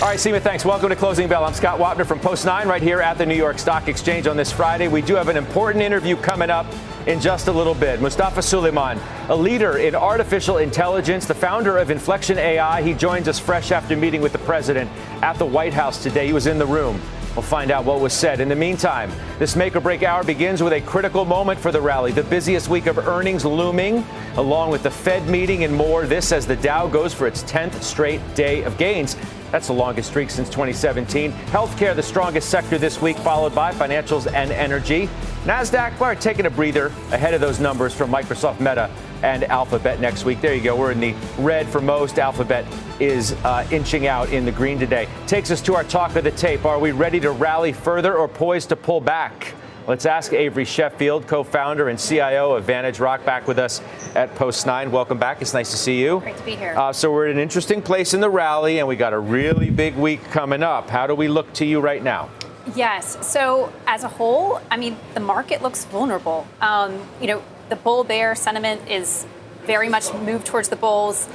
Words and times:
All 0.00 0.08
right, 0.08 0.18
Seema, 0.18 0.40
thanks. 0.40 0.64
Welcome 0.64 0.88
to 0.88 0.96
Closing 0.96 1.28
Bell. 1.28 1.44
I'm 1.44 1.52
Scott 1.52 1.78
Wapner 1.78 2.06
from 2.06 2.20
Post 2.20 2.46
9 2.46 2.66
right 2.66 2.80
here 2.80 3.02
at 3.02 3.18
the 3.18 3.26
New 3.26 3.34
York 3.34 3.58
Stock 3.58 3.86
Exchange 3.86 4.26
on 4.26 4.34
this 4.34 4.50
Friday. 4.50 4.88
We 4.88 5.02
do 5.02 5.14
have 5.14 5.28
an 5.28 5.36
important 5.36 5.84
interview 5.84 6.16
coming 6.16 6.48
up 6.48 6.64
in 7.06 7.20
just 7.20 7.48
a 7.48 7.52
little 7.52 7.74
bit. 7.74 8.00
Mustafa 8.00 8.40
Suleyman, 8.40 8.98
a 9.28 9.36
leader 9.36 9.76
in 9.76 9.94
artificial 9.94 10.56
intelligence, 10.56 11.26
the 11.26 11.34
founder 11.34 11.76
of 11.76 11.90
Inflection 11.90 12.38
AI. 12.38 12.80
He 12.80 12.94
joins 12.94 13.28
us 13.28 13.38
fresh 13.38 13.72
after 13.72 13.94
meeting 13.94 14.22
with 14.22 14.32
the 14.32 14.38
president 14.38 14.90
at 15.22 15.36
the 15.36 15.44
White 15.44 15.74
House 15.74 16.02
today. 16.02 16.28
He 16.28 16.32
was 16.32 16.46
in 16.46 16.58
the 16.58 16.64
room. 16.64 16.98
We'll 17.36 17.42
find 17.42 17.70
out 17.70 17.84
what 17.84 18.00
was 18.00 18.14
said. 18.14 18.40
In 18.40 18.48
the 18.48 18.56
meantime, 18.56 19.12
this 19.38 19.54
make 19.54 19.76
or 19.76 19.80
break 19.80 20.02
hour 20.02 20.24
begins 20.24 20.62
with 20.62 20.72
a 20.72 20.80
critical 20.80 21.26
moment 21.26 21.60
for 21.60 21.72
the 21.72 21.80
rally. 21.80 22.10
The 22.10 22.24
busiest 22.24 22.70
week 22.70 22.86
of 22.86 22.96
earnings 22.96 23.44
looming, 23.44 24.02
along 24.36 24.70
with 24.70 24.82
the 24.82 24.90
Fed 24.90 25.28
meeting 25.28 25.62
and 25.62 25.74
more. 25.74 26.06
This 26.06 26.32
as 26.32 26.46
the 26.46 26.56
Dow 26.56 26.88
goes 26.88 27.12
for 27.12 27.26
its 27.26 27.42
10th 27.44 27.82
straight 27.82 28.22
day 28.34 28.62
of 28.62 28.78
gains. 28.78 29.14
That's 29.50 29.66
the 29.66 29.72
longest 29.72 30.10
streak 30.10 30.30
since 30.30 30.48
2017. 30.48 31.32
Healthcare, 31.32 31.94
the 31.94 32.02
strongest 32.02 32.48
sector 32.48 32.78
this 32.78 33.00
week, 33.00 33.16
followed 33.18 33.54
by 33.54 33.72
financials 33.72 34.32
and 34.32 34.50
energy. 34.52 35.08
NASDAQ, 35.44 35.98
we're 35.98 36.14
taking 36.14 36.46
a 36.46 36.50
breather 36.50 36.86
ahead 37.10 37.34
of 37.34 37.40
those 37.40 37.60
numbers 37.60 37.94
from 37.94 38.10
Microsoft 38.10 38.60
Meta 38.60 38.90
and 39.22 39.44
Alphabet 39.44 40.00
next 40.00 40.24
week. 40.24 40.40
There 40.40 40.54
you 40.54 40.62
go. 40.62 40.76
We're 40.76 40.92
in 40.92 41.00
the 41.00 41.14
red 41.38 41.66
for 41.68 41.80
most. 41.80 42.18
Alphabet 42.18 42.64
is 43.00 43.32
uh, 43.44 43.66
inching 43.70 44.06
out 44.06 44.30
in 44.30 44.44
the 44.44 44.52
green 44.52 44.78
today. 44.78 45.08
Takes 45.26 45.50
us 45.50 45.60
to 45.62 45.74
our 45.74 45.84
talk 45.84 46.14
of 46.16 46.24
the 46.24 46.30
tape. 46.30 46.64
Are 46.64 46.78
we 46.78 46.92
ready 46.92 47.20
to 47.20 47.30
rally 47.30 47.72
further 47.72 48.16
or 48.16 48.28
poised 48.28 48.68
to 48.68 48.76
pull 48.76 49.00
back? 49.00 49.54
Let's 49.86 50.04
ask 50.04 50.32
Avery 50.32 50.66
Sheffield, 50.66 51.26
co 51.26 51.42
founder 51.42 51.88
and 51.88 51.98
CIO 51.98 52.52
of 52.52 52.64
Vantage 52.64 53.00
Rock, 53.00 53.24
back 53.24 53.48
with 53.48 53.58
us 53.58 53.80
at 54.14 54.34
Post 54.34 54.66
9. 54.66 54.90
Welcome 54.92 55.18
back. 55.18 55.40
It's 55.40 55.54
nice 55.54 55.70
to 55.70 55.76
see 55.76 56.00
you. 56.00 56.20
Great 56.20 56.36
to 56.36 56.44
be 56.44 56.54
here. 56.54 56.74
Uh, 56.76 56.92
so, 56.92 57.10
we're 57.10 57.26
at 57.26 57.32
an 57.32 57.38
interesting 57.38 57.80
place 57.80 58.12
in 58.12 58.20
the 58.20 58.28
rally, 58.28 58.78
and 58.78 58.86
we 58.86 58.94
got 58.94 59.14
a 59.14 59.18
really 59.18 59.70
big 59.70 59.96
week 59.96 60.22
coming 60.24 60.62
up. 60.62 60.90
How 60.90 61.06
do 61.06 61.14
we 61.14 61.28
look 61.28 61.52
to 61.54 61.64
you 61.64 61.80
right 61.80 62.02
now? 62.02 62.28
Yes. 62.74 63.26
So, 63.26 63.72
as 63.86 64.04
a 64.04 64.08
whole, 64.08 64.60
I 64.70 64.76
mean, 64.76 64.96
the 65.14 65.20
market 65.20 65.62
looks 65.62 65.86
vulnerable. 65.86 66.46
Um, 66.60 67.00
you 67.20 67.26
know, 67.26 67.42
the 67.70 67.76
bull 67.76 68.04
bear 68.04 68.34
sentiment 68.34 68.88
is 68.88 69.26
very 69.64 69.88
much 69.88 70.12
moved 70.12 70.46
towards 70.46 70.68
the 70.68 70.76
bulls. 70.76 71.26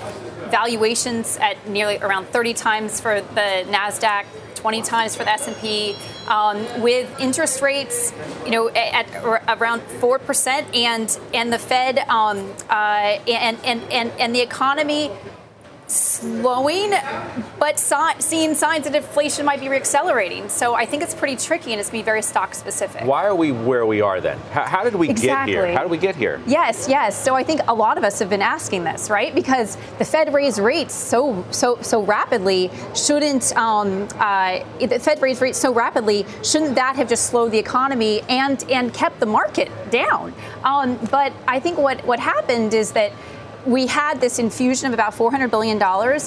Valuations 0.49 1.37
at 1.37 1.67
nearly 1.67 1.97
around 1.97 2.27
30 2.27 2.53
times 2.53 3.02
for 3.02 3.21
the 3.21 3.65
Nasdaq, 3.67 4.25
20 4.66 4.81
times 4.81 5.16
for 5.16 5.23
the 5.23 5.30
S&P, 5.30 5.95
um, 6.27 6.58
with 6.81 7.08
interest 7.19 7.61
rates, 7.61 8.11
you 8.45 8.49
know, 8.49 8.67
at, 8.69 9.13
at 9.13 9.61
around 9.61 9.80
four 10.02 10.17
percent, 10.17 10.66
and 10.73 11.19
and 11.35 11.53
the 11.53 11.59
Fed 11.59 11.99
um, 12.09 12.52
uh, 12.67 12.73
and, 13.27 13.59
and 13.63 13.83
and 13.91 14.11
and 14.19 14.33
the 14.33 14.41
economy 14.41 15.11
slowing, 15.88 16.94
but 17.59 17.80
seeing 17.80 18.55
signs 18.55 18.86
that 18.86 18.95
inflation 18.95 19.45
might 19.45 19.59
be 19.59 19.67
reaccelerating. 19.67 20.50
So 20.50 20.73
I 20.73 20.86
think 20.86 21.03
it's 21.03 21.14
pretty 21.14 21.36
tricky 21.36 21.72
and 21.72 21.80
it's 21.80 21.89
going 21.89 22.02
to 22.02 22.03
be 22.03 22.05
very 22.05 22.22
stock 22.22 22.55
specific. 22.55 23.03
Why 23.03 23.25
are 23.25 23.36
we 23.36 23.52
where 23.52 23.86
we 23.86 24.02
are 24.02 24.19
then? 24.19 24.39
How, 24.52 24.64
how 24.64 24.83
did 24.83 24.95
we 24.95 25.09
exactly. 25.09 25.53
get 25.53 25.66
here? 25.66 25.73
How 25.73 25.81
did 25.81 25.92
we 25.92 25.97
get 25.97 26.16
here? 26.16 26.42
Yes, 26.47 26.88
yes. 26.89 27.22
So 27.22 27.36
I 27.36 27.44
think 27.44 27.61
a 27.67 27.73
lot 27.73 27.97
of 27.97 28.03
us 28.03 28.19
have 28.19 28.30
been 28.30 28.42
asking 28.42 28.83
this, 28.83 29.09
right? 29.09 29.33
Because 29.33 29.77
the 29.97 30.05
Fed 30.05 30.33
raised 30.33 30.59
rates 30.59 30.94
so 30.94 31.45
so 31.52 31.81
so 31.81 32.03
rapidly. 32.03 32.72
Shouldn't 32.95 33.55
um, 33.55 34.08
uh, 34.16 34.64
the 34.80 34.99
Fed 34.99 35.22
raised 35.22 35.42
rates 35.42 35.59
so 35.59 35.73
rapidly? 35.73 36.25
Shouldn't 36.44 36.75
that 36.75 36.95
have 36.95 37.09
just 37.09 37.27
slowed 37.27 37.52
the 37.52 37.59
economy 37.59 38.22
and 38.30 38.64
and 38.70 38.94
kept 38.94 39.20
the 39.20 39.25
market 39.25 39.72
down? 39.92 40.33
Um, 40.64 40.97
but 41.11 41.31
I 41.47 41.59
think 41.59 41.77
what 41.77 42.05
what 42.05 42.20
happened 42.20 42.73
is 42.73 42.92
that 42.94 43.11
we 43.66 43.88
had 43.88 44.21
this 44.21 44.39
infusion 44.39 44.88
of 44.88 44.94
about 44.94 45.13
$400 45.13 45.49
billion 45.49 45.81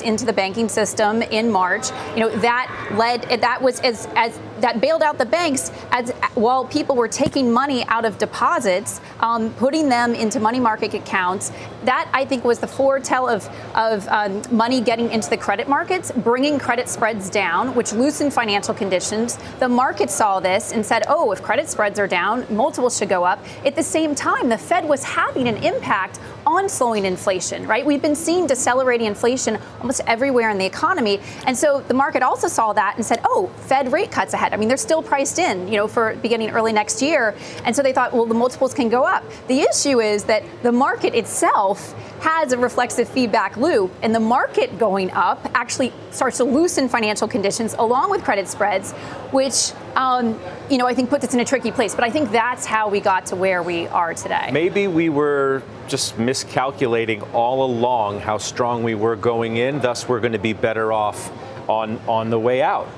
into 0.05 0.25
the 0.25 0.33
banking 0.33 0.69
system 0.69 1.23
in 1.23 1.51
March. 1.51 1.91
You 2.15 2.21
know, 2.21 2.37
that 2.41 2.95
led, 2.97 3.23
that 3.41 3.63
was 3.63 3.81
as, 3.81 4.09
as 4.17 4.39
that 4.61 4.81
bailed 4.81 5.03
out 5.03 5.19
the 5.19 5.27
banks 5.27 5.71
as 5.91 6.11
while 6.35 6.65
people 6.65 6.97
were 6.97 7.09
taking 7.09 7.53
money 7.53 7.85
out 7.87 8.05
of 8.05 8.19
deposits, 8.19 9.01
um, 9.21 9.53
putting 9.55 9.89
them 9.89 10.15
into 10.15 10.41
money 10.41 10.61
market 10.61 10.95
accounts. 10.95 11.53
That 11.85 12.09
I 12.13 12.25
think 12.25 12.45
was 12.45 12.59
the 12.59 12.67
foretell 12.67 13.29
of 13.29 13.49
of 13.75 14.07
um, 14.09 14.43
money 14.51 14.81
getting 14.81 15.11
into 15.11 15.31
the 15.31 15.37
credit 15.37 15.69
markets, 15.69 16.11
bringing 16.13 16.59
credit 16.59 16.89
spreads 16.89 17.31
down, 17.31 17.75
which 17.75 17.93
loosened 17.93 18.33
financial 18.33 18.75
conditions. 18.75 19.39
The 19.59 19.69
market 19.69 20.11
saw 20.11 20.41
this 20.41 20.73
and 20.73 20.85
said, 20.85 21.05
"Oh, 21.09 21.31
if 21.33 21.43
credit 21.43 21.69
spreads 21.69 21.99
are 21.99 22.09
down, 22.09 22.47
multiples 22.51 22.99
should 22.99 23.09
go 23.09 23.25
up." 23.25 23.45
At 23.65 23.77
the 23.77 23.83
same 23.83 24.15
time, 24.15 24.49
the 24.49 24.59
Fed 24.59 24.89
was 24.89 25.05
having 25.05 25.49
an 25.49 25.57
impact 25.59 26.19
on 26.47 26.69
slowing 26.69 27.05
inflation. 27.05 27.67
Right? 27.67 27.85
We've 27.85 28.03
been 28.03 28.17
seeing 28.17 28.47
decelerating 28.47 29.07
inflation 29.07 29.59
almost 29.81 30.01
everywhere 30.07 30.51
in 30.51 30.59
the 30.59 30.67
economy, 30.67 31.21
and 31.47 31.57
so 31.57 31.81
the 31.87 31.95
market 31.95 32.23
also 32.23 32.49
saw 32.49 32.73
that 32.73 32.97
and 32.97 33.05
said, 33.05 33.21
"Oh, 33.25 33.51
Fed 33.57 33.93
rate 33.93 34.11
cuts 34.11 34.35
ahead." 34.35 34.48
I 34.53 34.57
mean, 34.57 34.69
they're 34.69 34.77
still 34.77 35.03
priced 35.03 35.39
in, 35.39 35.69
you 35.69 35.77
know, 35.77 35.89
for 35.89 36.15
beginning 36.17 36.51
early 36.51 36.73
next 36.73 37.03
year. 37.03 37.35
And 37.65 37.75
so 37.75 37.83
they 37.83 37.93
thought, 37.93 38.13
well, 38.13 38.27
the 38.27 38.35
multiples 38.35 38.75
can 38.75 38.89
go 38.89 39.05
up. 39.05 39.25
The 39.47 39.61
issue 39.61 40.01
is 40.01 40.25
that 40.25 40.43
the 40.63 40.73
market 40.73 41.15
itself 41.15 41.95
has 42.21 42.53
a 42.53 42.59
reflexive 42.59 43.09
feedback 43.09 43.57
loop, 43.57 43.93
and 44.03 44.15
the 44.15 44.21
market 44.21 44.79
going 44.79 45.11
up 45.13 45.51
actually 45.55 45.93
starts 46.11 46.39
to 46.39 46.45
loosen 46.45 46.89
financial 46.89 47.29
conditions 47.29 47.75
along 47.75 48.11
with 48.11 48.25
credit 48.25 48.49
spreads, 48.49 48.93
which 49.31 49.73
um, 49.95 50.39
you 50.69 50.79
know 50.79 50.87
I 50.87 50.95
think 50.95 51.11
puts 51.11 51.25
us 51.25 51.35
in 51.35 51.41
a 51.41 51.45
tricky 51.45 51.71
place. 51.71 51.95
But 51.95 52.05
I 52.05 52.11
think 52.11 52.31
that's 52.31 52.67
how 52.67 52.89
we 52.89 53.01
got 53.01 53.27
to 53.27 53.37
where 53.37 53.63
we 53.63 53.87
are 53.89 54.15
today. 54.15 54.51
Maybe 54.53 54.89
we 54.89 55.09
were 55.09 55.63
just 55.87 56.19
miscalculating 56.19 57.23
all 57.33 57.65
along 57.65 58.21
how 58.21 58.39
strong 58.39 58.83
we 58.83 58.95
were 58.95 59.17
going 59.17 59.57
in. 59.57 59.81
Thus, 59.81 60.09
we're 60.09 60.21
going 60.21 60.33
to 60.33 60.39
be 60.39 60.53
better 60.53 60.93
off 60.93 61.31
on 61.69 61.99
on 62.09 62.31
the 62.31 62.39
way 62.39 62.63
out. 62.63 62.89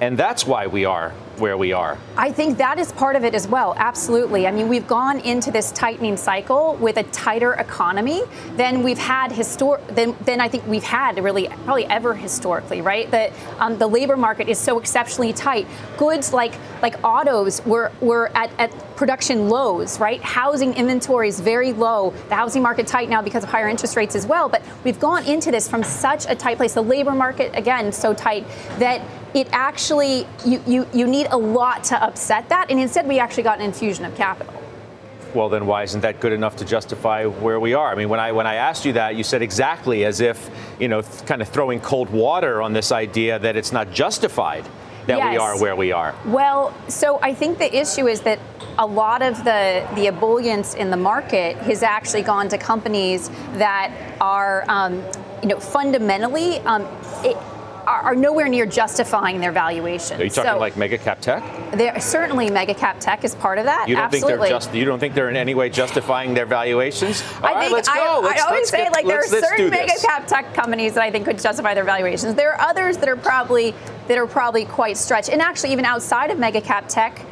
And 0.00 0.16
that's 0.16 0.46
why 0.46 0.66
we 0.66 0.84
are 0.84 1.12
where 1.38 1.56
we 1.56 1.72
are. 1.72 1.96
I 2.16 2.32
think 2.32 2.58
that 2.58 2.78
is 2.78 2.92
part 2.92 3.16
of 3.16 3.24
it 3.24 3.34
as 3.34 3.46
well. 3.46 3.74
Absolutely. 3.76 4.46
I 4.46 4.50
mean, 4.50 4.68
we've 4.68 4.86
gone 4.86 5.20
into 5.20 5.50
this 5.50 5.70
tightening 5.72 6.16
cycle 6.16 6.74
with 6.76 6.96
a 6.96 7.04
tighter 7.04 7.52
economy 7.54 8.22
than 8.56 8.82
we've 8.82 8.98
had 8.98 9.30
histor- 9.30 9.84
than, 9.94 10.16
than 10.24 10.40
I 10.40 10.48
think 10.48 10.66
we've 10.66 10.82
had 10.82 11.22
really 11.22 11.48
probably 11.64 11.86
ever 11.86 12.14
historically, 12.14 12.80
right? 12.80 13.10
That 13.10 13.32
um, 13.58 13.78
the 13.78 13.86
labor 13.86 14.16
market 14.16 14.48
is 14.48 14.58
so 14.58 14.78
exceptionally 14.78 15.32
tight. 15.32 15.66
Goods 15.96 16.32
like 16.32 16.54
like 16.82 17.02
autos 17.04 17.64
were 17.64 17.92
were 18.00 18.30
at, 18.34 18.50
at 18.58 18.70
production 18.96 19.48
lows, 19.48 20.00
right? 20.00 20.20
Housing 20.22 20.74
inventory 20.74 21.28
is 21.28 21.40
very 21.40 21.72
low. 21.72 22.12
The 22.28 22.34
housing 22.34 22.62
market 22.62 22.86
tight 22.86 23.08
now 23.08 23.22
because 23.22 23.44
of 23.44 23.50
higher 23.50 23.68
interest 23.68 23.96
rates 23.96 24.14
as 24.14 24.26
well. 24.26 24.48
But 24.48 24.62
we've 24.84 24.98
gone 24.98 25.24
into 25.24 25.50
this 25.50 25.68
from 25.68 25.82
such 25.82 26.26
a 26.28 26.34
tight 26.34 26.56
place. 26.56 26.74
The 26.74 26.82
labor 26.82 27.12
market 27.12 27.52
again 27.54 27.92
so 27.92 28.12
tight 28.12 28.46
that 28.78 29.02
it 29.38 29.48
actually 29.52 30.26
you, 30.44 30.62
you, 30.66 30.88
you 30.92 31.06
need 31.06 31.28
a 31.30 31.36
lot 31.36 31.84
to 31.84 32.02
upset 32.02 32.48
that 32.48 32.70
and 32.70 32.80
instead 32.80 33.06
we 33.06 33.18
actually 33.18 33.44
got 33.44 33.58
an 33.58 33.64
infusion 33.64 34.04
of 34.04 34.14
capital. 34.16 34.52
Well 35.34 35.48
then 35.48 35.66
why 35.66 35.84
isn't 35.84 36.00
that 36.00 36.20
good 36.20 36.32
enough 36.32 36.56
to 36.56 36.64
justify 36.64 37.24
where 37.24 37.60
we 37.60 37.72
are? 37.74 37.90
I 37.90 37.94
mean 37.94 38.08
when 38.08 38.20
i 38.20 38.32
when 38.32 38.46
i 38.46 38.54
asked 38.54 38.84
you 38.84 38.92
that 38.94 39.14
you 39.14 39.22
said 39.22 39.42
exactly 39.42 40.04
as 40.04 40.20
if 40.20 40.50
you 40.80 40.88
know 40.88 41.02
th- 41.02 41.24
kind 41.26 41.40
of 41.40 41.48
throwing 41.48 41.80
cold 41.80 42.10
water 42.10 42.60
on 42.60 42.72
this 42.72 42.90
idea 42.90 43.38
that 43.38 43.54
it's 43.56 43.72
not 43.72 43.92
justified 43.92 44.64
that 45.06 45.18
yes. 45.18 45.32
we 45.32 45.38
are 45.38 45.58
where 45.58 45.76
we 45.76 45.92
are. 45.92 46.14
Well 46.26 46.74
so 46.88 47.20
i 47.22 47.32
think 47.32 47.58
the 47.58 47.74
issue 47.74 48.08
is 48.08 48.22
that 48.22 48.40
a 48.78 48.86
lot 48.86 49.22
of 49.22 49.36
the 49.44 49.86
the 49.94 50.06
ebullience 50.06 50.74
in 50.74 50.90
the 50.90 50.96
market 50.96 51.56
has 51.58 51.82
actually 51.82 52.22
gone 52.22 52.48
to 52.48 52.58
companies 52.58 53.28
that 53.54 53.92
are 54.20 54.64
um, 54.68 55.02
you 55.42 55.48
know 55.48 55.60
fundamentally 55.60 56.58
um, 56.60 56.82
it, 57.24 57.36
are, 57.88 58.02
are 58.02 58.14
nowhere 58.14 58.48
near 58.48 58.66
justifying 58.66 59.40
their 59.40 59.52
valuation. 59.52 60.20
Are 60.20 60.24
you 60.24 60.30
talking 60.30 60.50
so 60.52 60.58
like 60.58 60.76
mega 60.76 60.98
cap 60.98 61.20
tech? 61.20 61.42
Certainly, 62.00 62.50
mega 62.50 62.74
cap 62.74 63.00
tech 63.00 63.24
is 63.24 63.34
part 63.34 63.58
of 63.58 63.64
that. 63.64 63.88
You 63.88 63.96
don't 63.96 64.04
Absolutely. 64.04 64.30
think 64.32 64.40
they're 64.42 64.50
just? 64.50 64.74
You 64.74 64.84
don't 64.84 64.98
think 64.98 65.14
they're 65.14 65.30
in 65.30 65.36
any 65.36 65.54
way 65.54 65.70
justifying 65.70 66.34
their 66.34 66.46
valuations? 66.46 67.22
All 67.42 67.46
I 67.46 67.52
right, 67.52 67.60
think 67.60 67.72
let's 67.72 67.88
go. 67.88 67.94
I, 67.94 68.20
let's, 68.20 68.42
I 68.42 68.46
always 68.46 68.68
say 68.68 68.84
get, 68.84 68.92
like 68.92 69.06
there 69.06 69.18
are 69.18 69.26
certain 69.26 69.70
mega 69.70 69.94
cap 70.02 70.26
tech 70.26 70.52
companies 70.54 70.94
that 70.94 71.02
I 71.02 71.10
think 71.10 71.24
could 71.24 71.38
justify 71.38 71.74
their 71.74 71.84
valuations. 71.84 72.34
There 72.34 72.52
are 72.52 72.60
others 72.60 72.98
that 72.98 73.08
are 73.08 73.16
probably 73.16 73.74
that 74.06 74.18
are 74.18 74.26
probably 74.26 74.66
quite 74.66 74.96
stretched, 74.96 75.30
and 75.30 75.40
actually 75.40 75.72
even 75.72 75.84
outside 75.84 76.30
of 76.30 76.38
mega 76.38 76.60
cap 76.60 76.88
tech 76.88 77.24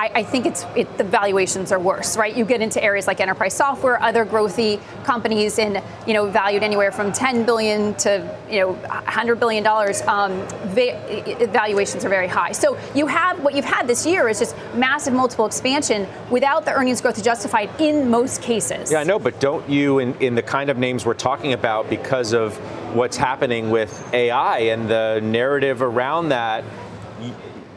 I, 0.00 0.10
I 0.20 0.22
think 0.22 0.46
it's 0.46 0.64
it, 0.74 0.96
the 0.96 1.04
valuations 1.04 1.72
are 1.72 1.78
worse, 1.78 2.16
right? 2.16 2.34
You 2.34 2.46
get 2.46 2.62
into 2.62 2.82
areas 2.82 3.06
like 3.06 3.20
enterprise 3.20 3.52
software, 3.52 4.02
other 4.02 4.24
growthy 4.24 4.80
companies, 5.04 5.58
in 5.58 5.82
you 6.06 6.14
know 6.14 6.24
valued 6.30 6.62
anywhere 6.62 6.90
from 6.90 7.12
10 7.12 7.44
billion 7.44 7.94
to 7.96 8.26
you 8.50 8.60
know 8.60 8.72
100 8.72 9.36
billion 9.38 9.62
dollars. 9.62 10.00
Um, 10.02 10.32
va- 10.68 11.46
valuations 11.52 12.02
are 12.06 12.08
very 12.08 12.28
high. 12.28 12.52
So 12.52 12.78
you 12.94 13.06
have 13.08 13.44
what 13.44 13.54
you've 13.54 13.66
had 13.66 13.86
this 13.86 14.06
year 14.06 14.26
is 14.30 14.38
just 14.38 14.56
massive 14.74 15.12
multiple 15.12 15.44
expansion 15.44 16.08
without 16.30 16.64
the 16.64 16.72
earnings 16.72 17.02
growth 17.02 17.22
justified 17.22 17.68
in 17.78 18.08
most 18.08 18.40
cases. 18.40 18.90
Yeah, 18.90 19.00
I 19.00 19.04
know, 19.04 19.18
but 19.18 19.38
don't 19.38 19.68
you 19.68 19.98
in, 19.98 20.14
in 20.14 20.34
the 20.34 20.42
kind 20.42 20.70
of 20.70 20.78
names 20.78 21.04
we're 21.04 21.12
talking 21.12 21.52
about 21.52 21.90
because 21.90 22.32
of 22.32 22.56
what's 22.94 23.18
happening 23.18 23.70
with 23.70 23.92
AI 24.14 24.60
and 24.60 24.88
the 24.88 25.20
narrative 25.22 25.82
around 25.82 26.30
that? 26.30 26.64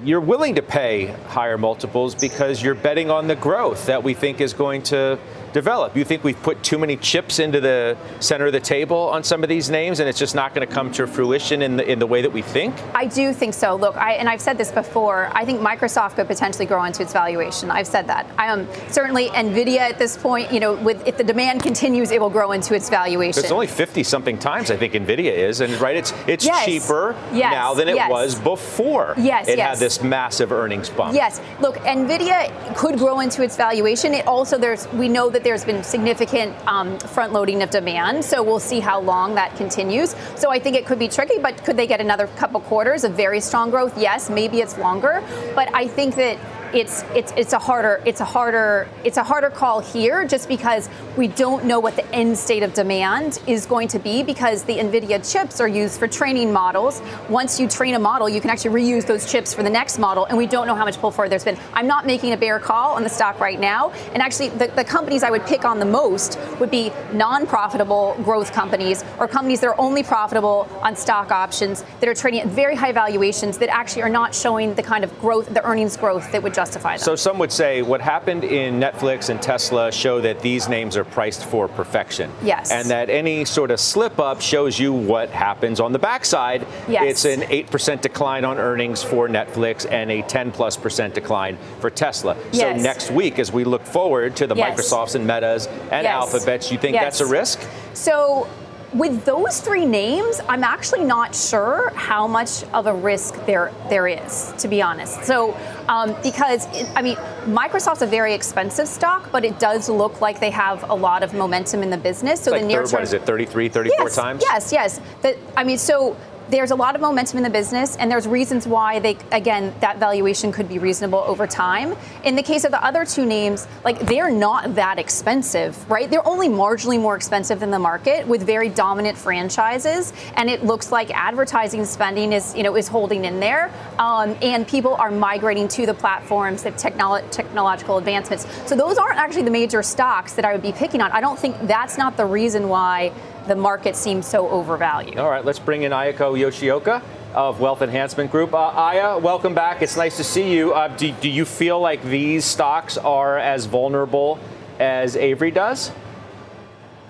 You're 0.04 0.20
willing 0.22 0.56
to 0.56 0.62
pay 0.62 1.08
higher 1.28 1.58
multiples 1.58 2.14
because 2.14 2.62
you're 2.62 2.76
betting 2.76 3.10
on 3.10 3.28
the 3.28 3.36
growth 3.36 3.86
that 3.86 4.04
we 4.04 4.14
think 4.14 4.42
is 4.42 4.54
going 4.54 4.84
to 4.84 5.18
develop? 5.54 5.96
You 5.96 6.04
think 6.04 6.24
we've 6.24 6.42
put 6.42 6.62
too 6.64 6.78
many 6.78 6.98
chips 6.98 7.40
into 7.40 7.62
the 7.62 7.98
center 8.20 8.48
of 8.48 8.54
the 8.54 8.60
table 8.60 8.98
on 8.98 9.24
some 9.24 9.44
of 9.44 9.50
these 9.50 9.70
names, 9.70 10.00
and 10.00 10.10
it's 10.10 10.20
just 10.20 10.36
not 10.36 10.54
going 10.54 10.68
to 10.68 10.74
come 10.74 10.92
to 10.94 11.08
fruition 11.08 11.62
in 11.62 11.78
the 11.78 11.90
in 11.90 12.00
the 12.00 12.08
way 12.08 12.22
that 12.22 12.32
we 12.32 12.42
think? 12.42 12.76
I 12.94 13.06
do 13.06 13.34
think 13.34 13.54
so. 13.54 13.76
Look, 13.76 13.96
I, 13.96 14.14
and 14.14 14.28
I've 14.28 14.42
said 14.42 14.58
this 14.58 14.72
before. 14.72 15.30
I 15.34 15.46
think 15.46 15.62
Microsoft 15.62 16.16
could 16.16 16.28
potentially 16.28 16.66
grow 16.66 16.84
into 16.84 17.04
its 17.04 17.14
valuation. 17.14 17.72
I've 17.72 17.88
said 17.88 18.08
that. 18.08 18.26
I 18.38 18.48
am 18.48 18.68
certainly 18.90 19.30
Nvidia 19.30 19.80
at 19.80 20.00
this 20.00 20.18
point. 20.18 20.52
You 20.52 20.60
know, 20.60 20.74
with 20.74 21.08
if 21.08 21.18
the 21.18 21.24
demand 21.24 21.62
continues, 21.62 22.12
it 22.12 22.20
will 22.20 22.30
grow 22.30 22.52
into 22.52 22.74
its 22.76 22.90
valuation. 22.90 23.44
It's 23.44 23.52
only 23.52 23.68
fifty 23.68 24.04
something 24.04 24.38
times 24.38 24.72
I 24.72 24.78
think 24.78 24.94
Nvidia 24.94 25.34
is, 25.34 25.62
and 25.62 25.74
right, 25.80 25.96
it's 25.96 26.14
it's 26.28 26.46
yes. 26.46 26.66
cheaper 26.66 27.16
yes. 27.32 27.52
now 27.52 27.74
than 27.74 27.88
it 27.88 27.96
yes. 27.96 28.10
was 28.10 28.36
before. 28.36 29.14
Yes, 29.18 29.48
it 29.48 29.60
had 29.60 29.78
this 29.78 30.02
massive 30.02 30.52
earnings 30.52 30.90
bump. 30.90 31.14
Yes, 31.16 31.40
look, 31.60 31.76
Nvidia 31.78 32.76
could 32.76 32.98
grow 32.98 33.20
into 33.20 33.44
its 33.44 33.56
valuation. 33.56 34.14
It 34.14 34.26
also 34.28 34.58
there's 34.58 34.88
we 34.94 35.08
know 35.08 35.30
that 35.30 35.43
there's 35.44 35.66
been 35.66 35.84
significant 35.84 36.56
um, 36.68 36.98
front 37.00 37.34
loading 37.34 37.62
of 37.62 37.70
demand, 37.70 38.24
so 38.24 38.42
we'll 38.42 38.60
see 38.60 38.80
how 38.80 39.00
long 39.00 39.36
that 39.36 39.56
continues. 39.56 40.16
So 40.36 40.50
I 40.50 40.60
think 40.60 40.76
it 40.76 40.86
could 40.86 41.00
be 41.00 41.08
tricky, 41.08 41.40
but 41.40 41.64
could 41.64 41.78
they 41.78 41.88
get 41.88 42.02
another 42.02 42.28
couple 42.38 42.60
quarters 42.62 43.04
of 43.04 43.14
very 43.14 43.40
strong 43.40 43.70
growth? 43.70 43.98
Yes, 43.98 44.30
maybe 44.30 44.62
it's 44.62 44.78
longer, 44.78 45.24
but 45.56 45.74
I 45.74 45.88
think 45.88 46.16
that 46.16 46.38
it's 46.74 47.04
it's 47.16 47.32
it's 47.38 47.54
a 47.54 47.60
harder 47.60 48.02
it's 48.06 48.20
a 48.20 48.26
harder 48.26 48.88
it's 49.04 49.18
a 49.18 49.24
harder 49.24 49.50
call 49.50 49.80
here 49.80 50.26
just 50.26 50.48
because 50.48 50.90
we 51.18 51.28
don't 51.28 51.66
know 51.66 51.80
what 51.80 51.96
the 51.96 52.16
end 52.16 52.36
state 52.36 52.64
of 52.64 52.74
demand 52.74 53.40
is 53.46 53.68
going 53.68 53.88
to 53.88 54.00
be 54.00 54.24
because 54.24 54.64
the 54.64 54.78
Nvidia 54.78 55.32
chips 55.32 55.62
are 55.62 55.68
used 55.68 56.00
for 56.00 56.08
training 56.08 56.52
models. 56.52 57.02
Once 57.30 57.60
you 57.60 57.68
train 57.68 57.94
a 57.94 58.00
model, 58.00 58.28
you 58.28 58.42
can 58.42 58.50
actually 58.50 58.82
reuse 58.82 59.06
those 59.06 59.32
chips 59.32 59.54
for 59.54 59.62
the 59.62 59.70
next 59.70 60.00
model, 60.00 60.26
and 60.26 60.38
we 60.38 60.48
don't 60.48 60.66
know 60.66 60.74
how 60.74 60.86
much 60.86 60.98
pull 60.98 61.12
forward 61.12 61.30
there's 61.30 61.44
been. 61.44 61.58
I'm 61.74 61.86
not 61.86 62.08
making 62.08 62.34
a 62.34 62.38
bear 62.38 62.58
call 62.58 62.96
on 62.96 63.04
the 63.04 63.10
stock 63.10 63.40
right 63.40 63.60
now, 63.60 63.92
and 64.14 64.24
actually 64.24 64.50
the, 64.50 64.68
the 64.68 64.84
companies 64.84 65.22
I 65.22 65.30
would 65.30 65.46
pick 65.46 65.66
on 65.66 65.78
the 65.78 65.86
most 65.86 66.40
would 66.60 66.72
be 66.72 66.92
non-profitable 67.14 68.16
growth 68.24 68.52
companies 68.52 69.04
or 69.20 69.28
companies 69.28 69.60
that 69.60 69.68
are 69.68 69.80
only 69.80 70.02
profitable 70.02 70.68
on 70.82 70.96
stock 70.96 71.30
options 71.30 71.84
that 72.00 72.10
are 72.10 72.16
trading 72.16 72.42
at 72.42 72.48
very 72.48 72.76
high 72.76 72.92
valuations 72.92 73.60
that 73.60 73.70
actually 73.70 74.02
are 74.02 74.10
not 74.10 74.34
showing 74.34 74.74
the 74.74 74.84
kind 74.84 75.04
of 75.04 75.20
growth, 75.20 75.54
the 75.54 75.64
earnings 75.64 75.96
growth 75.96 76.32
that 76.32 76.42
would 76.42 76.54
justify 76.54 76.63
them. 76.72 76.98
So 76.98 77.16
some 77.16 77.38
would 77.40 77.52
say 77.52 77.82
what 77.82 78.02
happened 78.02 78.44
in 78.44 78.80
Netflix 78.80 79.30
and 79.30 79.42
Tesla 79.42 79.92
show 79.92 80.22
that 80.22 80.42
these 80.42 80.70
names 80.70 80.96
are 80.98 81.04
priced 81.04 81.46
for 81.46 81.68
perfection. 81.68 82.32
Yes. 82.44 82.72
And 82.72 82.90
that 82.90 83.10
any 83.10 83.46
sort 83.46 83.72
of 83.72 83.80
slip 83.80 84.20
up 84.20 84.42
shows 84.42 84.80
you 84.80 84.94
what 84.94 85.30
happens 85.30 85.80
on 85.80 85.92
the 85.92 86.00
backside. 86.00 86.66
Yes. 86.88 87.26
It's 87.26 87.26
an 87.26 87.42
8% 87.50 88.02
decline 88.02 88.46
on 88.46 88.58
earnings 88.58 89.04
for 89.04 89.28
Netflix 89.28 89.90
and 89.92 90.12
a 90.12 90.22
10 90.24 90.52
plus 90.52 90.78
percent 90.78 91.14
decline 91.14 91.58
for 91.80 91.90
Tesla. 91.90 92.38
Yes. 92.52 92.78
So 92.78 92.84
next 92.84 93.12
week, 93.12 93.40
as 93.40 93.52
we 93.52 93.64
look 93.64 93.86
forward 93.86 94.36
to 94.38 94.48
the 94.48 94.56
Yes. 94.56 94.80
Microsofts 94.80 95.16
and 95.16 95.28
Metas 95.28 95.68
and. 95.92 96.08
Alphabets, 96.14 96.72
you 96.72 96.78
think 96.78 96.96
that's 96.96 97.22
a 97.22 97.26
risk? 97.26 97.60
So 97.94 98.48
with 98.94 99.26
those 99.26 99.60
three 99.60 99.86
names, 99.86 100.40
I'm 100.48 100.64
actually 100.64 101.04
not 101.04 101.36
sure 101.36 101.92
how 101.96 102.28
much 102.28 102.64
of 102.74 102.88
a 102.88 102.94
risk 102.94 103.36
there 103.46 103.72
there 103.90 104.08
is, 104.08 104.54
to 104.60 104.68
be 104.68 104.82
honest. 104.82 105.24
So 105.24 105.58
um, 105.88 106.16
because 106.22 106.68
it, 106.76 106.90
I 106.96 107.02
mean, 107.02 107.16
Microsoft's 107.46 108.02
a 108.02 108.08
very 108.08 108.34
expensive 108.34 108.88
stock, 108.88 109.32
but 109.32 109.44
it 109.44 109.60
does 109.60 109.90
look 109.90 110.22
like 110.22 110.40
they 110.40 110.52
have 110.52 110.90
a 110.90 110.94
lot 110.94 111.24
of 111.24 111.34
momentum 111.34 111.84
in 111.84 111.90
the 111.90 111.98
business. 111.98 112.40
So 112.42 112.54
It's 112.54 112.62
the 112.62 112.66
like 112.66 112.66
near 112.66 112.82
third, 112.84 112.92
term, 112.92 112.98
what 112.98 113.04
is 113.04 113.14
it, 113.14 113.24
33, 113.24 113.70
34 113.70 114.06
yes, 114.06 114.16
times? 114.16 114.44
Yes, 114.46 114.72
yes. 114.72 115.02
The, 115.22 115.38
I 115.58 115.64
mean, 115.64 115.78
so 115.78 116.16
there's 116.54 116.70
a 116.70 116.76
lot 116.76 116.94
of 116.94 117.02
momentum 117.02 117.38
in 117.38 117.44
the 117.44 117.50
business, 117.50 117.96
and 117.96 118.12
there's 118.12 118.28
reasons 118.28 118.68
why 118.68 119.00
they, 119.00 119.18
again, 119.32 119.74
that 119.80 119.98
valuation 119.98 120.52
could 120.52 120.70
be 120.70 120.78
reasonable 120.78 121.18
over 121.26 121.48
time. 121.48 121.96
In 122.24 122.36
the 122.36 122.44
case 122.44 122.64
of 122.64 122.70
the 122.70 122.84
other 122.86 123.06
two 123.06 123.26
names, 123.26 123.68
like 123.84 124.00
they're 124.02 124.30
not 124.30 124.76
that 124.76 125.00
expensive, 125.00 125.90
right? 125.90 126.08
They're 126.08 126.28
only 126.28 126.50
marginally 126.50 127.02
more 127.02 127.16
expensive 127.16 127.60
than 127.60 127.72
the 127.72 127.80
market 127.80 128.28
with 128.28 128.44
very 128.44 128.70
dominant 128.70 129.18
franchises, 129.18 130.14
and 130.36 130.48
it 130.48 130.64
looks 130.64 130.92
like 130.92 131.10
advertising 131.10 131.86
spending 131.86 132.34
is, 132.34 132.56
you 132.56 132.62
know, 132.62 132.76
is 132.76 132.88
holding 132.88 133.26
in 133.26 133.40
there, 133.40 133.72
um, 133.98 134.38
and 134.44 134.68
people 134.68 134.94
are 134.94 135.10
migrating 135.10 135.68
to 135.70 135.88
the 135.88 135.94
platforms, 135.96 136.62
the 136.62 136.72
technolo- 136.74 137.28
technological 137.32 137.98
advancements. 137.98 138.46
So 138.68 138.76
those 138.76 139.00
aren't 139.00 139.18
actually 139.18 139.44
the 139.44 139.52
major 139.52 139.82
stocks 139.82 140.34
that 140.34 140.46
I 140.46 140.54
would 140.54 140.62
be 140.62 140.72
picking 140.72 141.02
on. 141.02 141.12
I 141.12 141.20
don't 141.20 141.40
think 141.40 141.56
that's 141.62 141.98
not 141.98 142.16
the 142.16 142.26
reason 142.26 142.70
why 142.70 143.12
the 143.48 143.56
market 143.56 143.96
seems 143.96 144.28
so 144.28 144.50
overvalued. 144.50 145.18
All 145.18 145.30
right, 145.30 145.44
let's 145.44 145.60
bring 145.60 145.84
in 145.84 145.92
Ayako 145.92 146.38
Yoshioka 146.38 147.02
of 147.34 147.60
Wealth 147.60 147.82
Enhancement 147.82 148.32
Group. 148.32 148.54
Uh, 148.54 148.58
Aya, 148.58 149.18
welcome 149.18 149.54
back. 149.54 149.82
It's 149.82 149.98
nice 149.98 150.18
to 150.18 150.24
see 150.24 150.54
you. 150.54 150.74
Uh, 150.74 150.88
do, 150.90 151.12
do 151.14 151.30
you 151.30 151.46
feel 151.46 151.80
like 151.80 152.04
these 152.04 152.46
stocks 152.46 152.98
are 152.98 153.38
as 153.38 153.66
vulnerable 153.66 154.40
as 154.80 155.16
Avery 155.16 155.52
does? 155.52 155.92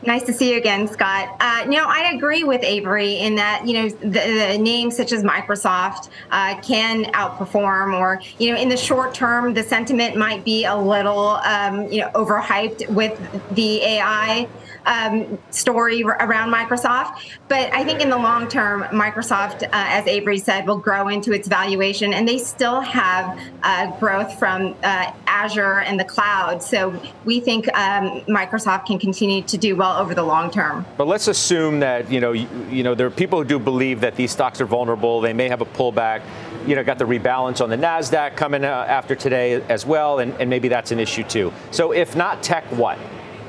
Nice 0.06 0.24
to 0.24 0.34
see 0.34 0.52
you 0.52 0.58
again, 0.58 0.88
Scott. 0.88 1.38
Uh, 1.40 1.64
no, 1.66 1.86
I 1.88 2.12
agree 2.14 2.44
with 2.44 2.62
Avery 2.62 3.20
in 3.20 3.36
that 3.36 3.66
you 3.66 3.74
know 3.74 3.90
the, 3.90 4.10
the 4.10 4.58
names 4.58 4.98
such 4.98 5.14
as 5.14 5.24
Microsoft 5.24 6.10
uh, 6.30 6.60
can 6.62 7.06
outperform, 7.14 7.98
or 7.98 8.22
you 8.38 8.52
know 8.52 8.60
in 8.60 8.68
the 8.68 8.76
short 8.76 9.14
term 9.14 9.54
the 9.54 9.64
sentiment 9.64 10.18
might 10.18 10.44
be 10.44 10.66
a 10.66 10.76
little 10.76 11.40
um, 11.46 11.88
you 11.90 12.02
know 12.02 12.10
overhyped 12.16 12.90
with 12.90 13.18
the 13.56 13.82
AI 13.82 14.48
um, 14.86 15.38
story 15.50 16.04
around 16.04 16.52
Microsoft. 16.52 17.20
But 17.48 17.74
I 17.74 17.84
think 17.84 18.02
in 18.02 18.10
the 18.10 18.18
long 18.18 18.48
term, 18.48 18.84
Microsoft, 18.84 19.64
uh, 19.64 19.70
as 19.72 20.08
Avery 20.08 20.40
said, 20.40 20.68
will 20.68 20.78
grow 20.78 21.08
into 21.08 21.34
its 21.34 21.48
valuation, 21.48 22.14
and 22.14 22.28
they 22.28 22.38
still 22.38 22.82
have 22.82 23.40
uh, 23.64 23.98
growth 24.00 24.38
from 24.40 24.76
uh, 24.84 25.12
Azure 25.28 25.80
and 25.82 26.00
the 26.00 26.04
cloud. 26.04 26.62
So 26.62 27.00
we 27.26 27.40
think 27.40 27.68
um, 27.78 28.22
Microsoft 28.22 28.86
can 28.86 29.00
continue 29.00 29.42
to 29.44 29.58
do 29.58 29.76
well 29.76 29.98
over 29.98 30.14
the 30.14 30.24
long 30.24 30.52
term. 30.52 30.86
But 30.98 31.08
let's 31.08 31.28
assume 31.28 31.80
that 31.80 32.12
you 32.12 32.20
know 32.20 32.32
you, 32.32 32.48
you 32.70 32.84
know 32.84 32.96
there 32.96 33.08
are 33.08 33.12
people 33.12 33.40
who 33.40 33.46
do 33.46 33.60
believe 33.60 34.02
that 34.02 34.16
these 34.16 34.32
stocks 34.32 34.62
are 34.62 34.66
vulnerable. 34.66 35.22
They 35.22 35.34
may 35.34 35.50
have 35.50 35.62
a 35.62 35.66
pullback. 35.66 36.22
You 36.66 36.76
know, 36.76 36.84
got 36.84 36.98
the 36.98 37.06
rebalance 37.06 37.62
on 37.62 37.70
the 37.70 37.76
Nasdaq 37.76 38.38
coming 38.38 38.64
uh, 38.64 38.86
after 38.88 39.16
today 39.16 39.62
as 39.68 39.86
well, 39.86 40.20
and, 40.20 40.34
and 40.40 40.50
maybe 40.50 40.70
that's 40.70 40.92
an 40.92 41.00
issue 41.00 41.24
too. 41.24 41.52
So 41.72 41.92
if 41.92 42.16
not 42.16 42.42
tech, 42.42 42.64
what? 42.72 42.98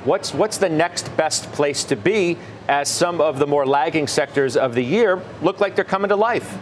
What's 0.04 0.34
what's 0.34 0.58
the 0.58 0.68
next 0.68 1.14
best 1.16 1.50
place 1.52 1.82
to 1.84 1.96
be 1.96 2.36
as 2.68 2.90
some 2.90 3.20
of 3.20 3.38
the 3.38 3.46
more 3.46 3.66
lagging 3.66 4.06
sectors 4.06 4.56
of 4.56 4.74
the 4.74 4.82
year 4.82 5.22
look 5.40 5.60
like 5.60 5.74
they're 5.74 5.84
coming 5.84 6.10
to 6.10 6.16
life? 6.16 6.58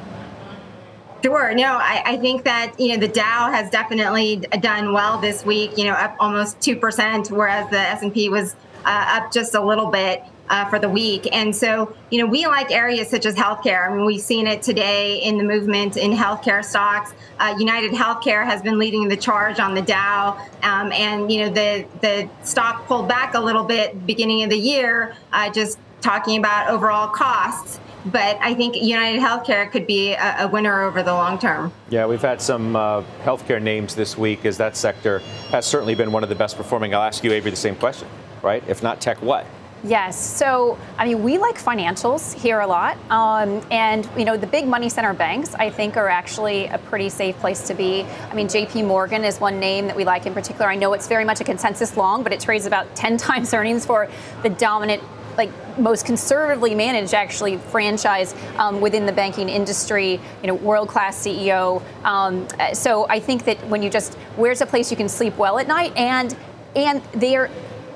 Sure. 1.25 1.55
No, 1.55 1.77
I, 1.77 2.03
I, 2.05 2.17
think 2.17 2.45
that 2.45 2.79
you 2.81 2.89
know 2.89 2.97
the 2.97 3.13
Dow 3.13 3.51
has 3.51 3.71
definitely 3.71 4.37
done 4.61 4.93
well 4.93 5.19
this 5.19 5.45
week. 5.45 5.77
You 5.77 5.85
know, 5.85 5.93
up 5.93 6.17
almost 6.21 6.61
two 6.61 6.77
percent, 6.77 7.31
whereas 7.31 7.69
the 7.71 7.79
S 7.79 8.03
and 8.03 8.13
P 8.13 8.29
was 8.29 8.55
uh, 8.85 9.21
up 9.21 9.33
just 9.33 9.55
a 9.55 9.61
little 9.61 9.87
bit 9.87 10.23
uh, 10.49 10.69
for 10.69 10.79
the 10.79 10.89
week. 10.89 11.29
And 11.33 11.55
so, 11.55 11.95
you 12.11 12.19
know, 12.19 12.27
we 12.27 12.47
like 12.47 12.71
areas 12.71 13.09
such 13.09 13.27
as 13.27 13.35
healthcare. 13.35 13.89
I 13.89 13.95
mean, 13.95 14.05
we've 14.05 14.21
seen 14.21 14.47
it 14.47 14.63
today 14.63 15.17
in 15.23 15.39
the 15.39 15.45
movement 15.45 15.97
in 15.97 16.13
healthcare 16.13 16.65
stocks. 16.65 17.15
Uh, 17.39 17.55
United 17.59 17.93
Healthcare 17.93 18.45
has 18.45 18.63
been 18.63 18.79
leading 18.79 19.09
the 19.09 19.17
charge 19.17 19.61
on 19.61 19.75
the 19.75 19.83
Dow, 19.83 20.39
um, 20.63 20.93
and 20.93 21.31
you 21.33 21.41
know, 21.41 21.51
the 21.51 21.87
the 22.01 22.29
stock 22.45 22.87
pulled 22.87 23.09
back 23.09 23.35
a 23.35 23.41
little 23.41 23.65
bit 23.65 24.07
beginning 24.07 24.43
of 24.43 24.51
the 24.51 24.59
year, 24.59 25.17
uh, 25.33 25.51
just 25.51 25.79
talking 26.01 26.39
about 26.39 26.69
overall 26.69 27.09
costs 27.09 27.81
but 28.05 28.37
I 28.41 28.55
think 28.55 28.75
United 28.77 29.21
Healthcare 29.21 29.71
could 29.71 29.87
be 29.87 30.13
a, 30.15 30.45
a, 30.45 30.49
winner 30.49 30.83
over 30.83 31.03
the 31.03 31.13
long 31.13 31.39
term. 31.39 31.73
Yeah, 31.89 32.07
we've 32.07 32.21
had 32.21 32.43
some 32.43 32.75
uh, 32.75 33.03
healthcare 33.23 33.63
names 33.63 33.95
this 33.95 34.19
week 34.19 34.45
as 34.45 34.59
that 34.59 34.77
sector 34.77 35.21
has 35.51 35.67
certainly 35.67 35.95
been 35.95 36.11
one 36.11 36.23
of 36.23 36.29
the 36.29 36.35
best 36.35 36.57
performing. 36.57 36.95
I'll 36.95 37.03
ask 37.03 37.23
you, 37.23 37.33
Avery, 37.33 37.51
the 37.51 37.57
same 37.57 37.77
question, 37.77 38.09
right? 38.43 38.63
If 38.67 38.83
not 38.83 39.01
tech, 39.01 39.23
what? 39.23 39.47
Yes. 39.85 40.17
So, 40.17 40.79
I 40.97 41.07
mean, 41.07 41.25
we 41.25 41.39
like 41.39 41.57
financials 41.57 42.35
here 42.35 42.61
a 42.61 42.67
lot. 42.67 42.97
Um, 43.11 43.61
and, 43.73 44.09
you 44.17 44.25
know, 44.25 44.37
the 44.37 44.47
big 44.47 44.67
money 44.67 44.89
center 44.89 45.13
banks, 45.13 45.55
I 45.55 45.71
think, 45.71 45.97
are 45.97 46.09
actually 46.09 46.67
a 46.67 46.79
pretty 46.79 47.09
safe 47.09 47.37
place 47.39 47.67
to 47.67 47.75
be. 47.75 48.05
I 48.31 48.35
mean, 48.35 48.47
JP 48.47 48.87
Morgan 48.87 49.25
is 49.25 49.41
one 49.41 49.59
name 49.59 49.89
that 49.89 49.97
we 49.97 50.05
like 50.05 50.25
in 50.25 50.35
particular. 50.35 50.71
I 50.71 50.77
know 50.77 50.93
it's 50.93 51.09
very 51.09 51.25
much 51.25 51.41
a 51.41 51.45
consensus 51.45 51.97
long, 51.97 52.23
but 52.23 52.33
it 52.33 52.39
trades 52.39 52.67
about 52.67 52.95
10 53.03 53.17
times 53.17 53.53
earnings 53.53 53.85
for 53.85 54.09
the 54.43 54.51
dominant 54.51 55.03
like 55.37 55.51
most 55.79 56.05
conservatively 56.05 56.75
managed 56.75 57.15
actually 57.15 57.57
franchise 57.57 58.35
um, 58.59 58.83
within 58.83 59.07
the 59.07 59.13
banking 59.13 59.49
industry 59.49 60.21
you 60.43 60.47
know 60.47 60.53
world 60.55 60.89
class 60.89 61.25
ceo 61.25 61.83
um, 62.05 62.47
so 62.75 63.07
i 63.09 63.19
think 63.19 63.45
that 63.47 63.57
when 63.69 63.83
you 63.83 63.89
just 63.89 64.13
where's 64.37 64.61
a 64.61 64.67
place 64.67 64.91
you 64.91 64.97
can 64.97 65.09
sleep 65.09 65.35
well 65.39 65.59
at 65.59 65.67
night 65.67 65.91
and 65.97 66.37
and 66.77 67.03
they're 67.15 67.51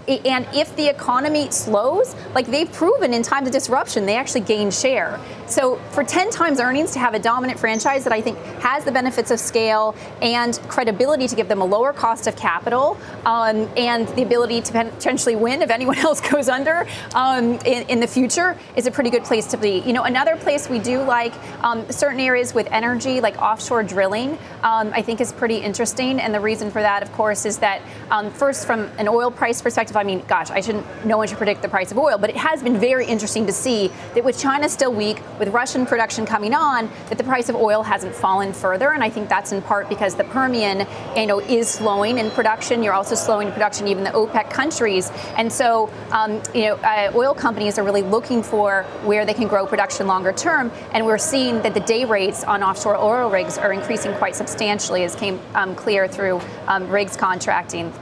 and 0.08 0.46
if 0.52 0.75
the 0.76 0.88
economy 0.88 1.50
slows, 1.50 2.14
like 2.34 2.46
they've 2.46 2.70
proven 2.72 3.12
in 3.12 3.22
times 3.22 3.48
of 3.48 3.52
disruption, 3.52 4.06
they 4.06 4.16
actually 4.16 4.42
gain 4.42 4.70
share. 4.70 5.20
So 5.46 5.76
for 5.90 6.02
10 6.02 6.30
times 6.30 6.58
earnings 6.60 6.92
to 6.92 6.98
have 6.98 7.14
a 7.14 7.18
dominant 7.18 7.58
franchise 7.58 8.04
that 8.04 8.12
I 8.12 8.20
think 8.20 8.38
has 8.60 8.84
the 8.84 8.92
benefits 8.92 9.30
of 9.30 9.38
scale 9.38 9.94
and 10.20 10.58
credibility 10.68 11.28
to 11.28 11.36
give 11.36 11.48
them 11.48 11.60
a 11.60 11.64
lower 11.64 11.92
cost 11.92 12.26
of 12.26 12.36
capital 12.36 12.98
um, 13.25 13.68
and 13.76 14.08
the 14.08 14.22
ability 14.22 14.60
to 14.62 14.72
potentially 14.72 15.36
win 15.36 15.62
if 15.62 15.70
anyone 15.70 15.98
else 16.06 16.20
goes 16.20 16.48
under 16.48 16.86
um, 17.14 17.54
in, 17.64 17.88
in, 17.88 18.00
the 18.00 18.06
future 18.06 18.58
is 18.75 18.86
a 18.86 18.90
pretty 18.90 19.10
good 19.10 19.25
place 19.25 19.46
to 19.46 19.56
be. 19.56 19.78
You 19.80 19.92
know, 19.92 20.02
another 20.02 20.36
place 20.36 20.68
we 20.68 20.78
do 20.78 21.00
like 21.02 21.32
um, 21.62 21.90
certain 21.90 22.20
areas 22.20 22.52
with 22.52 22.68
energy, 22.70 23.20
like 23.20 23.40
offshore 23.40 23.82
drilling, 23.82 24.32
um, 24.62 24.90
I 24.92 25.02
think 25.02 25.20
is 25.20 25.32
pretty 25.32 25.56
interesting. 25.56 26.20
And 26.20 26.34
the 26.34 26.40
reason 26.40 26.70
for 26.70 26.82
that, 26.82 27.02
of 27.02 27.12
course, 27.12 27.46
is 27.46 27.58
that 27.58 27.82
um, 28.10 28.30
first 28.30 28.66
from 28.66 28.90
an 28.98 29.08
oil 29.08 29.30
price 29.30 29.62
perspective, 29.62 29.96
I 29.99 30.05
mean, 30.05 30.23
gosh, 30.29 30.50
I 30.50 30.61
shouldn't, 30.61 30.87
no 31.05 31.17
one 31.17 31.29
should 31.29 31.38
predict 31.38 31.62
the 31.62 31.69
price 31.69 31.91
of 31.93 31.99
oil, 31.99 32.19
but 32.19 32.31
it 32.31 32.37
has 32.37 32.62
been 32.62 32.79
very 32.79 33.07
interesting 33.07 33.47
to 33.47 33.53
see 33.53 33.91
that 34.15 34.25
with 34.25 34.38
China 34.38 34.69
still 34.69 34.93
weak, 34.93 35.21
with 35.38 35.49
Russian 35.49 35.87
production 35.87 36.26
coming 36.26 36.55
on, 36.55 36.91
that 37.09 37.19
the 37.19 37.25
price 37.25 37.49
of 37.49 37.57
oil 37.57 37.83
hasn't 37.83 38.15
fallen 38.15 38.53
further. 38.53 38.93
And 38.93 39.03
I 39.03 39.11
think 39.11 39.29
that's 39.29 39.53
in 39.53 39.62
part 39.62 39.88
because 39.88 40.15
the 40.15 40.25
Permian, 40.25 40.87
you 41.17 41.26
know, 41.26 41.41
is 41.41 41.69
slowing 41.69 42.19
in 42.19 42.31
production. 42.31 42.83
You're 42.83 42.95
also 42.95 43.15
slowing 43.15 43.50
production, 43.53 43.88
even 43.88 44.05
the 44.05 44.11
OPEC 44.11 44.50
countries. 44.50 45.11
And 45.37 45.53
so, 45.53 45.91
um, 46.11 46.43
you 46.55 46.62
know, 46.62 46.75
uh, 46.76 47.12
oil 47.15 47.35
companies 47.35 47.79
are 47.79 47.85
really 47.85 48.03
looking 48.03 48.43
for 48.43 48.85
where 49.05 49.25
they 49.25 49.35
can 49.35 49.49
grow 49.49 49.67
production 49.67 50.07
longer 50.07 50.33
term. 50.33 50.71
And 50.93 51.05
we're 51.07 51.19
seeing 51.19 51.62
that 51.62 51.75
the 51.75 51.81
day 51.81 52.05
rates 52.05 52.45
on 52.45 52.62
offshore 52.62 52.97
oil 52.97 53.31
rigs 53.31 53.59
are 53.59 53.73
increasing 53.73 54.15
quite 54.15 54.37
substantially, 54.37 55.05
as 55.05 55.15
came 55.15 55.41
um, 55.55 55.75
clear 55.75 56.09
through 56.09 56.41
um, 56.67 56.88
rigs 56.88 57.17
contracting 57.17 57.93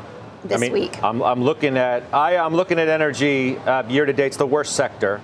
this 0.44 0.58
I 0.58 0.60
mean, 0.60 0.72
week. 0.72 1.02
I'm, 1.02 1.22
I'm, 1.22 1.42
looking 1.42 1.76
at 1.76 2.02
I, 2.12 2.34
am 2.34 2.54
looking 2.54 2.78
at 2.78 2.88
energy 2.88 3.56
uh, 3.58 3.88
year 3.88 4.06
to 4.06 4.12
date. 4.12 4.26
It's 4.26 4.36
the 4.36 4.46
worst 4.46 4.76
sector. 4.76 5.20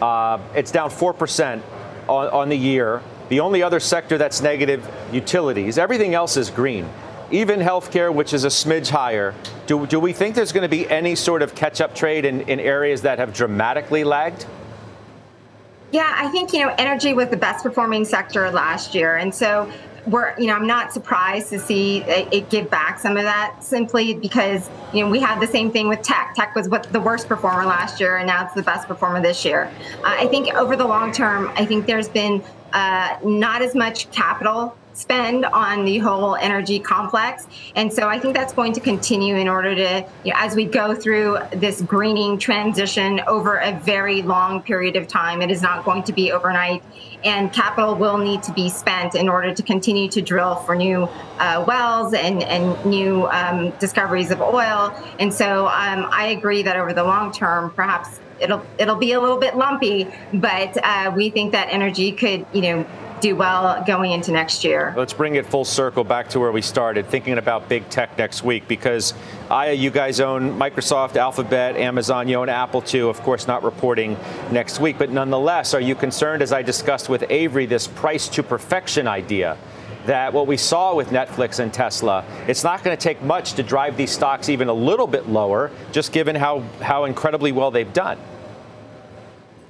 Uh, 0.00 0.38
it's 0.54 0.70
down 0.70 0.90
four 0.90 1.12
percent 1.12 1.62
on, 2.08 2.28
on 2.28 2.48
the 2.48 2.56
year. 2.56 3.02
The 3.28 3.40
only 3.40 3.62
other 3.62 3.80
sector 3.80 4.18
that's 4.18 4.42
negative, 4.42 4.86
utilities. 5.12 5.78
Everything 5.78 6.14
else 6.14 6.36
is 6.36 6.50
green. 6.50 6.88
Even 7.30 7.60
healthcare, 7.60 8.12
which 8.12 8.34
is 8.34 8.44
a 8.44 8.48
smidge 8.48 8.90
higher. 8.90 9.34
Do, 9.66 9.86
do 9.86 9.98
we 9.98 10.12
think 10.12 10.34
there's 10.34 10.52
going 10.52 10.64
to 10.64 10.68
be 10.68 10.86
any 10.90 11.14
sort 11.14 11.40
of 11.40 11.54
catch 11.54 11.80
up 11.80 11.94
trade 11.94 12.26
in, 12.26 12.42
in 12.42 12.60
areas 12.60 13.00
that 13.02 13.18
have 13.18 13.32
dramatically 13.32 14.04
lagged? 14.04 14.44
Yeah, 15.92 16.12
I 16.14 16.28
think, 16.28 16.52
you 16.52 16.60
know, 16.60 16.74
energy 16.76 17.14
was 17.14 17.28
the 17.28 17.36
best 17.38 17.62
performing 17.62 18.04
sector 18.04 18.50
last 18.50 18.94
year. 18.94 19.16
And 19.16 19.34
so 19.34 19.70
we're, 20.06 20.38
you 20.38 20.46
know, 20.46 20.54
I'm 20.54 20.66
not 20.66 20.92
surprised 20.92 21.50
to 21.50 21.58
see 21.58 22.02
it 22.02 22.50
give 22.50 22.68
back 22.70 22.98
some 22.98 23.16
of 23.16 23.22
that 23.22 23.62
simply 23.62 24.14
because, 24.14 24.68
you 24.92 25.04
know, 25.04 25.10
we 25.10 25.20
had 25.20 25.40
the 25.40 25.46
same 25.46 25.70
thing 25.70 25.88
with 25.88 26.02
tech. 26.02 26.34
Tech 26.34 26.54
was 26.54 26.68
what 26.68 26.84
the 26.92 27.00
worst 27.00 27.28
performer 27.28 27.64
last 27.64 28.00
year, 28.00 28.16
and 28.16 28.26
now 28.26 28.44
it's 28.44 28.54
the 28.54 28.62
best 28.62 28.88
performer 28.88 29.20
this 29.20 29.44
year. 29.44 29.70
Uh, 29.98 30.16
I 30.18 30.26
think 30.26 30.52
over 30.54 30.76
the 30.76 30.86
long 30.86 31.12
term, 31.12 31.52
I 31.54 31.64
think 31.64 31.86
there's 31.86 32.08
been 32.08 32.42
uh, 32.72 33.18
not 33.24 33.62
as 33.62 33.74
much 33.74 34.10
capital 34.10 34.76
spend 34.94 35.44
on 35.46 35.84
the 35.84 35.98
whole 35.98 36.36
energy 36.36 36.78
complex. 36.78 37.46
And 37.74 37.92
so 37.92 38.08
I 38.08 38.18
think 38.18 38.34
that's 38.34 38.52
going 38.52 38.72
to 38.74 38.80
continue 38.80 39.36
in 39.36 39.48
order 39.48 39.74
to, 39.74 40.06
you 40.24 40.32
know, 40.32 40.38
as 40.38 40.54
we 40.54 40.64
go 40.64 40.94
through 40.94 41.38
this 41.52 41.82
greening 41.82 42.38
transition 42.38 43.20
over 43.26 43.56
a 43.56 43.72
very 43.80 44.22
long 44.22 44.62
period 44.62 44.96
of 44.96 45.08
time, 45.08 45.42
it 45.42 45.50
is 45.50 45.62
not 45.62 45.84
going 45.84 46.02
to 46.04 46.12
be 46.12 46.32
overnight. 46.32 46.82
And 47.24 47.52
capital 47.52 47.94
will 47.94 48.18
need 48.18 48.42
to 48.44 48.52
be 48.52 48.68
spent 48.68 49.14
in 49.14 49.28
order 49.28 49.54
to 49.54 49.62
continue 49.62 50.08
to 50.10 50.20
drill 50.20 50.56
for 50.56 50.74
new 50.74 51.08
uh, 51.38 51.64
wells 51.66 52.14
and, 52.14 52.42
and 52.42 52.84
new 52.84 53.26
um, 53.28 53.70
discoveries 53.78 54.30
of 54.30 54.40
oil. 54.40 54.92
And 55.18 55.32
so 55.32 55.66
um, 55.66 56.08
I 56.10 56.34
agree 56.36 56.62
that 56.62 56.76
over 56.76 56.92
the 56.92 57.04
long 57.04 57.32
term, 57.32 57.70
perhaps 57.70 58.20
it'll 58.40 58.64
it'll 58.78 58.96
be 58.96 59.12
a 59.12 59.20
little 59.20 59.38
bit 59.38 59.56
lumpy, 59.56 60.08
but 60.34 60.76
uh, 60.82 61.12
we 61.14 61.30
think 61.30 61.52
that 61.52 61.68
energy 61.70 62.10
could, 62.10 62.44
you 62.52 62.62
know, 62.62 62.86
do 63.22 63.36
well 63.36 63.82
going 63.86 64.12
into 64.12 64.32
next 64.32 64.64
year. 64.64 64.92
Let's 64.96 65.12
bring 65.12 65.36
it 65.36 65.46
full 65.46 65.64
circle 65.64 66.04
back 66.04 66.28
to 66.30 66.40
where 66.40 66.52
we 66.52 66.60
started, 66.60 67.06
thinking 67.06 67.38
about 67.38 67.68
big 67.68 67.88
tech 67.88 68.18
next 68.18 68.42
week, 68.42 68.66
because 68.68 69.14
Aya, 69.48 69.72
you 69.72 69.90
guys 69.90 70.20
own 70.20 70.58
Microsoft, 70.58 71.16
Alphabet, 71.16 71.76
Amazon, 71.76 72.28
you 72.28 72.36
own 72.36 72.48
Apple 72.48 72.82
too, 72.82 73.08
of 73.08 73.20
course, 73.20 73.46
not 73.46 73.62
reporting 73.62 74.18
next 74.50 74.80
week. 74.80 74.98
But 74.98 75.10
nonetheless, 75.10 75.72
are 75.72 75.80
you 75.80 75.94
concerned, 75.94 76.42
as 76.42 76.52
I 76.52 76.62
discussed 76.62 77.08
with 77.08 77.24
Avery, 77.30 77.64
this 77.64 77.86
price 77.86 78.28
to 78.30 78.42
perfection 78.42 79.06
idea? 79.06 79.56
That 80.06 80.32
what 80.32 80.48
we 80.48 80.56
saw 80.56 80.96
with 80.96 81.10
Netflix 81.10 81.60
and 81.60 81.72
Tesla, 81.72 82.24
it's 82.48 82.64
not 82.64 82.82
going 82.82 82.96
to 82.96 83.00
take 83.00 83.22
much 83.22 83.52
to 83.52 83.62
drive 83.62 83.96
these 83.96 84.10
stocks 84.10 84.48
even 84.48 84.66
a 84.66 84.72
little 84.72 85.06
bit 85.06 85.28
lower, 85.28 85.70
just 85.92 86.12
given 86.12 86.34
how, 86.34 86.64
how 86.80 87.04
incredibly 87.04 87.52
well 87.52 87.70
they've 87.70 87.92
done. 87.92 88.18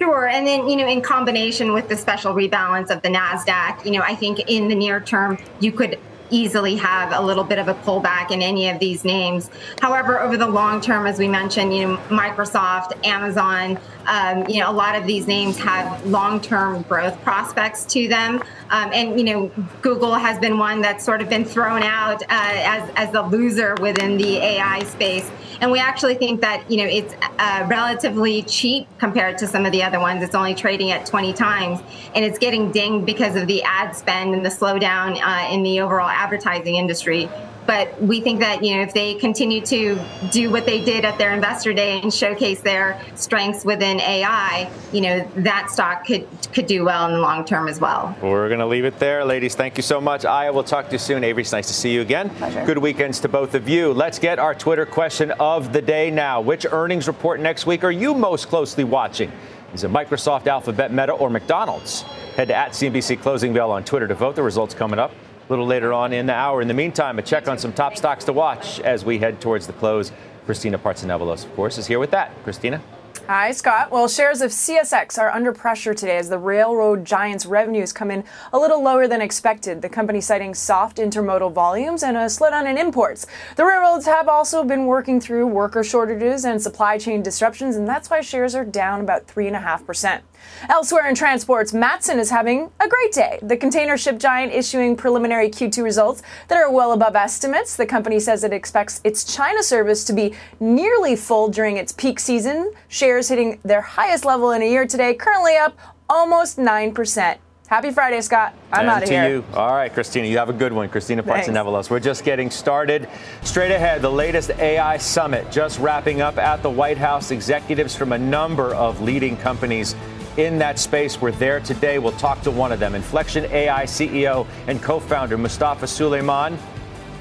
Sure. 0.03 0.27
And 0.27 0.45
then, 0.45 0.69
you 0.69 0.75
know, 0.75 0.89
in 0.89 1.01
combination 1.01 1.73
with 1.73 1.89
the 1.89 1.97
special 1.97 2.35
rebalance 2.35 2.91
of 2.91 3.03
the 3.03 3.09
NASDAQ, 3.09 3.85
you 3.85 3.93
know, 3.93 4.01
I 4.01 4.17
think 4.17 4.41
in 4.49 4.67
the 4.67 4.75
near 4.75 4.99
term, 4.99 5.39
you 5.61 5.71
could 5.71 5.97
easily 6.33 6.77
have 6.77 7.13
a 7.13 7.25
little 7.25 7.45
bit 7.45 7.59
of 7.59 7.69
a 7.69 7.75
pullback 7.75 8.31
in 8.31 8.43
any 8.43 8.69
of 8.69 8.79
these 8.79 9.05
names. 9.05 9.51
However, 9.81 10.21
over 10.21 10.37
the 10.37 10.49
long 10.49 10.81
term, 10.81 11.07
as 11.07 11.19
we 11.19 11.29
mentioned, 11.29 11.77
you 11.77 11.87
know, 11.87 11.97
Microsoft, 12.09 13.05
Amazon, 13.05 13.79
um, 14.07 14.47
you 14.49 14.61
know, 14.61 14.71
a 14.71 14.73
lot 14.73 14.97
of 14.97 15.07
these 15.07 15.27
names 15.27 15.59
have 15.59 16.05
long-term 16.07 16.83
growth 16.83 17.21
prospects 17.23 17.85
to 17.87 18.09
them. 18.09 18.43
Um, 18.71 18.91
and 18.93 19.19
you 19.19 19.25
know, 19.25 19.51
Google 19.83 20.15
has 20.15 20.39
been 20.39 20.59
one 20.59 20.81
that's 20.81 21.05
sort 21.05 21.21
of 21.21 21.29
been 21.29 21.45
thrown 21.45 21.83
out 21.83 22.23
uh, 22.23 22.27
as 22.31 22.91
as 22.97 23.13
the 23.13 23.23
loser 23.23 23.75
within 23.81 24.17
the 24.17 24.39
AI 24.39 24.83
space. 24.85 25.31
And 25.61 25.71
we 25.71 25.79
actually 25.79 26.15
think 26.15 26.41
that 26.41 26.69
you 26.71 26.79
know 26.79 26.87
it's 26.87 27.15
uh, 27.39 27.67
relatively 27.69 28.43
cheap 28.43 28.89
compared 28.99 29.39
to 29.39 29.47
some 29.47 29.67
of 29.67 29.73
the 29.73 29.83
other 29.83 30.01
ones. 30.01 30.23
It's 30.23 30.35
only 30.35 30.55
trading 30.55 30.91
at 30.91 31.05
20 31.07 31.33
times, 31.35 31.81
and 32.15 32.25
it's 32.25 32.39
getting 32.39 32.73
dinged 32.73 33.05
because 33.05 33.37
of 33.37 33.47
the 33.47 33.63
ad 33.63 33.95
spend 33.95 34.35
and 34.35 34.45
the 34.45 34.51
slowdown 34.51 35.21
uh, 35.23 35.53
in 35.53 35.63
the 35.63 35.81
overall 35.81 36.09
advertising 36.23 36.77
industry. 36.77 37.29
But 37.67 38.01
we 38.03 38.21
think 38.21 38.41
that 38.41 38.65
you 38.65 38.75
know 38.75 38.83
if 38.83 38.93
they 38.93 39.15
continue 39.15 39.61
to 39.67 39.99
do 40.31 40.51
what 40.51 40.67
they 40.67 40.85
did 40.85 41.05
at 41.05 41.17
their 41.19 41.33
investor 41.33 41.73
day 41.73 42.01
and 42.01 42.13
showcase 42.13 42.61
their 42.61 43.01
strengths 43.15 43.65
within 43.65 44.01
AI, 44.01 44.71
you 44.93 45.01
know 45.01 45.31
that 45.37 45.71
stock 45.71 46.05
could 46.05 46.27
could 46.53 46.67
do 46.67 46.85
well 46.85 47.07
in 47.07 47.13
the 47.13 47.21
long 47.21 47.45
term 47.45 47.69
as 47.69 47.81
well. 47.81 48.17
We're 48.21 48.49
going 48.49 48.61
to 48.61 48.67
leave 48.67 48.85
it 48.85 48.99
there, 48.99 49.25
ladies. 49.25 49.55
Thank 49.55 49.77
you 49.77 49.83
so 49.83 50.01
much. 50.01 50.25
Aya, 50.25 50.53
we'll 50.53 50.65
talk 50.65 50.87
to 50.87 50.93
you 50.93 50.99
soon. 50.99 51.23
Avery, 51.23 51.43
it's 51.43 51.53
nice 51.53 51.69
to 51.69 51.75
see 51.75 51.95
you 51.95 52.01
again. 52.01 52.31
Pleasure. 52.31 52.65
Good 52.67 52.79
weekends 52.79 53.21
to 53.21 53.29
both 53.29 53.55
of 53.55 53.69
you. 53.69 53.93
Let's 53.93 54.19
get 54.19 54.41
our 54.41 54.55
Twitter 54.55 54.85
question 54.85 55.31
of 55.39 55.73
the 55.73 55.83
day 55.83 56.11
now. 56.11 56.41
Which 56.41 56.67
earnings 56.71 57.07
report 57.07 57.39
next 57.39 57.65
week 57.65 57.85
are 57.85 57.93
you 57.93 58.13
most 58.13 58.49
closely 58.49 58.83
watching? 58.83 59.31
Is 59.73 59.85
it 59.85 59.91
Microsoft, 59.91 60.49
Alphabet, 60.49 60.93
Meta, 60.93 61.13
or 61.13 61.31
McDonald's? 61.31 62.03
Head 62.37 62.49
to 62.49 62.55
at 62.55 62.73
CNBC 62.73 63.21
Closing 63.23 63.55
Bell 63.55 63.71
on 63.71 63.85
Twitter 63.85 64.09
to 64.09 64.15
vote. 64.15 64.37
The 64.37 64.43
results 64.43 64.75
coming 64.75 64.99
up 64.99 65.13
little 65.53 65.67
later 65.67 65.93
on 65.93 66.15
in 66.15 66.25
the 66.25 66.35
hour. 66.35 66.63
In 66.63 66.69
the 66.69 66.75
meantime, 66.75 67.19
a 67.19 67.23
check 67.23 67.47
on 67.47 67.59
some 67.59 67.75
top 67.75 67.97
stocks 67.97 68.25
to 68.25 68.33
watch 68.33 68.81
as 68.81 69.05
we 69.05 69.19
head 69.19 69.41
towards 69.41 69.67
the 69.67 69.75
close. 69.75 70.11
Christina 70.47 70.79
Partsinevelos, 70.79 71.45
of 71.45 71.55
course, 71.55 71.77
is 71.77 71.87
here 71.87 71.99
with 71.99 72.11
that. 72.11 72.33
Christina? 72.43 72.81
Hi, 73.29 73.53
Scott. 73.53 73.91
Well, 73.93 74.09
shares 74.09 74.41
of 74.41 74.51
CSX 74.51 75.17
are 75.19 75.31
under 75.31 75.53
pressure 75.53 75.95
today 75.95 76.17
as 76.17 76.29
the 76.29 76.39
railroad 76.39 77.05
giant's 77.05 77.47
revenues 77.47 77.93
come 77.93 78.11
in 78.11 78.25
a 78.53 78.59
little 78.59 78.83
lower 78.83 79.07
than 79.07 79.21
expected. 79.21 79.83
The 79.83 79.89
company 79.89 80.21
citing 80.21 80.55
soft 80.55 80.97
intermodal 80.97 81.53
volumes 81.53 82.03
and 82.03 82.17
a 82.17 82.27
slowdown 82.27 82.69
in 82.69 82.79
imports. 82.79 83.27
The 83.57 83.65
railroads 83.65 84.07
have 84.07 84.29
also 84.29 84.65
been 84.65 84.87
working 84.87 85.21
through 85.21 85.47
worker 85.47 85.85
shortages 85.85 86.45
and 86.45 86.61
supply 86.61 86.99
chain 86.99 87.23
disruptions, 87.23 87.77
and 87.77 87.87
that's 87.87 88.11
why 88.11 88.23
shares 88.23 88.55
are 88.55 88.65
down 88.65 89.01
about 89.01 89.29
3.5%. 89.29 90.23
Elsewhere 90.69 91.09
in 91.09 91.15
transports, 91.15 91.73
Matson 91.73 92.19
is 92.19 92.31
having 92.31 92.71
a 92.81 92.89
great 92.89 93.13
day. 93.13 93.39
The 93.43 93.57
container 93.57 93.97
ship 93.97 94.19
giant 94.19 94.53
issuing 94.53 94.97
preliminary 94.97 95.49
Q2 95.49 95.83
results 95.83 96.23
that 96.49 96.57
are 96.59 96.71
well 96.71 96.93
above 96.93 97.17
estimates. 97.17 97.77
The 97.77 97.87
company 97.87 98.21
says 98.21 98.45
it 98.45 98.53
expects 98.53 99.01
its 99.05 99.25
China 99.25 99.63
service 99.63 100.05
to 100.05 100.13
be 100.13 100.35
nearly 100.61 101.17
full 101.17 101.49
during 101.49 101.77
its 101.77 101.93
peak 101.93 102.21
season. 102.21 102.73
Shares 102.89 103.29
hitting 103.29 103.61
their 103.65 103.81
highest 103.83 104.25
level 104.25 104.53
in 104.53 104.63
a 104.63 104.71
year 104.71 104.87
today, 104.87 105.15
currently 105.15 105.57
up 105.57 105.79
almost 106.09 106.59
9%. 106.59 107.39
Happy 107.73 107.91
Friday, 107.91 108.21
Scott. 108.21 108.55
I'm 108.71 108.87
out 108.87 109.03
of 109.03 109.09
here. 109.09 109.37
You. 109.37 109.45
All 109.55 109.73
right, 109.73 109.91
Christina, 109.91 110.27
you 110.27 110.37
have 110.37 110.51
a 110.51 110.53
good 110.53 110.75
one. 110.75 110.91
Christina 110.91 111.23
Partsinevelos. 111.23 111.89
We're 111.89 112.01
just 112.01 112.23
getting 112.23 112.51
started. 112.51 113.09
Straight 113.45 113.73
ahead, 113.73 114.03
the 114.03 114.11
latest 114.11 114.51
AI 114.51 114.99
summit 114.99 115.51
just 115.51 115.79
wrapping 115.79 116.21
up 116.21 116.37
at 116.37 116.63
the 116.63 116.69
White 116.69 116.99
House. 116.99 117.31
Executives 117.31 117.97
from 117.97 118.13
a 118.13 118.19
number 118.19 118.75
of 118.75 119.01
leading 119.01 119.39
companies 119.39 119.97
in 120.37 120.59
that 120.59 120.79
space. 120.79 121.21
We're 121.21 121.33
there 121.33 121.61
today. 121.61 121.99
We'll 121.99 122.13
talk 122.13 122.43
to 122.43 122.51
one 122.51 122.73
of 122.73 122.81
them, 122.81 122.95
Inflection 122.95 123.45
AI 123.47 123.85
CEO 123.85 124.47
and 124.67 124.83
co 124.83 125.01
founder 125.01 125.37
Mustafa 125.37 125.87
Suleyman. 125.87 126.59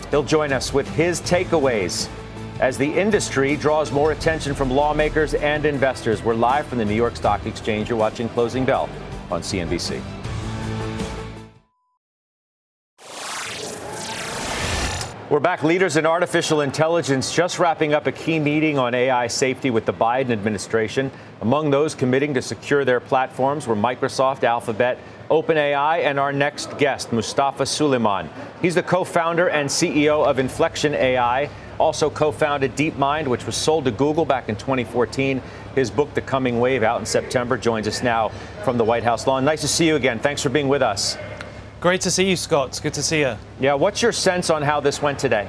He'll 0.09 0.23
join 0.23 0.51
us 0.51 0.73
with 0.73 0.87
his 0.89 1.21
takeaways 1.21 2.09
as 2.59 2.77
the 2.77 2.91
industry 2.91 3.55
draws 3.55 3.91
more 3.91 4.11
attention 4.11 4.53
from 4.53 4.69
lawmakers 4.69 5.33
and 5.33 5.65
investors. 5.65 6.23
We're 6.23 6.35
live 6.35 6.67
from 6.67 6.77
the 6.77 6.85
New 6.85 6.95
York 6.95 7.15
Stock 7.15 7.45
Exchange. 7.45 7.89
You're 7.89 7.97
watching 7.97 8.29
Closing 8.29 8.65
Bell 8.65 8.89
on 9.31 9.41
CNBC. 9.41 10.20
We're 15.31 15.39
back. 15.39 15.63
Leaders 15.63 15.95
in 15.95 16.05
artificial 16.05 16.59
intelligence 16.59 17.33
just 17.33 17.57
wrapping 17.57 17.93
up 17.93 18.05
a 18.05 18.11
key 18.11 18.37
meeting 18.37 18.77
on 18.77 18.93
AI 18.93 19.27
safety 19.27 19.69
with 19.69 19.85
the 19.85 19.93
Biden 19.93 20.29
administration. 20.29 21.09
Among 21.39 21.69
those 21.69 21.95
committing 21.95 22.33
to 22.33 22.41
secure 22.41 22.83
their 22.83 22.99
platforms 22.99 23.65
were 23.65 23.77
Microsoft, 23.77 24.43
Alphabet, 24.43 24.97
OpenAI, 25.29 26.03
and 26.03 26.19
our 26.19 26.33
next 26.33 26.77
guest, 26.77 27.13
Mustafa 27.13 27.63
Suleyman. 27.63 28.27
He's 28.61 28.75
the 28.75 28.83
co 28.83 29.05
founder 29.05 29.49
and 29.49 29.69
CEO 29.69 30.25
of 30.25 30.37
Inflection 30.37 30.93
AI, 30.95 31.49
also 31.79 32.09
co 32.09 32.33
founded 32.33 32.75
DeepMind, 32.75 33.27
which 33.27 33.45
was 33.45 33.55
sold 33.55 33.85
to 33.85 33.91
Google 33.91 34.25
back 34.25 34.49
in 34.49 34.57
2014. 34.57 35.41
His 35.75 35.89
book, 35.89 36.13
The 36.13 36.19
Coming 36.19 36.59
Wave, 36.59 36.83
out 36.83 36.99
in 36.99 37.05
September, 37.05 37.57
joins 37.57 37.87
us 37.87 38.03
now 38.03 38.33
from 38.65 38.77
the 38.77 38.83
White 38.83 39.05
House 39.05 39.25
lawn. 39.25 39.45
Nice 39.45 39.61
to 39.61 39.69
see 39.69 39.87
you 39.87 39.95
again. 39.95 40.19
Thanks 40.19 40.43
for 40.43 40.49
being 40.49 40.67
with 40.67 40.81
us. 40.81 41.15
Great 41.81 42.01
to 42.01 42.11
see 42.11 42.29
you, 42.29 42.35
Scott. 42.35 42.67
It's 42.67 42.79
good 42.79 42.93
to 42.93 43.01
see 43.01 43.21
you. 43.21 43.35
Yeah, 43.59 43.73
what's 43.73 44.03
your 44.03 44.11
sense 44.11 44.51
on 44.51 44.61
how 44.61 44.79
this 44.81 45.01
went 45.01 45.17
today? 45.17 45.47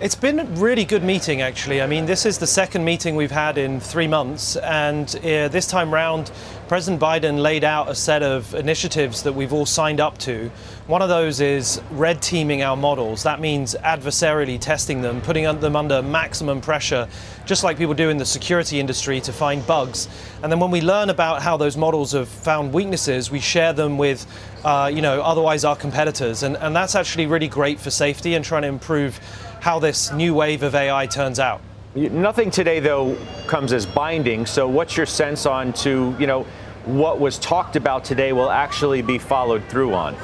It's 0.00 0.14
been 0.14 0.40
a 0.40 0.44
really 0.44 0.86
good 0.86 1.04
meeting, 1.04 1.42
actually. 1.42 1.82
I 1.82 1.86
mean, 1.86 2.06
this 2.06 2.24
is 2.24 2.38
the 2.38 2.46
second 2.46 2.86
meeting 2.86 3.16
we've 3.16 3.30
had 3.30 3.58
in 3.58 3.80
three 3.80 4.08
months, 4.08 4.56
and 4.56 5.14
uh, 5.16 5.48
this 5.48 5.66
time 5.66 5.92
round, 5.92 6.32
President 6.68 7.02
Biden 7.02 7.42
laid 7.42 7.64
out 7.64 7.90
a 7.90 7.94
set 7.94 8.22
of 8.22 8.54
initiatives 8.54 9.22
that 9.24 9.34
we've 9.34 9.52
all 9.52 9.66
signed 9.66 10.00
up 10.00 10.16
to. 10.18 10.50
One 10.86 11.02
of 11.02 11.10
those 11.10 11.42
is 11.42 11.82
red 11.90 12.22
teaming 12.22 12.62
our 12.62 12.78
models. 12.78 13.24
That 13.24 13.40
means 13.40 13.74
adversarially 13.74 14.58
testing 14.58 15.02
them, 15.02 15.20
putting 15.20 15.44
them 15.60 15.76
under 15.76 16.00
maximum 16.00 16.62
pressure, 16.62 17.06
just 17.44 17.62
like 17.62 17.76
people 17.76 17.92
do 17.92 18.08
in 18.08 18.16
the 18.16 18.24
security 18.24 18.80
industry 18.80 19.20
to 19.20 19.34
find 19.34 19.66
bugs. 19.66 20.08
And 20.42 20.50
then 20.50 20.60
when 20.60 20.70
we 20.70 20.80
learn 20.80 21.10
about 21.10 21.42
how 21.42 21.58
those 21.58 21.76
models 21.76 22.12
have 22.12 22.28
found 22.28 22.72
weaknesses, 22.72 23.30
we 23.30 23.40
share 23.40 23.74
them 23.74 23.98
with 23.98 24.26
uh, 24.64 24.90
you 24.92 25.00
know, 25.02 25.20
otherwise 25.22 25.64
our 25.64 25.76
competitors. 25.76 26.42
And, 26.42 26.56
and 26.56 26.74
that's 26.74 26.94
actually 26.94 27.26
really 27.26 27.48
great 27.48 27.80
for 27.80 27.90
safety 27.90 28.34
and 28.34 28.44
trying 28.44 28.62
to 28.62 28.68
improve 28.68 29.20
how 29.60 29.78
this 29.78 30.10
new 30.12 30.34
wave 30.34 30.62
of 30.62 30.74
AI 30.74 31.06
turns 31.06 31.38
out. 31.38 31.60
Nothing 31.94 32.50
today, 32.50 32.80
though, 32.80 33.16
comes 33.46 33.72
as 33.72 33.84
binding. 33.84 34.46
So, 34.46 34.66
what's 34.68 34.96
your 34.96 35.06
sense 35.06 35.44
on 35.44 35.72
to, 35.74 36.14
you 36.18 36.26
know, 36.26 36.46
what 36.86 37.20
was 37.20 37.38
talked 37.38 37.76
about 37.76 38.04
today 38.04 38.32
will 38.32 38.50
actually 38.50 39.02
be 39.02 39.18
followed 39.18 39.64
through 39.64 39.92
on? 39.94 40.16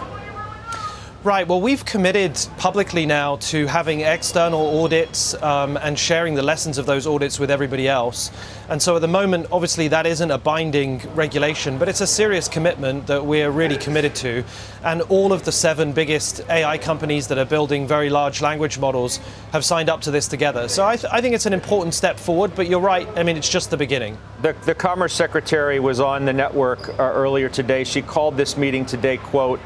Right. 1.26 1.48
Well, 1.48 1.60
we've 1.60 1.84
committed 1.84 2.38
publicly 2.56 3.04
now 3.04 3.34
to 3.50 3.66
having 3.66 4.02
external 4.02 4.84
audits 4.84 5.34
um, 5.42 5.76
and 5.76 5.98
sharing 5.98 6.36
the 6.36 6.42
lessons 6.44 6.78
of 6.78 6.86
those 6.86 7.04
audits 7.04 7.40
with 7.40 7.50
everybody 7.50 7.88
else. 7.88 8.30
And 8.68 8.80
so 8.80 8.94
at 8.94 9.00
the 9.00 9.08
moment, 9.08 9.48
obviously, 9.50 9.88
that 9.88 10.06
isn't 10.06 10.30
a 10.30 10.38
binding 10.38 11.02
regulation, 11.16 11.78
but 11.78 11.88
it's 11.88 12.00
a 12.00 12.06
serious 12.06 12.46
commitment 12.46 13.08
that 13.08 13.26
we're 13.26 13.50
really 13.50 13.76
committed 13.76 14.14
to. 14.16 14.44
And 14.84 15.02
all 15.02 15.32
of 15.32 15.44
the 15.44 15.50
seven 15.50 15.92
biggest 15.92 16.42
AI 16.48 16.78
companies 16.78 17.26
that 17.26 17.38
are 17.38 17.44
building 17.44 17.88
very 17.88 18.08
large 18.08 18.40
language 18.40 18.78
models 18.78 19.18
have 19.50 19.64
signed 19.64 19.88
up 19.88 20.02
to 20.02 20.12
this 20.12 20.28
together. 20.28 20.68
So 20.68 20.86
I, 20.86 20.94
th- 20.94 21.12
I 21.12 21.20
think 21.20 21.34
it's 21.34 21.46
an 21.46 21.52
important 21.52 21.94
step 21.94 22.20
forward, 22.20 22.54
but 22.54 22.68
you're 22.68 22.78
right. 22.78 23.08
I 23.16 23.24
mean, 23.24 23.36
it's 23.36 23.48
just 23.48 23.70
the 23.70 23.76
beginning. 23.76 24.16
The, 24.42 24.54
the 24.64 24.76
Commerce 24.76 25.12
Secretary 25.12 25.80
was 25.80 25.98
on 25.98 26.24
the 26.24 26.32
network 26.32 26.88
uh, 26.88 27.02
earlier 27.02 27.48
today. 27.48 27.82
She 27.82 28.00
called 28.00 28.36
this 28.36 28.56
meeting 28.56 28.86
today, 28.86 29.16
quote, 29.16 29.58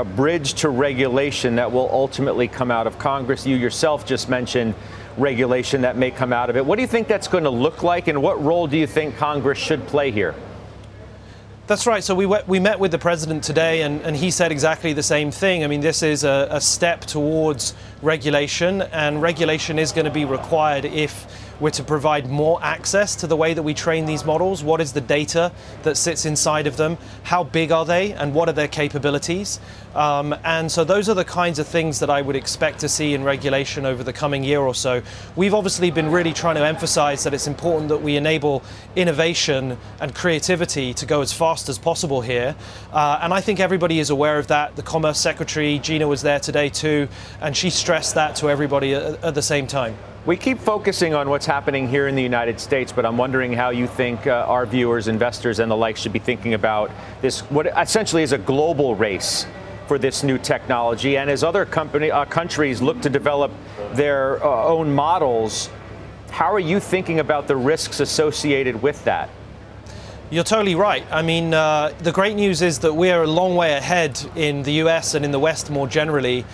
a 0.00 0.04
bridge 0.04 0.54
to 0.54 0.68
regulation 0.68 1.56
that 1.56 1.72
will 1.72 1.88
ultimately 1.90 2.48
come 2.48 2.70
out 2.70 2.86
of 2.86 2.98
Congress. 2.98 3.46
You 3.46 3.56
yourself 3.56 4.04
just 4.04 4.28
mentioned 4.28 4.74
regulation 5.16 5.80
that 5.82 5.96
may 5.96 6.10
come 6.10 6.32
out 6.32 6.50
of 6.50 6.56
it. 6.56 6.66
What 6.66 6.76
do 6.76 6.82
you 6.82 6.88
think 6.88 7.08
that's 7.08 7.28
going 7.28 7.44
to 7.44 7.50
look 7.50 7.82
like, 7.82 8.06
and 8.06 8.22
what 8.22 8.42
role 8.44 8.66
do 8.66 8.76
you 8.76 8.86
think 8.86 9.16
Congress 9.16 9.58
should 9.58 9.86
play 9.86 10.10
here? 10.10 10.34
That's 11.66 11.86
right. 11.86 12.04
So 12.04 12.14
we, 12.14 12.26
we 12.26 12.60
met 12.60 12.78
with 12.78 12.90
the 12.92 12.98
president 12.98 13.42
today, 13.42 13.82
and, 13.82 14.02
and 14.02 14.14
he 14.14 14.30
said 14.30 14.52
exactly 14.52 14.92
the 14.92 15.02
same 15.02 15.30
thing. 15.30 15.64
I 15.64 15.66
mean, 15.66 15.80
this 15.80 16.02
is 16.02 16.22
a, 16.22 16.46
a 16.50 16.60
step 16.60 17.00
towards 17.00 17.74
regulation, 18.02 18.82
and 18.82 19.22
regulation 19.22 19.78
is 19.78 19.92
going 19.92 20.04
to 20.04 20.12
be 20.12 20.26
required 20.26 20.84
if 20.84 21.26
we're 21.60 21.70
to 21.70 21.82
provide 21.82 22.28
more 22.28 22.62
access 22.62 23.16
to 23.16 23.26
the 23.26 23.36
way 23.36 23.54
that 23.54 23.62
we 23.62 23.74
train 23.74 24.06
these 24.06 24.24
models. 24.24 24.62
What 24.62 24.80
is 24.80 24.92
the 24.92 25.00
data 25.00 25.52
that 25.82 25.96
sits 25.96 26.24
inside 26.24 26.66
of 26.66 26.76
them? 26.76 26.98
How 27.22 27.44
big 27.44 27.72
are 27.72 27.84
they? 27.84 28.12
And 28.12 28.34
what 28.34 28.48
are 28.48 28.52
their 28.52 28.68
capabilities? 28.68 29.60
Um, 29.94 30.34
and 30.44 30.70
so 30.70 30.84
those 30.84 31.08
are 31.08 31.14
the 31.14 31.24
kinds 31.24 31.58
of 31.58 31.66
things 31.66 32.00
that 32.00 32.10
I 32.10 32.20
would 32.20 32.36
expect 32.36 32.80
to 32.80 32.88
see 32.88 33.14
in 33.14 33.24
regulation 33.24 33.86
over 33.86 34.04
the 34.04 34.12
coming 34.12 34.44
year 34.44 34.60
or 34.60 34.74
so. 34.74 35.02
We've 35.36 35.54
obviously 35.54 35.90
been 35.90 36.10
really 36.10 36.34
trying 36.34 36.56
to 36.56 36.66
emphasize 36.66 37.24
that 37.24 37.32
it's 37.32 37.46
important 37.46 37.88
that 37.88 38.02
we 38.02 38.16
enable 38.16 38.62
innovation 38.94 39.78
and 40.00 40.14
creativity 40.14 40.92
to 40.94 41.06
go 41.06 41.22
as 41.22 41.32
fast 41.32 41.70
as 41.70 41.78
possible 41.78 42.20
here. 42.20 42.54
Uh, 42.92 43.20
and 43.22 43.32
I 43.32 43.40
think 43.40 43.58
everybody 43.58 43.98
is 43.98 44.10
aware 44.10 44.38
of 44.38 44.48
that. 44.48 44.76
The 44.76 44.82
Commerce 44.82 45.18
Secretary, 45.18 45.78
Gina, 45.78 46.06
was 46.06 46.20
there 46.20 46.40
today 46.40 46.68
too, 46.68 47.08
and 47.40 47.56
she 47.56 47.70
stressed 47.70 48.14
that 48.16 48.36
to 48.36 48.50
everybody 48.50 48.94
at, 48.94 49.24
at 49.24 49.34
the 49.34 49.42
same 49.42 49.66
time. 49.66 49.96
We 50.26 50.36
keep 50.36 50.58
focusing 50.58 51.14
on 51.14 51.30
what's 51.30 51.46
happening 51.46 51.88
here 51.88 52.08
in 52.08 52.16
the 52.16 52.22
United 52.22 52.58
States, 52.58 52.90
but 52.90 53.06
I'm 53.06 53.16
wondering 53.16 53.52
how 53.52 53.70
you 53.70 53.86
think 53.86 54.26
uh, 54.26 54.44
our 54.48 54.66
viewers, 54.66 55.06
investors, 55.06 55.60
and 55.60 55.70
the 55.70 55.76
like 55.76 55.96
should 55.96 56.12
be 56.12 56.18
thinking 56.18 56.54
about 56.54 56.90
this, 57.22 57.42
what 57.42 57.66
essentially 57.66 58.24
is 58.24 58.32
a 58.32 58.38
global 58.38 58.96
race 58.96 59.46
for 59.86 60.00
this 60.00 60.24
new 60.24 60.36
technology. 60.36 61.16
And 61.16 61.30
as 61.30 61.44
other 61.44 61.64
company, 61.64 62.10
uh, 62.10 62.24
countries 62.24 62.82
look 62.82 63.00
to 63.02 63.08
develop 63.08 63.52
their 63.92 64.44
uh, 64.44 64.64
own 64.64 64.92
models, 64.92 65.70
how 66.32 66.52
are 66.52 66.58
you 66.58 66.80
thinking 66.80 67.20
about 67.20 67.46
the 67.46 67.54
risks 67.54 68.00
associated 68.00 68.82
with 68.82 69.04
that? 69.04 69.30
You're 70.30 70.42
totally 70.42 70.74
right. 70.74 71.06
I 71.12 71.22
mean, 71.22 71.54
uh, 71.54 71.92
the 72.00 72.10
great 72.10 72.34
news 72.34 72.62
is 72.62 72.80
that 72.80 72.92
we're 72.92 73.22
a 73.22 73.28
long 73.28 73.54
way 73.54 73.74
ahead 73.74 74.20
in 74.34 74.64
the 74.64 74.72
US 74.82 75.14
and 75.14 75.24
in 75.24 75.30
the 75.30 75.38
West 75.38 75.70
more 75.70 75.86
generally 75.86 76.44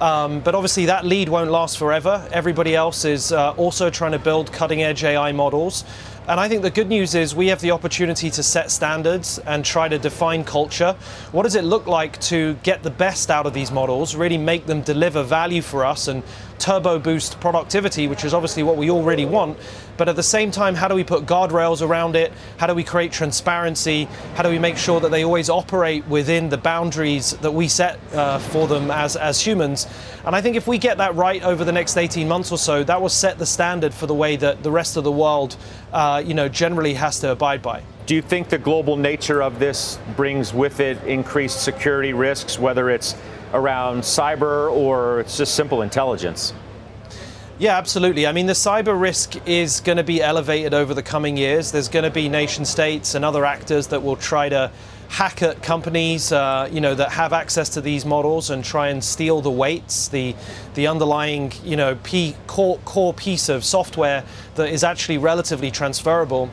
um, 0.00 0.40
but 0.40 0.54
obviously, 0.54 0.86
that 0.86 1.04
lead 1.04 1.28
won't 1.28 1.50
last 1.50 1.78
forever. 1.78 2.28
Everybody 2.32 2.74
else 2.74 3.04
is 3.04 3.32
uh, 3.32 3.52
also 3.52 3.90
trying 3.90 4.12
to 4.12 4.18
build 4.18 4.52
cutting 4.52 4.82
edge 4.82 5.04
AI 5.04 5.32
models. 5.32 5.84
And 6.28 6.38
I 6.38 6.48
think 6.48 6.62
the 6.62 6.70
good 6.70 6.88
news 6.88 7.16
is 7.16 7.34
we 7.34 7.48
have 7.48 7.60
the 7.60 7.72
opportunity 7.72 8.30
to 8.30 8.44
set 8.44 8.70
standards 8.70 9.40
and 9.40 9.64
try 9.64 9.88
to 9.88 9.98
define 9.98 10.44
culture. 10.44 10.92
What 11.32 11.42
does 11.42 11.56
it 11.56 11.64
look 11.64 11.88
like 11.88 12.20
to 12.22 12.54
get 12.62 12.84
the 12.84 12.90
best 12.90 13.28
out 13.28 13.44
of 13.44 13.54
these 13.54 13.72
models, 13.72 14.14
really 14.14 14.38
make 14.38 14.66
them 14.66 14.82
deliver 14.82 15.24
value 15.24 15.62
for 15.62 15.84
us 15.84 16.06
and 16.06 16.22
turbo 16.62 16.96
boost 16.96 17.40
productivity, 17.40 18.06
which 18.06 18.24
is 18.24 18.32
obviously 18.32 18.62
what 18.62 18.76
we 18.76 18.88
already 18.88 19.24
want. 19.24 19.58
But 19.96 20.08
at 20.08 20.14
the 20.14 20.22
same 20.22 20.52
time, 20.52 20.76
how 20.76 20.86
do 20.86 20.94
we 20.94 21.02
put 21.02 21.26
guardrails 21.26 21.86
around 21.86 22.14
it? 22.14 22.32
How 22.56 22.68
do 22.68 22.74
we 22.74 22.84
create 22.84 23.10
transparency? 23.10 24.04
How 24.36 24.44
do 24.44 24.48
we 24.48 24.60
make 24.60 24.76
sure 24.76 25.00
that 25.00 25.10
they 25.10 25.24
always 25.24 25.50
operate 25.50 26.06
within 26.06 26.48
the 26.48 26.56
boundaries 26.56 27.32
that 27.38 27.50
we 27.50 27.66
set 27.66 27.98
uh, 28.14 28.38
for 28.38 28.68
them 28.68 28.92
as, 28.92 29.16
as 29.16 29.44
humans? 29.44 29.88
And 30.24 30.36
I 30.36 30.40
think 30.40 30.54
if 30.54 30.68
we 30.68 30.78
get 30.78 30.98
that 30.98 31.16
right 31.16 31.42
over 31.42 31.64
the 31.64 31.72
next 31.72 31.96
18 31.96 32.28
months 32.28 32.52
or 32.52 32.58
so, 32.58 32.84
that 32.84 33.02
will 33.02 33.08
set 33.08 33.38
the 33.38 33.46
standard 33.46 33.92
for 33.92 34.06
the 34.06 34.14
way 34.14 34.36
that 34.36 34.62
the 34.62 34.70
rest 34.70 34.96
of 34.96 35.02
the 35.02 35.12
world, 35.12 35.56
uh, 35.92 36.22
you 36.24 36.32
know, 36.32 36.48
generally 36.48 36.94
has 36.94 37.18
to 37.20 37.32
abide 37.32 37.60
by. 37.60 37.82
Do 38.06 38.14
you 38.14 38.22
think 38.22 38.48
the 38.48 38.58
global 38.58 38.96
nature 38.96 39.42
of 39.42 39.58
this 39.58 39.98
brings 40.16 40.54
with 40.54 40.80
it 40.80 41.02
increased 41.04 41.62
security 41.62 42.12
risks, 42.12 42.58
whether 42.58 42.88
it's 42.88 43.16
around 43.52 44.02
cyber 44.02 44.70
or 44.70 45.20
it's 45.20 45.36
just 45.36 45.54
simple 45.54 45.82
intelligence? 45.82 46.52
Yeah, 47.58 47.76
absolutely. 47.78 48.26
I 48.26 48.32
mean, 48.32 48.46
the 48.46 48.54
cyber 48.54 48.98
risk 48.98 49.36
is 49.46 49.80
going 49.80 49.98
to 49.98 50.04
be 50.04 50.20
elevated 50.22 50.74
over 50.74 50.94
the 50.94 51.02
coming 51.02 51.36
years. 51.36 51.70
There's 51.70 51.88
going 51.88 52.04
to 52.04 52.10
be 52.10 52.28
nation 52.28 52.64
states 52.64 53.14
and 53.14 53.24
other 53.24 53.44
actors 53.44 53.86
that 53.88 54.02
will 54.02 54.16
try 54.16 54.48
to 54.48 54.70
hack 55.12 55.42
at 55.42 55.62
companies, 55.62 56.32
uh, 56.32 56.68
you 56.72 56.80
know, 56.80 56.94
that 56.94 57.12
have 57.12 57.34
access 57.34 57.68
to 57.68 57.82
these 57.82 58.06
models 58.06 58.48
and 58.48 58.64
try 58.64 58.88
and 58.88 59.04
steal 59.04 59.42
the 59.42 59.50
weights, 59.50 60.08
the 60.08 60.34
the 60.74 60.86
underlying, 60.86 61.52
you 61.62 61.76
know, 61.76 61.96
P, 62.02 62.34
core, 62.46 62.78
core 62.86 63.12
piece 63.12 63.50
of 63.50 63.62
software 63.62 64.24
that 64.54 64.70
is 64.70 64.82
actually 64.82 65.18
relatively 65.18 65.70
transferable. 65.70 66.50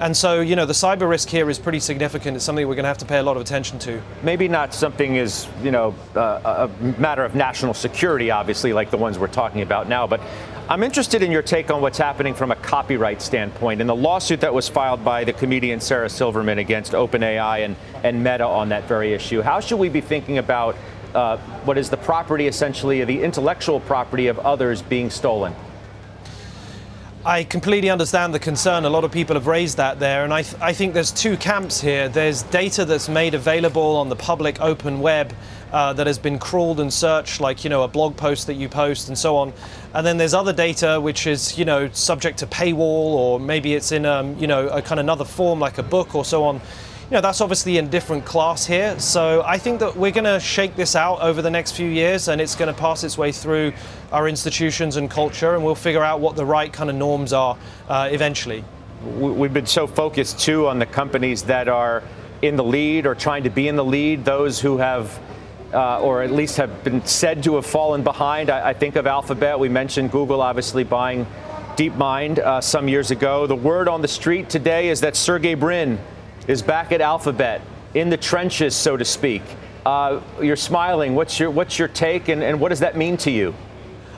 And 0.00 0.16
so, 0.16 0.40
you 0.40 0.56
know, 0.56 0.64
the 0.64 0.72
cyber 0.72 1.06
risk 1.06 1.28
here 1.28 1.50
is 1.50 1.58
pretty 1.58 1.78
significant. 1.78 2.34
It's 2.34 2.42
something 2.42 2.66
we're 2.66 2.74
going 2.74 2.84
to 2.84 2.88
have 2.88 2.96
to 2.98 3.04
pay 3.04 3.18
a 3.18 3.22
lot 3.22 3.36
of 3.36 3.42
attention 3.42 3.78
to. 3.80 4.00
Maybe 4.22 4.48
not 4.48 4.72
something 4.72 5.16
is, 5.16 5.46
you 5.62 5.70
know, 5.70 5.94
uh, 6.16 6.68
a 6.70 6.84
matter 6.98 7.22
of 7.22 7.34
national 7.34 7.74
security, 7.74 8.30
obviously, 8.30 8.72
like 8.72 8.90
the 8.90 8.96
ones 8.96 9.18
we're 9.18 9.26
talking 9.26 9.60
about 9.60 9.90
now. 9.90 10.06
But 10.06 10.22
I'm 10.70 10.82
interested 10.82 11.22
in 11.22 11.30
your 11.30 11.42
take 11.42 11.70
on 11.70 11.82
what's 11.82 11.98
happening 11.98 12.32
from 12.32 12.50
a 12.50 12.56
copyright 12.56 13.20
standpoint. 13.20 13.82
In 13.82 13.86
the 13.86 13.94
lawsuit 13.94 14.40
that 14.40 14.54
was 14.54 14.70
filed 14.70 15.04
by 15.04 15.24
the 15.24 15.34
comedian 15.34 15.80
Sarah 15.80 16.08
Silverman 16.08 16.58
against 16.58 16.92
OpenAI 16.92 17.66
and, 17.66 17.76
and 18.02 18.24
Meta 18.24 18.46
on 18.46 18.70
that 18.70 18.84
very 18.84 19.12
issue, 19.12 19.42
how 19.42 19.60
should 19.60 19.78
we 19.78 19.90
be 19.90 20.00
thinking 20.00 20.38
about 20.38 20.76
uh, 21.14 21.36
what 21.66 21.76
is 21.76 21.90
the 21.90 21.98
property, 21.98 22.46
essentially, 22.46 23.04
the 23.04 23.22
intellectual 23.22 23.80
property 23.80 24.28
of 24.28 24.38
others 24.38 24.80
being 24.80 25.10
stolen? 25.10 25.54
I 27.24 27.44
completely 27.44 27.90
understand 27.90 28.32
the 28.32 28.38
concern. 28.38 28.86
A 28.86 28.88
lot 28.88 29.04
of 29.04 29.12
people 29.12 29.36
have 29.36 29.46
raised 29.46 29.76
that 29.76 30.00
there, 30.00 30.24
and 30.24 30.32
I, 30.32 30.40
th- 30.40 30.56
I 30.62 30.72
think 30.72 30.94
there's 30.94 31.12
two 31.12 31.36
camps 31.36 31.78
here. 31.78 32.08
There's 32.08 32.44
data 32.44 32.86
that's 32.86 33.10
made 33.10 33.34
available 33.34 33.96
on 33.96 34.08
the 34.08 34.16
public 34.16 34.58
open 34.62 35.00
web 35.00 35.34
uh, 35.70 35.92
that 35.92 36.06
has 36.06 36.18
been 36.18 36.38
crawled 36.38 36.80
and 36.80 36.90
searched, 36.90 37.38
like 37.38 37.62
you 37.62 37.68
know 37.68 37.82
a 37.82 37.88
blog 37.88 38.16
post 38.16 38.46
that 38.46 38.54
you 38.54 38.70
post 38.70 39.08
and 39.08 39.18
so 39.18 39.36
on. 39.36 39.52
And 39.92 40.06
then 40.06 40.16
there's 40.16 40.32
other 40.32 40.54
data 40.54 40.98
which 40.98 41.26
is 41.26 41.58
you 41.58 41.66
know 41.66 41.90
subject 41.90 42.38
to 42.38 42.46
paywall, 42.46 42.78
or 42.78 43.38
maybe 43.38 43.74
it's 43.74 43.92
in 43.92 44.06
um, 44.06 44.38
you 44.38 44.46
know 44.46 44.68
a 44.68 44.80
kind 44.80 44.98
of 44.98 45.04
another 45.04 45.26
form 45.26 45.60
like 45.60 45.76
a 45.76 45.82
book 45.82 46.14
or 46.14 46.24
so 46.24 46.44
on 46.44 46.62
you 47.10 47.16
know, 47.16 47.22
that's 47.22 47.40
obviously 47.40 47.76
in 47.76 47.90
different 47.90 48.24
class 48.24 48.64
here. 48.64 48.96
So 49.00 49.42
I 49.44 49.58
think 49.58 49.80
that 49.80 49.96
we're 49.96 50.12
going 50.12 50.22
to 50.22 50.38
shake 50.38 50.76
this 50.76 50.94
out 50.94 51.20
over 51.20 51.42
the 51.42 51.50
next 51.50 51.72
few 51.72 51.88
years 51.88 52.28
and 52.28 52.40
it's 52.40 52.54
going 52.54 52.72
to 52.72 52.80
pass 52.80 53.02
its 53.02 53.18
way 53.18 53.32
through 53.32 53.72
our 54.12 54.28
institutions 54.28 54.94
and 54.94 55.10
culture 55.10 55.56
and 55.56 55.64
we'll 55.64 55.74
figure 55.74 56.04
out 56.04 56.20
what 56.20 56.36
the 56.36 56.44
right 56.44 56.72
kind 56.72 56.88
of 56.88 56.94
norms 56.94 57.32
are 57.32 57.58
uh, 57.88 58.08
eventually. 58.12 58.62
We've 59.16 59.52
been 59.52 59.66
so 59.66 59.88
focused 59.88 60.38
too 60.38 60.68
on 60.68 60.78
the 60.78 60.86
companies 60.86 61.42
that 61.44 61.66
are 61.66 62.04
in 62.42 62.54
the 62.54 62.62
lead 62.62 63.06
or 63.06 63.16
trying 63.16 63.42
to 63.42 63.50
be 63.50 63.66
in 63.66 63.74
the 63.74 63.84
lead, 63.84 64.24
those 64.24 64.60
who 64.60 64.78
have 64.78 65.18
uh, 65.74 66.00
or 66.00 66.22
at 66.22 66.30
least 66.30 66.58
have 66.58 66.84
been 66.84 67.04
said 67.04 67.42
to 67.42 67.56
have 67.56 67.66
fallen 67.66 68.04
behind. 68.04 68.50
I, 68.50 68.70
I, 68.70 68.72
think 68.72 68.94
of 68.96 69.06
Alphabet. 69.06 69.58
We 69.58 69.68
mentioned 69.68 70.10
Google 70.10 70.42
obviously 70.42 70.82
buying 70.82 71.26
DeepMind 71.76 72.38
uh, 72.38 72.60
some 72.60 72.88
years 72.88 73.12
ago. 73.12 73.46
The 73.46 73.56
word 73.56 73.88
on 73.88 74.02
the 74.02 74.08
street 74.08 74.50
today 74.50 74.88
is 74.88 75.00
that 75.02 75.14
Sergey 75.14 75.54
Brin 75.54 75.98
is 76.46 76.62
back 76.62 76.92
at 76.92 77.00
Alphabet 77.00 77.62
in 77.94 78.10
the 78.10 78.16
trenches, 78.16 78.74
so 78.74 78.96
to 78.96 79.04
speak. 79.04 79.42
Uh, 79.84 80.20
you're 80.40 80.56
smiling. 80.56 81.14
What's 81.14 81.40
your 81.40 81.50
what's 81.50 81.78
your 81.78 81.88
take, 81.88 82.28
and, 82.28 82.42
and 82.42 82.60
what 82.60 82.68
does 82.68 82.80
that 82.80 82.96
mean 82.96 83.16
to 83.18 83.30
you? 83.30 83.54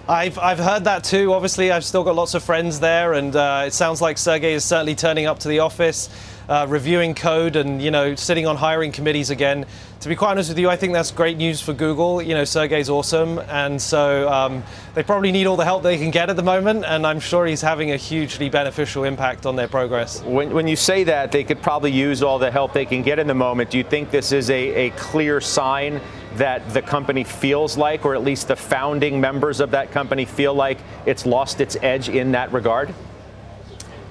I've, 0.08 0.36
I've 0.38 0.58
heard 0.58 0.84
that 0.84 1.04
too. 1.04 1.32
Obviously, 1.32 1.70
I've 1.70 1.84
still 1.84 2.02
got 2.02 2.16
lots 2.16 2.34
of 2.34 2.42
friends 2.42 2.80
there, 2.80 3.12
and 3.12 3.34
uh, 3.36 3.64
it 3.66 3.72
sounds 3.72 4.00
like 4.00 4.18
Sergey 4.18 4.52
is 4.52 4.64
certainly 4.64 4.96
turning 4.96 5.26
up 5.26 5.38
to 5.40 5.48
the 5.48 5.60
office 5.60 6.08
uh, 6.48 6.66
reviewing 6.68 7.14
code 7.14 7.56
and 7.56 7.82
you 7.82 7.90
know 7.90 8.14
sitting 8.14 8.46
on 8.46 8.56
hiring 8.56 8.92
committees 8.92 9.30
again. 9.30 9.66
To 10.00 10.08
be 10.08 10.16
quite 10.16 10.32
honest 10.32 10.48
with 10.48 10.58
you, 10.58 10.68
I 10.68 10.74
think 10.74 10.94
that's 10.94 11.12
great 11.12 11.36
news 11.36 11.60
for 11.60 11.72
Google. 11.72 12.20
You 12.20 12.34
know, 12.34 12.42
Sergey's 12.42 12.90
awesome, 12.90 13.38
and 13.48 13.80
so 13.80 14.28
um, 14.28 14.64
they 14.94 15.04
probably 15.04 15.30
need 15.30 15.46
all 15.46 15.56
the 15.56 15.64
help 15.64 15.84
they 15.84 15.96
can 15.96 16.10
get 16.10 16.28
at 16.28 16.34
the 16.34 16.42
moment, 16.42 16.84
and 16.84 17.06
I'm 17.06 17.20
sure 17.20 17.46
he's 17.46 17.60
having 17.60 17.92
a 17.92 17.96
hugely 17.96 18.48
beneficial 18.48 19.04
impact 19.04 19.46
on 19.46 19.54
their 19.54 19.68
progress. 19.68 20.20
When, 20.22 20.52
when 20.52 20.66
you 20.66 20.74
say 20.74 21.04
that, 21.04 21.30
they 21.30 21.44
could 21.44 21.62
probably 21.62 21.92
use 21.92 22.20
all 22.20 22.40
the 22.40 22.50
help 22.50 22.72
they 22.72 22.84
can 22.84 23.02
get 23.02 23.20
in 23.20 23.28
the 23.28 23.34
moment. 23.34 23.70
Do 23.70 23.78
you 23.78 23.84
think 23.84 24.10
this 24.10 24.32
is 24.32 24.50
a, 24.50 24.86
a 24.86 24.90
clear 24.90 25.40
sign? 25.40 26.00
that 26.36 26.66
the 26.72 26.82
company 26.82 27.24
feels 27.24 27.76
like, 27.76 28.04
or 28.04 28.14
at 28.14 28.22
least 28.22 28.48
the 28.48 28.56
founding 28.56 29.20
members 29.20 29.60
of 29.60 29.70
that 29.72 29.90
company 29.92 30.24
feel 30.24 30.54
like 30.54 30.78
it's 31.04 31.26
lost 31.26 31.60
its 31.60 31.76
edge 31.82 32.08
in 32.08 32.32
that 32.32 32.52
regard? 32.52 32.94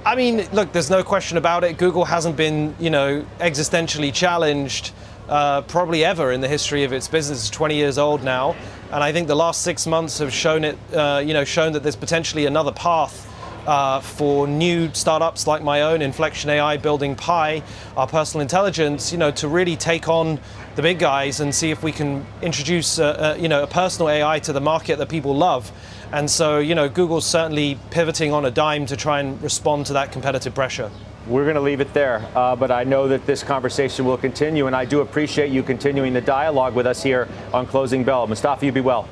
I 0.04 0.16
mean, 0.16 0.48
look, 0.52 0.72
there's 0.72 0.90
no 0.90 1.04
question 1.04 1.38
about 1.38 1.64
it. 1.64 1.78
Google 1.78 2.06
hasn't 2.06 2.36
been, 2.36 2.76
you 2.80 2.90
know, 2.90 3.24
existentially 3.40 4.12
challenged 4.12 4.94
uh, 5.30 5.62
probably 5.62 6.04
ever 6.04 6.32
in 6.32 6.42
the 6.42 6.48
history 6.48 6.84
of 6.84 6.92
its 6.92 7.08
business. 7.08 7.42
It's 7.42 7.50
20 7.52 7.76
years 7.76 8.00
old 8.00 8.24
now, 8.24 8.56
and 8.92 9.04
I 9.04 9.12
think 9.12 9.28
the 9.28 9.36
last 9.36 9.62
six 9.62 9.86
months 9.86 10.18
have 10.18 10.34
shown 10.34 10.64
it, 10.64 10.78
uh, 10.92 11.22
you 11.24 11.36
know, 11.36 11.44
shown 11.44 11.74
that 11.74 11.84
there's 11.84 11.96
potentially 11.96 12.46
another 12.48 12.72
path. 12.72 13.28
Uh, 13.68 14.00
for 14.00 14.48
new 14.48 14.92
startups 14.92 15.46
like 15.46 15.62
my 15.62 15.84
own, 15.84 16.02
Inflection 16.02 16.50
AI, 16.50 16.78
building 16.78 17.16
Pi, 17.16 17.62
our 17.96 18.08
personal 18.08 18.42
intelligence, 18.42 19.12
you 19.12 19.20
know, 19.20 19.30
to 19.30 19.48
really 19.48 19.76
take 19.76 20.10
on 20.10 20.40
the 20.76 20.82
big 20.82 20.98
guys 20.98 21.42
and 21.42 21.54
see 21.54 21.70
if 21.70 21.84
we 21.84 21.92
can 21.92 22.26
introduce, 22.42 22.98
you 22.98 23.48
know, 23.48 23.62
a 23.62 23.68
personal 23.68 24.10
AI 24.10 24.40
to 24.40 24.52
the 24.52 24.60
market 24.60 24.98
that 24.98 25.10
people 25.10 25.38
love. 25.38 25.72
And 26.14 26.30
so, 26.30 26.60
you 26.60 26.76
know, 26.76 26.90
Google's 26.90 27.26
certainly 27.26 27.80
pivoting 27.90 28.34
on 28.34 28.46
a 28.46 28.52
dime 28.52 28.86
to 28.88 28.98
try 28.98 29.22
and 29.22 29.42
respond 29.42 29.86
to 29.86 29.94
that 29.94 30.12
competitive 30.12 30.54
pressure. 30.54 30.92
We're 31.28 31.44
going 31.44 31.56
to 31.56 31.62
leave 31.62 31.80
it 31.80 31.94
there, 31.94 32.28
uh, 32.36 32.56
but 32.56 32.70
I 32.72 32.84
know 32.84 33.08
that 33.08 33.26
this 33.26 33.44
conversation 33.44 34.06
will 34.06 34.18
continue, 34.18 34.68
and 34.68 34.76
I 34.76 34.86
do 34.86 35.02
appreciate 35.02 35.52
you 35.52 35.64
continuing 35.64 36.14
the 36.14 36.22
dialogue 36.22 36.76
with 36.76 36.86
us 36.88 37.02
here 37.02 37.30
on 37.54 37.66
Closing 37.66 38.04
Bell. 38.04 38.28
Mustafa, 38.28 38.66
you 38.66 38.72
be 38.72 38.82
well. 38.82 39.08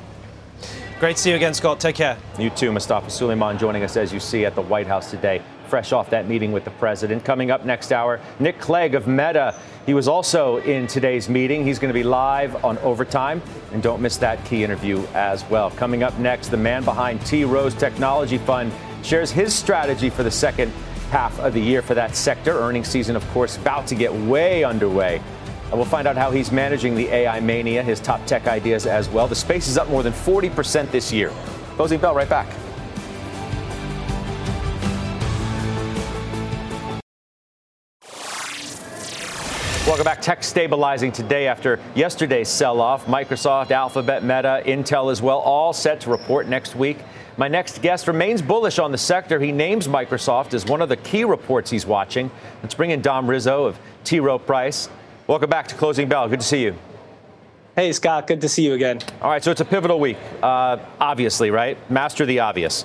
Great 0.98 1.16
to 1.16 1.22
see 1.22 1.30
you 1.30 1.36
again, 1.36 1.54
Scott. 1.54 1.80
Take 1.80 1.96
care. 1.96 2.18
You 2.38 2.50
too, 2.50 2.70
Mustafa 2.72 3.08
Suleyman, 3.08 3.58
joining 3.58 3.82
us 3.82 3.96
as 3.96 4.12
you 4.12 4.20
see 4.20 4.44
at 4.44 4.54
the 4.54 4.60
White 4.60 4.86
House 4.86 5.10
today 5.10 5.40
fresh 5.70 5.92
off 5.92 6.10
that 6.10 6.26
meeting 6.26 6.50
with 6.50 6.64
the 6.64 6.70
president. 6.72 7.24
Coming 7.24 7.52
up 7.52 7.64
next 7.64 7.92
hour, 7.92 8.20
Nick 8.40 8.58
Clegg 8.58 8.96
of 8.96 9.06
Meta. 9.06 9.54
He 9.90 9.94
was 9.94 10.06
also 10.06 10.58
in 10.58 10.86
today's 10.86 11.28
meeting. 11.28 11.66
He's 11.66 11.80
going 11.80 11.88
to 11.88 11.98
be 11.98 12.04
live 12.04 12.64
on 12.64 12.78
Overtime. 12.78 13.42
And 13.72 13.82
don't 13.82 14.00
miss 14.00 14.18
that 14.18 14.44
key 14.44 14.62
interview 14.62 15.04
as 15.14 15.44
well. 15.50 15.72
Coming 15.72 16.04
up 16.04 16.16
next, 16.16 16.50
the 16.50 16.56
man 16.56 16.84
behind 16.84 17.26
T. 17.26 17.42
Rowe's 17.42 17.74
Technology 17.74 18.38
Fund 18.38 18.72
shares 19.02 19.32
his 19.32 19.52
strategy 19.52 20.08
for 20.08 20.22
the 20.22 20.30
second 20.30 20.70
half 21.10 21.36
of 21.40 21.54
the 21.54 21.60
year 21.60 21.82
for 21.82 21.94
that 21.94 22.14
sector. 22.14 22.52
Earnings 22.52 22.86
season, 22.86 23.16
of 23.16 23.28
course, 23.30 23.56
about 23.56 23.88
to 23.88 23.96
get 23.96 24.14
way 24.14 24.62
underway. 24.62 25.20
And 25.64 25.72
we'll 25.72 25.86
find 25.86 26.06
out 26.06 26.16
how 26.16 26.30
he's 26.30 26.52
managing 26.52 26.94
the 26.94 27.08
AI 27.08 27.40
mania, 27.40 27.82
his 27.82 27.98
top 27.98 28.24
tech 28.26 28.46
ideas 28.46 28.86
as 28.86 29.08
well. 29.08 29.26
The 29.26 29.34
space 29.34 29.66
is 29.66 29.76
up 29.76 29.88
more 29.88 30.04
than 30.04 30.12
40% 30.12 30.88
this 30.92 31.12
year. 31.12 31.30
Closing 31.74 31.98
bell 31.98 32.14
right 32.14 32.28
back. 32.28 32.46
Welcome 39.90 40.04
back. 40.04 40.22
Tech 40.22 40.44
stabilizing 40.44 41.10
today 41.10 41.48
after 41.48 41.80
yesterday's 41.96 42.48
sell 42.48 42.80
off. 42.80 43.06
Microsoft, 43.06 43.72
Alphabet, 43.72 44.22
Meta, 44.22 44.62
Intel 44.64 45.10
as 45.10 45.20
well, 45.20 45.40
all 45.40 45.72
set 45.72 46.02
to 46.02 46.10
report 46.10 46.46
next 46.46 46.76
week. 46.76 46.98
My 47.36 47.48
next 47.48 47.82
guest 47.82 48.06
remains 48.06 48.40
bullish 48.40 48.78
on 48.78 48.92
the 48.92 48.98
sector. 48.98 49.40
He 49.40 49.50
names 49.50 49.88
Microsoft 49.88 50.54
as 50.54 50.64
one 50.64 50.80
of 50.80 50.88
the 50.88 50.96
key 50.96 51.24
reports 51.24 51.72
he's 51.72 51.86
watching. 51.86 52.30
Let's 52.62 52.72
bring 52.72 52.90
in 52.90 53.02
Dom 53.02 53.28
Rizzo 53.28 53.64
of 53.64 53.80
T. 54.04 54.20
Rowe 54.20 54.38
Price. 54.38 54.88
Welcome 55.26 55.50
back 55.50 55.66
to 55.66 55.74
Closing 55.74 56.08
Bell. 56.08 56.28
Good 56.28 56.38
to 56.38 56.46
see 56.46 56.62
you. 56.62 56.76
Hey, 57.74 57.92
Scott. 57.92 58.28
Good 58.28 58.42
to 58.42 58.48
see 58.48 58.64
you 58.64 58.74
again. 58.74 59.00
All 59.20 59.28
right, 59.28 59.42
so 59.42 59.50
it's 59.50 59.60
a 59.60 59.64
pivotal 59.64 59.98
week, 59.98 60.18
uh, 60.40 60.78
obviously, 61.00 61.50
right? 61.50 61.76
Master 61.90 62.24
the 62.24 62.38
obvious. 62.38 62.84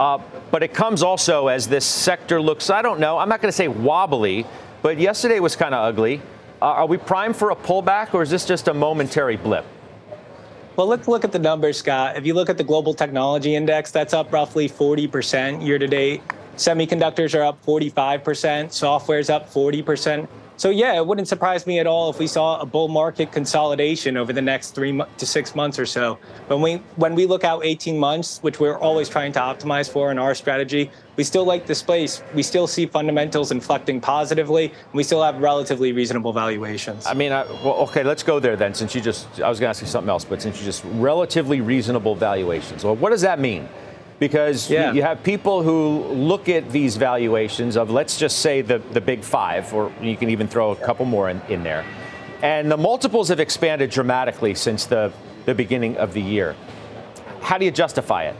Uh, 0.00 0.18
but 0.50 0.64
it 0.64 0.74
comes 0.74 1.04
also 1.04 1.46
as 1.46 1.68
this 1.68 1.86
sector 1.86 2.42
looks, 2.42 2.70
I 2.70 2.82
don't 2.82 2.98
know, 2.98 3.18
I'm 3.18 3.28
not 3.28 3.40
going 3.40 3.52
to 3.52 3.56
say 3.56 3.68
wobbly, 3.68 4.46
but 4.82 4.98
yesterday 4.98 5.38
was 5.38 5.54
kind 5.54 5.76
of 5.76 5.84
ugly. 5.84 6.20
Uh, 6.62 6.66
are 6.66 6.86
we 6.86 6.98
primed 6.98 7.36
for 7.36 7.50
a 7.50 7.56
pullback, 7.56 8.12
or 8.12 8.22
is 8.22 8.28
this 8.28 8.44
just 8.44 8.68
a 8.68 8.74
momentary 8.74 9.36
blip? 9.36 9.64
Well, 10.76 10.86
let's 10.86 11.08
look 11.08 11.24
at 11.24 11.32
the 11.32 11.38
numbers, 11.38 11.78
Scott. 11.78 12.16
If 12.16 12.26
you 12.26 12.34
look 12.34 12.50
at 12.50 12.58
the 12.58 12.64
global 12.64 12.92
technology 12.92 13.54
index, 13.54 13.90
that's 13.90 14.12
up 14.12 14.32
roughly 14.32 14.68
40% 14.68 15.64
year 15.64 15.78
to 15.78 15.86
date. 15.86 16.22
Semiconductors 16.56 17.38
are 17.38 17.42
up 17.42 17.64
45%, 17.64 18.72
software 18.72 19.18
is 19.18 19.30
up 19.30 19.50
40%. 19.50 20.28
So 20.60 20.68
yeah, 20.68 20.94
it 20.96 21.06
wouldn't 21.06 21.26
surprise 21.26 21.66
me 21.66 21.78
at 21.78 21.86
all 21.86 22.10
if 22.10 22.18
we 22.18 22.26
saw 22.26 22.60
a 22.60 22.66
bull 22.66 22.88
market 22.88 23.32
consolidation 23.32 24.18
over 24.18 24.30
the 24.30 24.42
next 24.42 24.74
three 24.74 25.00
to 25.16 25.24
six 25.24 25.54
months 25.54 25.78
or 25.78 25.86
so. 25.86 26.18
When 26.48 26.60
we 26.60 26.74
when 26.96 27.14
we 27.14 27.24
look 27.24 27.44
out 27.44 27.64
18 27.64 27.98
months, 27.98 28.40
which 28.42 28.60
we're 28.60 28.76
always 28.76 29.08
trying 29.08 29.32
to 29.32 29.40
optimize 29.40 29.90
for 29.90 30.10
in 30.10 30.18
our 30.18 30.34
strategy, 30.34 30.90
we 31.16 31.24
still 31.24 31.46
like 31.46 31.64
the 31.64 31.74
space. 31.74 32.22
We 32.34 32.42
still 32.42 32.66
see 32.66 32.84
fundamentals 32.84 33.52
inflecting 33.52 34.02
positively. 34.02 34.66
And 34.66 34.92
we 34.92 35.02
still 35.02 35.22
have 35.22 35.38
relatively 35.38 35.92
reasonable 35.92 36.34
valuations. 36.34 37.06
I 37.06 37.14
mean, 37.14 37.32
I, 37.32 37.44
well, 37.64 37.76
okay, 37.88 38.02
let's 38.02 38.22
go 38.22 38.38
there 38.38 38.56
then. 38.56 38.74
Since 38.74 38.94
you 38.94 39.00
just, 39.00 39.40
I 39.40 39.48
was 39.48 39.60
going 39.60 39.68
to 39.68 39.70
ask 39.70 39.80
you 39.80 39.88
something 39.88 40.10
else, 40.10 40.26
but 40.26 40.42
since 40.42 40.58
you 40.58 40.66
just 40.66 40.84
relatively 40.84 41.62
reasonable 41.62 42.14
valuations, 42.14 42.84
well, 42.84 42.96
what 42.96 43.10
does 43.10 43.22
that 43.22 43.40
mean? 43.40 43.66
Because 44.20 44.70
yeah. 44.70 44.92
you, 44.92 45.02
have 45.02 45.22
people 45.24 45.62
who 45.62 46.04
look 46.12 46.48
at 46.48 46.70
these 46.70 46.96
valuations 46.96 47.76
of 47.76 47.90
let's 47.90 48.16
just 48.16 48.38
say 48.38 48.60
the, 48.60 48.78
the 48.92 49.00
big 49.00 49.24
five 49.24 49.72
or 49.74 49.90
you 50.00 50.16
can 50.16 50.30
even 50.30 50.46
throw 50.46 50.70
a 50.70 50.76
couple 50.76 51.06
more 51.06 51.28
in, 51.30 51.40
in 51.48 51.64
there 51.64 51.84
and 52.42 52.70
the 52.70 52.76
multiples 52.76 53.28
have 53.28 53.40
expanded 53.40 53.90
dramatically 53.90 54.54
since 54.54 54.86
the, 54.86 55.12
the 55.46 55.54
beginning 55.54 55.96
of 55.96 56.12
the 56.12 56.20
year 56.20 56.54
how 57.40 57.58
do 57.58 57.64
you 57.64 57.72
justify 57.72 58.24
it 58.24 58.36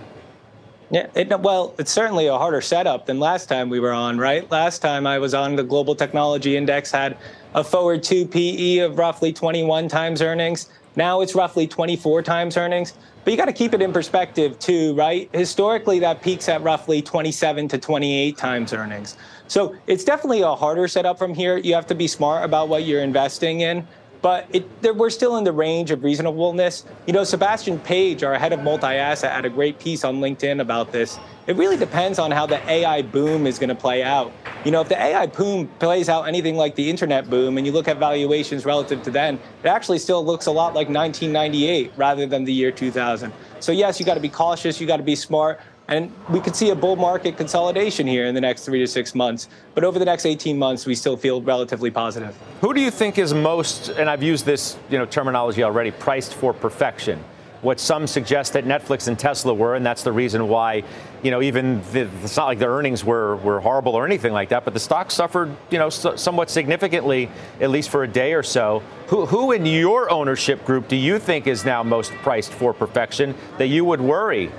yeah, 0.92 1.06
it, 1.14 1.40
well, 1.40 1.76
it's 1.78 1.92
certainly 1.92 2.26
a 2.26 2.36
harder 2.36 2.60
setup 2.60 3.06
than 3.06 3.20
last 3.20 3.48
time 3.48 3.68
we 3.68 3.78
were 3.78 3.92
on, 3.92 4.18
right? 4.18 4.50
Last 4.50 4.80
time 4.80 5.06
I 5.06 5.20
was 5.20 5.34
on, 5.34 5.54
the 5.54 5.62
Global 5.62 5.94
Technology 5.94 6.56
Index 6.56 6.90
had 6.90 7.16
a 7.54 7.62
forward 7.62 8.02
2 8.02 8.26
PE 8.26 8.78
of 8.78 8.98
roughly 8.98 9.32
21 9.32 9.86
times 9.86 10.20
earnings. 10.20 10.68
Now 10.96 11.20
it's 11.20 11.36
roughly 11.36 11.68
24 11.68 12.22
times 12.22 12.56
earnings. 12.56 12.94
But 13.24 13.32
you 13.32 13.36
got 13.36 13.46
to 13.46 13.52
keep 13.52 13.74
it 13.74 13.82
in 13.82 13.92
perspective 13.92 14.58
too, 14.58 14.94
right? 14.94 15.28
Historically, 15.32 15.98
that 16.00 16.22
peaks 16.22 16.48
at 16.48 16.62
roughly 16.62 17.02
27 17.02 17.68
to 17.68 17.78
28 17.78 18.36
times 18.36 18.72
earnings. 18.72 19.16
So 19.46 19.74
it's 19.86 20.04
definitely 20.04 20.42
a 20.42 20.54
harder 20.54 20.88
setup 20.88 21.18
from 21.18 21.34
here. 21.34 21.56
You 21.58 21.74
have 21.74 21.86
to 21.88 21.94
be 21.94 22.06
smart 22.06 22.44
about 22.44 22.68
what 22.68 22.84
you're 22.84 23.02
investing 23.02 23.60
in 23.60 23.86
but 24.22 24.46
it, 24.52 24.64
we're 24.96 25.10
still 25.10 25.36
in 25.36 25.44
the 25.44 25.52
range 25.52 25.90
of 25.90 26.04
reasonableness. 26.04 26.84
You 27.06 27.12
know, 27.12 27.24
Sebastien 27.24 27.78
Page, 27.78 28.22
our 28.22 28.38
head 28.38 28.52
of 28.52 28.62
multi-asset, 28.62 29.32
had 29.32 29.44
a 29.44 29.50
great 29.50 29.78
piece 29.78 30.04
on 30.04 30.20
LinkedIn 30.20 30.60
about 30.60 30.92
this. 30.92 31.18
It 31.46 31.56
really 31.56 31.76
depends 31.76 32.18
on 32.18 32.30
how 32.30 32.46
the 32.46 32.60
AI 32.70 33.02
boom 33.02 33.46
is 33.46 33.58
going 33.58 33.70
to 33.70 33.74
play 33.74 34.02
out. 34.02 34.32
You 34.64 34.70
know, 34.70 34.82
if 34.82 34.88
the 34.88 35.00
AI 35.00 35.26
boom 35.26 35.68
plays 35.78 36.08
out 36.08 36.28
anything 36.28 36.56
like 36.56 36.74
the 36.74 36.88
internet 36.88 37.30
boom, 37.30 37.56
and 37.56 37.66
you 37.66 37.72
look 37.72 37.88
at 37.88 37.96
valuations 37.96 38.64
relative 38.64 39.02
to 39.04 39.10
then, 39.10 39.38
it 39.62 39.68
actually 39.68 39.98
still 39.98 40.24
looks 40.24 40.46
a 40.46 40.50
lot 40.50 40.74
like 40.74 40.88
1998 40.88 41.92
rather 41.96 42.26
than 42.26 42.44
the 42.44 42.52
year 42.52 42.70
2000. 42.70 43.32
So 43.58 43.72
yes, 43.72 43.98
you 43.98 44.06
got 44.06 44.14
to 44.14 44.20
be 44.20 44.28
cautious, 44.28 44.80
you 44.80 44.86
got 44.86 44.98
to 44.98 45.02
be 45.02 45.16
smart, 45.16 45.60
and 45.90 46.10
we 46.30 46.40
could 46.40 46.56
see 46.56 46.70
a 46.70 46.74
bull 46.74 46.96
market 46.96 47.36
consolidation 47.36 48.06
here 48.06 48.26
in 48.26 48.34
the 48.34 48.40
next 48.40 48.64
three 48.64 48.78
to 48.78 48.86
six 48.86 49.14
months. 49.14 49.48
But 49.74 49.84
over 49.84 49.98
the 49.98 50.04
next 50.04 50.24
18 50.24 50.58
months, 50.58 50.86
we 50.86 50.94
still 50.94 51.16
feel 51.16 51.42
relatively 51.42 51.90
positive. 51.90 52.36
Who 52.60 52.72
do 52.72 52.80
you 52.80 52.90
think 52.90 53.18
is 53.18 53.34
most, 53.34 53.88
and 53.88 54.08
I've 54.08 54.22
used 54.22 54.46
this 54.46 54.78
you 54.88 54.98
know, 54.98 55.04
terminology 55.04 55.64
already, 55.64 55.90
priced 55.90 56.34
for 56.34 56.54
perfection? 56.54 57.22
what 57.62 57.78
some 57.78 58.06
suggest 58.06 58.54
that 58.54 58.64
Netflix 58.64 59.06
and 59.06 59.18
Tesla 59.18 59.52
were, 59.52 59.74
and 59.74 59.84
that's 59.84 60.02
the 60.02 60.12
reason 60.12 60.48
why, 60.48 60.82
you 61.22 61.30
know, 61.30 61.42
even 61.42 61.82
the, 61.92 62.08
it's 62.22 62.36
not 62.36 62.46
like 62.46 62.58
the 62.58 62.66
earnings 62.66 63.04
were, 63.04 63.36
were 63.36 63.60
horrible 63.60 63.94
or 63.94 64.06
anything 64.06 64.32
like 64.32 64.48
that, 64.48 64.64
but 64.64 64.72
the 64.72 64.80
stock 64.80 65.10
suffered, 65.10 65.54
you 65.70 65.78
know, 65.78 65.90
so, 65.90 66.16
somewhat 66.16 66.48
significantly, 66.48 67.28
at 67.60 67.68
least 67.68 67.90
for 67.90 68.02
a 68.02 68.08
day 68.08 68.32
or 68.32 68.42
so. 68.42 68.82
Who, 69.08 69.26
who 69.26 69.52
in 69.52 69.66
your 69.66 70.10
ownership 70.10 70.64
group 70.64 70.88
do 70.88 70.96
you 70.96 71.18
think 71.18 71.46
is 71.46 71.64
now 71.64 71.82
most 71.82 72.12
priced 72.22 72.52
for 72.52 72.72
perfection 72.72 73.34
that 73.58 73.66
you 73.66 73.84
would 73.84 74.00
worry 74.00 74.50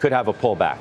could 0.00 0.12
have 0.12 0.28
a 0.28 0.32
pullback? 0.32 0.78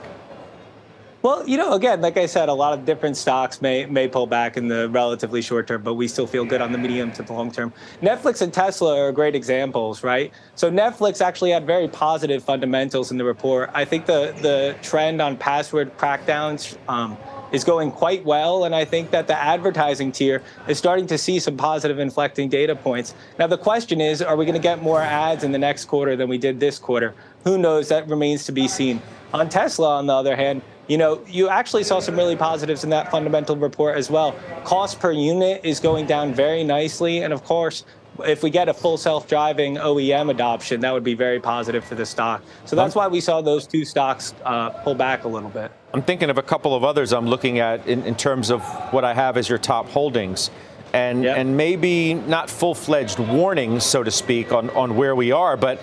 Well, 1.21 1.45
you 1.45 1.57
know, 1.57 1.73
again, 1.73 1.99
like 1.99 2.15
I 2.15 2.27
said, 2.27 2.47
a 2.47 2.53
lot 2.53 2.71
of 2.71 2.85
different 2.85 3.17
stocks 3.17 3.61
may 3.61 3.85
may 3.85 4.07
pull 4.07 4.25
back 4.25 4.55
in 4.55 4.69
the 4.69 4.87
relatively 4.87 5.41
short 5.41 5.67
term, 5.67 5.83
but 5.83 5.95
we 5.95 6.07
still 6.07 6.25
feel 6.25 6.45
good 6.45 6.61
on 6.61 6.71
the 6.71 6.77
medium 6.77 7.11
to 7.11 7.23
the 7.23 7.33
long 7.33 7.51
term. 7.51 7.73
Netflix 8.01 8.41
and 8.41 8.53
Tesla 8.53 8.97
are 8.97 9.11
great 9.11 9.35
examples, 9.35 10.01
right? 10.01 10.31
So 10.55 10.71
Netflix 10.71 11.19
actually 11.19 11.51
had 11.51 11.65
very 11.65 11.89
positive 11.89 12.41
fundamentals 12.41 13.11
in 13.11 13.17
the 13.17 13.25
report. 13.25 13.69
I 13.73 13.83
think 13.83 14.05
the 14.05 14.33
the 14.41 14.77
trend 14.81 15.21
on 15.21 15.35
password 15.35 15.97
crackdowns 15.97 16.77
um, 16.87 17.17
is 17.51 17.63
going 17.63 17.91
quite 17.91 18.23
well, 18.25 18.65
and 18.65 18.75
I 18.75 18.85
think 18.85 19.11
that 19.11 19.27
the 19.27 19.37
advertising 19.37 20.11
tier 20.11 20.41
is 20.67 20.77
starting 20.77 21.07
to 21.07 21.17
see 21.17 21.39
some 21.39 21.57
positive 21.57 21.99
inflecting 21.99 22.49
data 22.49 22.75
points. 22.75 23.13
Now 23.37 23.47
the 23.47 23.57
question 23.57 24.01
is, 24.01 24.21
are 24.21 24.35
we 24.35 24.45
going 24.45 24.55
to 24.55 24.61
get 24.61 24.81
more 24.81 25.01
ads 25.01 25.43
in 25.43 25.51
the 25.51 25.57
next 25.57 25.85
quarter 25.85 26.15
than 26.15 26.29
we 26.29 26.37
did 26.37 26.59
this 26.59 26.79
quarter? 26.79 27.13
Who 27.43 27.57
knows? 27.57 27.89
That 27.89 28.07
remains 28.07 28.45
to 28.45 28.51
be 28.51 28.67
seen. 28.67 29.01
On 29.33 29.47
Tesla, 29.49 29.97
on 29.97 30.07
the 30.07 30.13
other 30.13 30.35
hand 30.35 30.61
you 30.89 30.97
know, 30.97 31.23
you 31.27 31.49
actually 31.49 31.83
saw 31.83 31.99
some 31.99 32.15
really 32.15 32.35
positives 32.35 32.83
in 32.83 32.89
that 32.89 33.11
fundamental 33.11 33.55
report 33.55 33.95
as 33.95 34.09
well. 34.09 34.35
Cost 34.63 34.99
per 34.99 35.11
unit 35.11 35.61
is 35.63 35.79
going 35.79 36.07
down 36.07 36.33
very 36.33 36.63
nicely. 36.63 37.21
And 37.21 37.31
of 37.31 37.43
course, 37.43 37.85
if 38.25 38.41
we 38.41 38.49
get 38.49 38.67
a 38.67 38.73
full 38.73 38.97
self-driving 38.97 39.75
OEM 39.75 40.31
adoption, 40.31 40.81
that 40.81 40.91
would 40.91 41.03
be 41.03 41.13
very 41.13 41.39
positive 41.39 41.85
for 41.85 41.93
the 41.93 42.07
stock. 42.07 42.43
So 42.65 42.75
that's 42.75 42.95
why 42.95 43.07
we 43.07 43.21
saw 43.21 43.39
those 43.41 43.67
two 43.67 43.85
stocks 43.85 44.33
uh, 44.43 44.71
pull 44.71 44.95
back 44.95 45.25
a 45.25 45.27
little 45.27 45.49
bit. 45.49 45.71
I'm 45.93 46.03
thinking 46.03 46.29
of 46.29 46.37
a 46.37 46.43
couple 46.43 46.75
of 46.75 46.83
others 46.83 47.13
I'm 47.13 47.27
looking 47.27 47.59
at 47.59 47.87
in, 47.87 48.03
in 48.03 48.15
terms 48.15 48.51
of 48.51 48.61
what 48.93 49.03
I 49.03 49.13
have 49.13 49.37
as 49.37 49.49
your 49.49 49.57
top 49.57 49.87
holdings. 49.89 50.51
And, 50.93 51.23
yep. 51.23 51.37
and 51.37 51.55
maybe 51.55 52.15
not 52.15 52.49
full-fledged 52.49 53.19
warnings, 53.19 53.83
so 53.83 54.03
to 54.03 54.09
speak, 54.09 54.51
on, 54.51 54.69
on 54.71 54.95
where 54.95 55.15
we 55.15 55.31
are, 55.31 55.55
but 55.55 55.79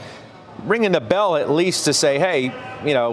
ringing 0.65 0.93
the 0.93 1.01
bell 1.01 1.37
at 1.37 1.51
least 1.51 1.85
to 1.85 1.93
say, 1.93 2.19
hey, 2.19 2.45
you 2.85 2.95
know, 2.95 3.13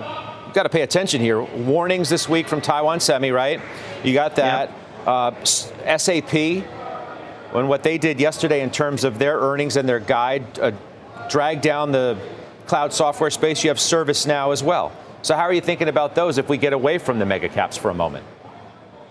got 0.53 0.63
to 0.63 0.69
pay 0.69 0.82
attention 0.82 1.21
here. 1.21 1.41
Warnings 1.41 2.10
this 2.10 2.27
week 2.29 2.47
from 2.47 2.62
Taiwan 2.62 2.99
Semi, 2.99 3.32
right? 3.32 3.62
You 4.03 4.13
got 4.13 4.36
that. 4.38 4.71
Uh, 5.06 5.43
SAP, 5.43 6.34
and 6.34 7.69
what 7.69 7.84
they 7.84 7.97
did 7.97 8.19
yesterday 8.19 8.62
in 8.62 8.71
terms 8.71 9.03
of 9.03 9.19
their 9.19 9.38
earnings 9.38 9.75
and 9.75 9.88
their 9.88 9.99
guide 9.99 10.60
uh, 10.60 10.71
dragged 11.29 11.62
down 11.62 11.91
the 11.91 12.17
cloud 12.67 12.93
software 12.93 13.29
space. 13.29 13.63
You 13.63 13.69
have 13.69 13.77
ServiceNow 13.77 14.53
as 14.53 14.63
well. 14.63 14.93
So 15.23 15.38
how 15.38 15.43
are 15.43 15.53
you 15.53 15.62
thinking 15.62 15.88
about 15.88 16.15
those 16.15 16.38
if 16.38 16.49
we 16.49 16.57
get 16.57 16.73
away 16.73 16.97
from 16.97 17.17
the 17.17 17.25
mega 17.25 17.47
caps 17.47 17.77
for 17.77 17.89
a 17.89 17.93
moment? 17.93 18.25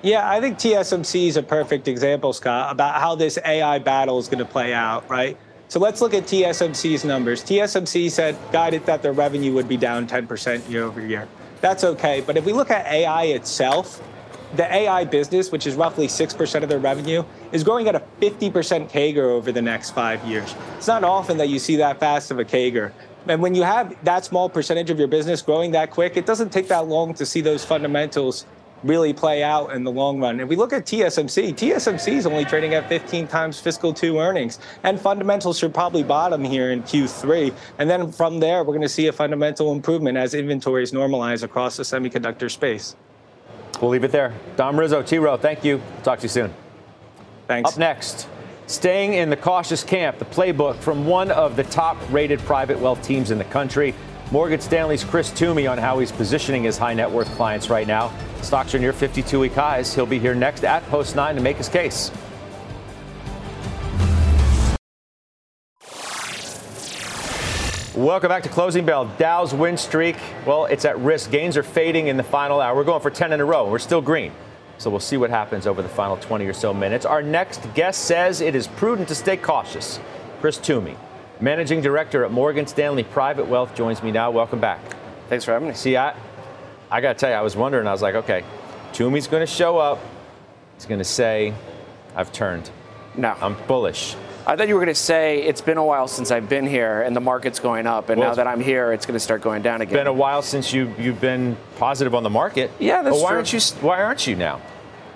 Yeah, 0.03 0.29
I 0.29 0.43
think 0.43 0.59
TSMC 0.59 1.29
is 1.29 1.39
a 1.39 1.43
perfect 1.43 1.89
example, 1.89 2.35
Scott, 2.35 2.71
about 2.71 3.01
how 3.01 3.15
this 3.15 3.39
AI 3.43 3.79
battle 3.79 4.19
is 4.19 4.29
going 4.29 4.41
to 4.41 4.45
play 4.45 4.75
out, 4.75 5.09
right? 5.09 5.39
So 5.69 5.81
let's 5.81 6.03
look 6.03 6.13
at 6.13 6.25
TSMC's 6.25 7.07
numbers. 7.07 7.43
TSMC 7.43 8.11
said 8.11 8.37
guided 8.53 8.85
that 8.85 9.01
their 9.01 9.15
revenue 9.15 9.55
would 9.55 9.69
be 9.69 9.79
down 9.79 10.07
10% 10.07 10.69
year 10.69 10.85
over 10.85 11.01
year. 11.01 11.29
That's 11.63 11.83
okay. 11.83 12.21
But 12.21 12.37
if 12.37 12.45
we 12.45 12.53
look 12.53 12.71
at 12.71 12.85
AI 12.87 13.25
itself, 13.27 14.03
the 14.55 14.71
AI 14.71 15.05
business, 15.05 15.51
which 15.51 15.67
is 15.67 15.77
roughly 15.77 16.09
6% 16.09 16.63
of 16.63 16.69
their 16.69 16.79
revenue, 16.79 17.25
is 17.53 17.65
growing 17.65 17.89
at 17.89 17.95
a 17.95 18.03
50% 18.21 18.91
CAGR 18.91 19.17
over 19.17 19.51
the 19.51 19.63
next 19.63 19.93
five 19.93 20.23
years. 20.27 20.55
It's 20.77 20.89
not 20.89 21.05
often 21.05 21.39
that 21.39 21.49
you 21.49 21.59
see 21.59 21.77
that 21.77 21.99
fast 21.99 22.31
of 22.31 22.39
a 22.39 22.45
CAGR. 22.45 22.93
And 23.29 23.41
when 23.41 23.55
you 23.55 23.63
have 23.63 23.97
that 24.05 24.25
small 24.25 24.49
percentage 24.49 24.91
of 24.91 24.99
your 24.99 25.09
business 25.09 25.43
growing 25.43 25.71
that 25.73 25.91
quick, 25.91 26.17
it 26.17 26.27
doesn't 26.27 26.51
take 26.51 26.69
that 26.69 26.89
long 26.89 27.15
to 27.15 27.27
see 27.27 27.41
those 27.41 27.65
fundamentals 27.65 28.47
really 28.85 29.13
play 29.13 29.43
out 29.43 29.73
in 29.73 29.85
the 29.85 29.91
long 29.91 30.21
run. 30.21 30.41
If 30.41 30.49
we 30.49 30.57
look 30.57 30.73
at 30.73 30.85
TSMC, 30.85 31.55
TSMC 31.55 32.15
is 32.15 32.27
only 32.27 32.45
trading 32.45 32.75
at 32.75 32.89
15 32.89 33.29
times 33.29 33.61
fiscal 33.61 33.95
two 33.95 34.19
earnings, 34.19 34.59
and 34.83 35.01
fundamentals 35.01 35.59
should 35.59 35.73
probably 35.73 36.03
bottom 36.03 36.43
here 36.43 36.73
in 36.73 36.83
Q3. 36.83 37.55
And 37.79 37.89
then 37.89 38.11
from 38.11 38.41
there, 38.41 38.65
we're 38.65 38.73
going 38.73 38.83
to 38.83 38.89
see 38.89 39.07
a 39.07 39.13
fundamental 39.13 39.73
improvement 39.73 40.19
as 40.19 40.35
inventories 40.35 40.93
normalize 40.93 41.43
across 41.43 41.77
the 41.77 41.85
semiconductor 41.85 42.51
space. 42.51 42.97
We'll 43.81 43.91
leave 43.91 44.05
it 44.05 44.13
there. 44.13 44.35
Dom 44.57 44.79
Rizzo, 44.79 45.03
T 45.03 45.19
Rowe, 45.19 45.37
thank 45.37 45.65
you. 45.65 45.81
Talk 46.03 46.19
to 46.21 46.25
you 46.25 46.29
soon. 46.29 46.53
Thanks. 47.49 47.73
Up 47.73 47.79
next, 47.79 48.29
staying 48.67 49.15
in 49.15 49.31
the 49.31 49.37
cautious 49.37 49.83
camp, 49.85 50.19
the 50.19 50.25
playbook 50.25 50.77
from 50.77 51.07
one 51.07 51.31
of 51.31 51.57
the 51.57 51.65
top 51.65 51.97
rated 52.11 52.39
private 52.41 52.79
wealth 52.79 53.03
teams 53.03 53.31
in 53.31 53.39
the 53.39 53.45
country. 53.45 53.95
Morgan 54.31 54.61
Stanley's 54.61 55.05
Chris 55.05 55.31
Toomey 55.31 55.67
on 55.67 55.77
how 55.77 55.99
he's 55.99 56.13
positioning 56.13 56.63
his 56.63 56.79
high 56.79 56.95
net 56.95 57.11
worth 57.11 57.29
clients 57.37 57.69
right 57.69 57.87
now. 57.87 58.13
Stocks 58.41 58.75
are 58.75 58.79
near 58.79 58.93
52 58.93 59.39
week 59.39 59.53
highs. 59.53 59.95
He'll 59.95 60.07
be 60.07 60.19
here 60.19 60.35
next 60.35 60.65
at 60.65 60.83
Post 60.87 61.17
9 61.17 61.35
to 61.35 61.43
make 61.43 61.59
his 61.59 61.69
case. 61.69 62.11
Welcome 67.95 68.31
back 68.31 68.43
to 68.45 68.49
Closing 68.49 68.87
Bell. 68.87 69.05
Dow's 69.19 69.53
win 69.53 69.77
streak, 69.77 70.17
well, 70.47 70.65
it's 70.65 70.87
at 70.87 70.99
risk. 70.99 71.31
Gains 71.31 71.59
are 71.59 71.63
fading 71.63 72.07
in 72.07 72.17
the 72.17 72.23
final 72.23 72.59
hour. 72.59 72.75
We're 72.75 72.85
going 72.85 73.03
for 73.03 73.11
10 73.11 73.33
in 73.33 73.41
a 73.41 73.45
row. 73.45 73.71
We're 73.71 73.79
still 73.79 74.01
green. 74.01 74.33
So 74.83 74.91
we'll 74.91 74.99
see 74.99 75.17
what 75.17 75.31
happens 75.31 75.69
over 75.69 75.81
the 75.81 75.89
final 75.89 76.17
20 76.17 76.45
or 76.45 76.53
so 76.53 76.75
minutes. 76.75 77.07
Our 77.07 77.23
next 77.23 77.73
guest 77.73 78.07
says 78.07 78.41
it 78.41 78.57
is 78.57 78.67
prudent 78.67 79.07
to 79.11 79.15
stay 79.15 79.37
cautious. 79.37 80.01
Chris 80.41 80.59
Toomey, 80.59 80.97
Managing 81.41 81.81
Director 81.81 82.25
at 82.25 82.33
Morgan 82.33 82.67
Stanley 82.67 83.05
Private 83.05 83.47
Wealth, 83.47 83.77
joins 83.77 84.03
me 84.03 84.11
now. 84.11 84.33
Welcome 84.33 84.59
back. 84.59 84.81
Thanks 85.29 85.45
for 85.45 85.53
having 85.53 85.69
me. 85.69 85.75
See, 85.75 85.97
I, 85.97 86.17
I 86.91 87.01
got 87.01 87.13
to 87.13 87.19
tell 87.21 87.31
you, 87.31 87.37
I 87.37 87.43
was 87.43 87.55
wondering. 87.55 87.87
I 87.87 87.93
was 87.93 88.03
like, 88.03 88.17
okay, 88.17 88.43
Toomey's 88.93 89.29
going 89.29 89.43
to 89.43 89.47
show 89.47 89.79
up. 89.79 90.01
He's 90.75 90.87
going 90.87 90.99
to 90.99 91.05
say, 91.05 91.55
I've 92.17 92.33
turned. 92.33 92.69
No. 93.17 93.37
I'm 93.41 93.57
bullish. 93.69 94.17
I 94.49 94.57
thought 94.57 94.67
you 94.67 94.75
were 94.75 94.81
going 94.81 94.93
to 94.93 95.01
say 95.01 95.45
it's 95.45 95.61
been 95.61 95.79
a 95.79 95.85
while 95.85 96.09
since 96.09 96.33
I've 96.33 96.49
been 96.49 96.67
here 96.67 97.03
and 97.03 97.15
the 97.15 97.21
market's 97.21 97.61
going 97.61 97.87
up, 97.87 98.09
and 98.09 98.19
well, 98.19 98.31
now 98.31 98.35
that 98.35 98.49
I'm 98.49 98.61
here, 98.61 98.93
it's 98.93 99.07
going 99.07 99.15
to 99.15 99.21
start 99.21 99.43
going 99.43 99.63
down 99.63 99.81
again. 99.81 99.95
It's 99.95 100.01
been 100.01 100.09
a 100.09 100.13
while 100.13 100.43
since 100.43 100.73
you 100.73 100.93
you've 100.99 101.21
been 101.21 101.57
positive 101.77 102.17
on 102.17 102.25
the 102.25 102.31
market. 102.31 102.73
Yeah, 102.81 103.03
that's 103.03 103.15
but 103.15 103.23
why 103.23 103.29
true. 103.29 103.37
aren't 103.37 103.53
you 103.53 103.61
Why 103.81 104.03
aren't 104.03 104.27
you 104.27 104.35
now? 104.35 104.61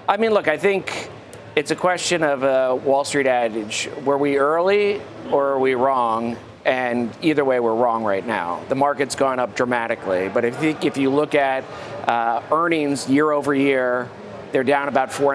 I 0.09 0.19
mean, 0.19 0.33
look, 0.33 0.47
I 0.47 0.57
think 0.57 1.11
it's 1.57 1.73
a 1.73 1.77
question 1.77 2.23
of 2.23 2.45
a 2.45 2.77
Wall 2.77 3.05
Street 3.05 3.27
adage: 3.27 3.88
were 4.05 4.19
we 4.19 4.37
early 4.38 5.01
or 5.31 5.49
are 5.49 5.59
we 5.59 5.75
wrong? 5.75 6.37
and 6.66 7.12
either 7.23 7.45
way, 7.45 7.61
we're 7.61 7.77
wrong 7.77 8.03
right 8.03 8.27
now. 8.27 8.61
The 8.69 8.75
market's 8.75 9.14
gone 9.14 9.38
up 9.38 9.55
dramatically, 9.55 10.29
but 10.29 10.45
if 10.45 10.61
you, 10.61 10.77
if 10.83 10.97
you 10.97 11.11
look 11.11 11.37
at 11.37 11.62
uh, 12.09 12.42
earnings 12.51 13.09
year 13.09 13.31
over 13.31 13.55
year, 13.55 14.09
they're 14.51 14.64
down 14.64 14.88
about 14.88 15.12
four 15.12 15.33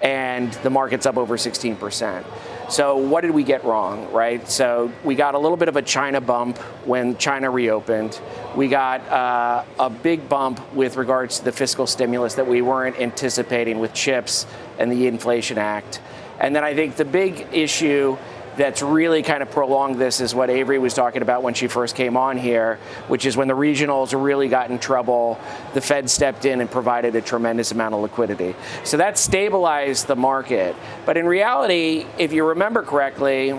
and 0.00 0.52
the 0.52 0.70
market's 0.70 1.04
up 1.04 1.16
over 1.16 1.36
16 1.36 1.74
percent. 1.76 2.24
So 2.68 2.96
what 2.96 3.20
did 3.20 3.32
we 3.32 3.42
get 3.42 3.64
wrong, 3.64 4.10
right? 4.12 4.48
So 4.48 4.90
we 5.04 5.14
got 5.14 5.34
a 5.34 5.38
little 5.38 5.56
bit 5.56 5.68
of 5.68 5.76
a 5.76 5.82
China 5.82 6.20
bump 6.20 6.58
when 6.86 7.16
China 7.18 7.50
reopened. 7.50 8.20
We 8.56 8.68
got 8.68 9.00
uh, 9.08 9.64
a 9.78 9.90
big 9.90 10.28
bump 10.28 10.72
with 10.72 10.96
regards 10.96 11.38
to 11.38 11.44
the 11.44 11.52
fiscal 11.52 11.86
stimulus 11.86 12.34
that 12.34 12.46
we 12.46 12.62
weren't 12.62 12.98
anticipating 12.98 13.78
with 13.78 13.92
chips 13.92 14.46
and 14.78 14.90
the 14.90 15.06
Inflation 15.06 15.58
Act. 15.58 16.00
And 16.40 16.56
then 16.56 16.64
I 16.64 16.74
think 16.74 16.96
the 16.96 17.04
big 17.04 17.46
issue 17.52 18.16
that's 18.56 18.82
really 18.82 19.22
kind 19.22 19.42
of 19.42 19.50
prolonged 19.50 19.96
this 19.98 20.20
is 20.20 20.34
what 20.34 20.50
Avery 20.50 20.78
was 20.78 20.94
talking 20.94 21.22
about 21.22 21.42
when 21.42 21.54
she 21.54 21.66
first 21.66 21.96
came 21.96 22.16
on 22.16 22.36
here, 22.36 22.78
which 23.08 23.26
is 23.26 23.36
when 23.36 23.48
the 23.48 23.56
regionals 23.56 24.20
really 24.20 24.48
got 24.48 24.70
in 24.70 24.78
trouble, 24.78 25.40
the 25.74 25.80
Fed 25.80 26.10
stepped 26.10 26.44
in 26.44 26.60
and 26.60 26.70
provided 26.70 27.16
a 27.16 27.22
tremendous 27.22 27.72
amount 27.72 27.94
of 27.94 28.00
liquidity. 28.00 28.54
So 28.84 28.96
that 28.98 29.18
stabilized 29.18 30.06
the 30.06 30.16
market. 30.16 30.76
But 31.06 31.16
in 31.16 31.26
reality, 31.26 32.06
if 32.18 32.32
you 32.32 32.46
remember 32.48 32.82
correctly, 32.82 33.58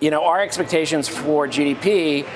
you 0.00 0.10
know, 0.10 0.24
our 0.24 0.40
expectations 0.40 1.08
for 1.08 1.46
GDP 1.46 2.26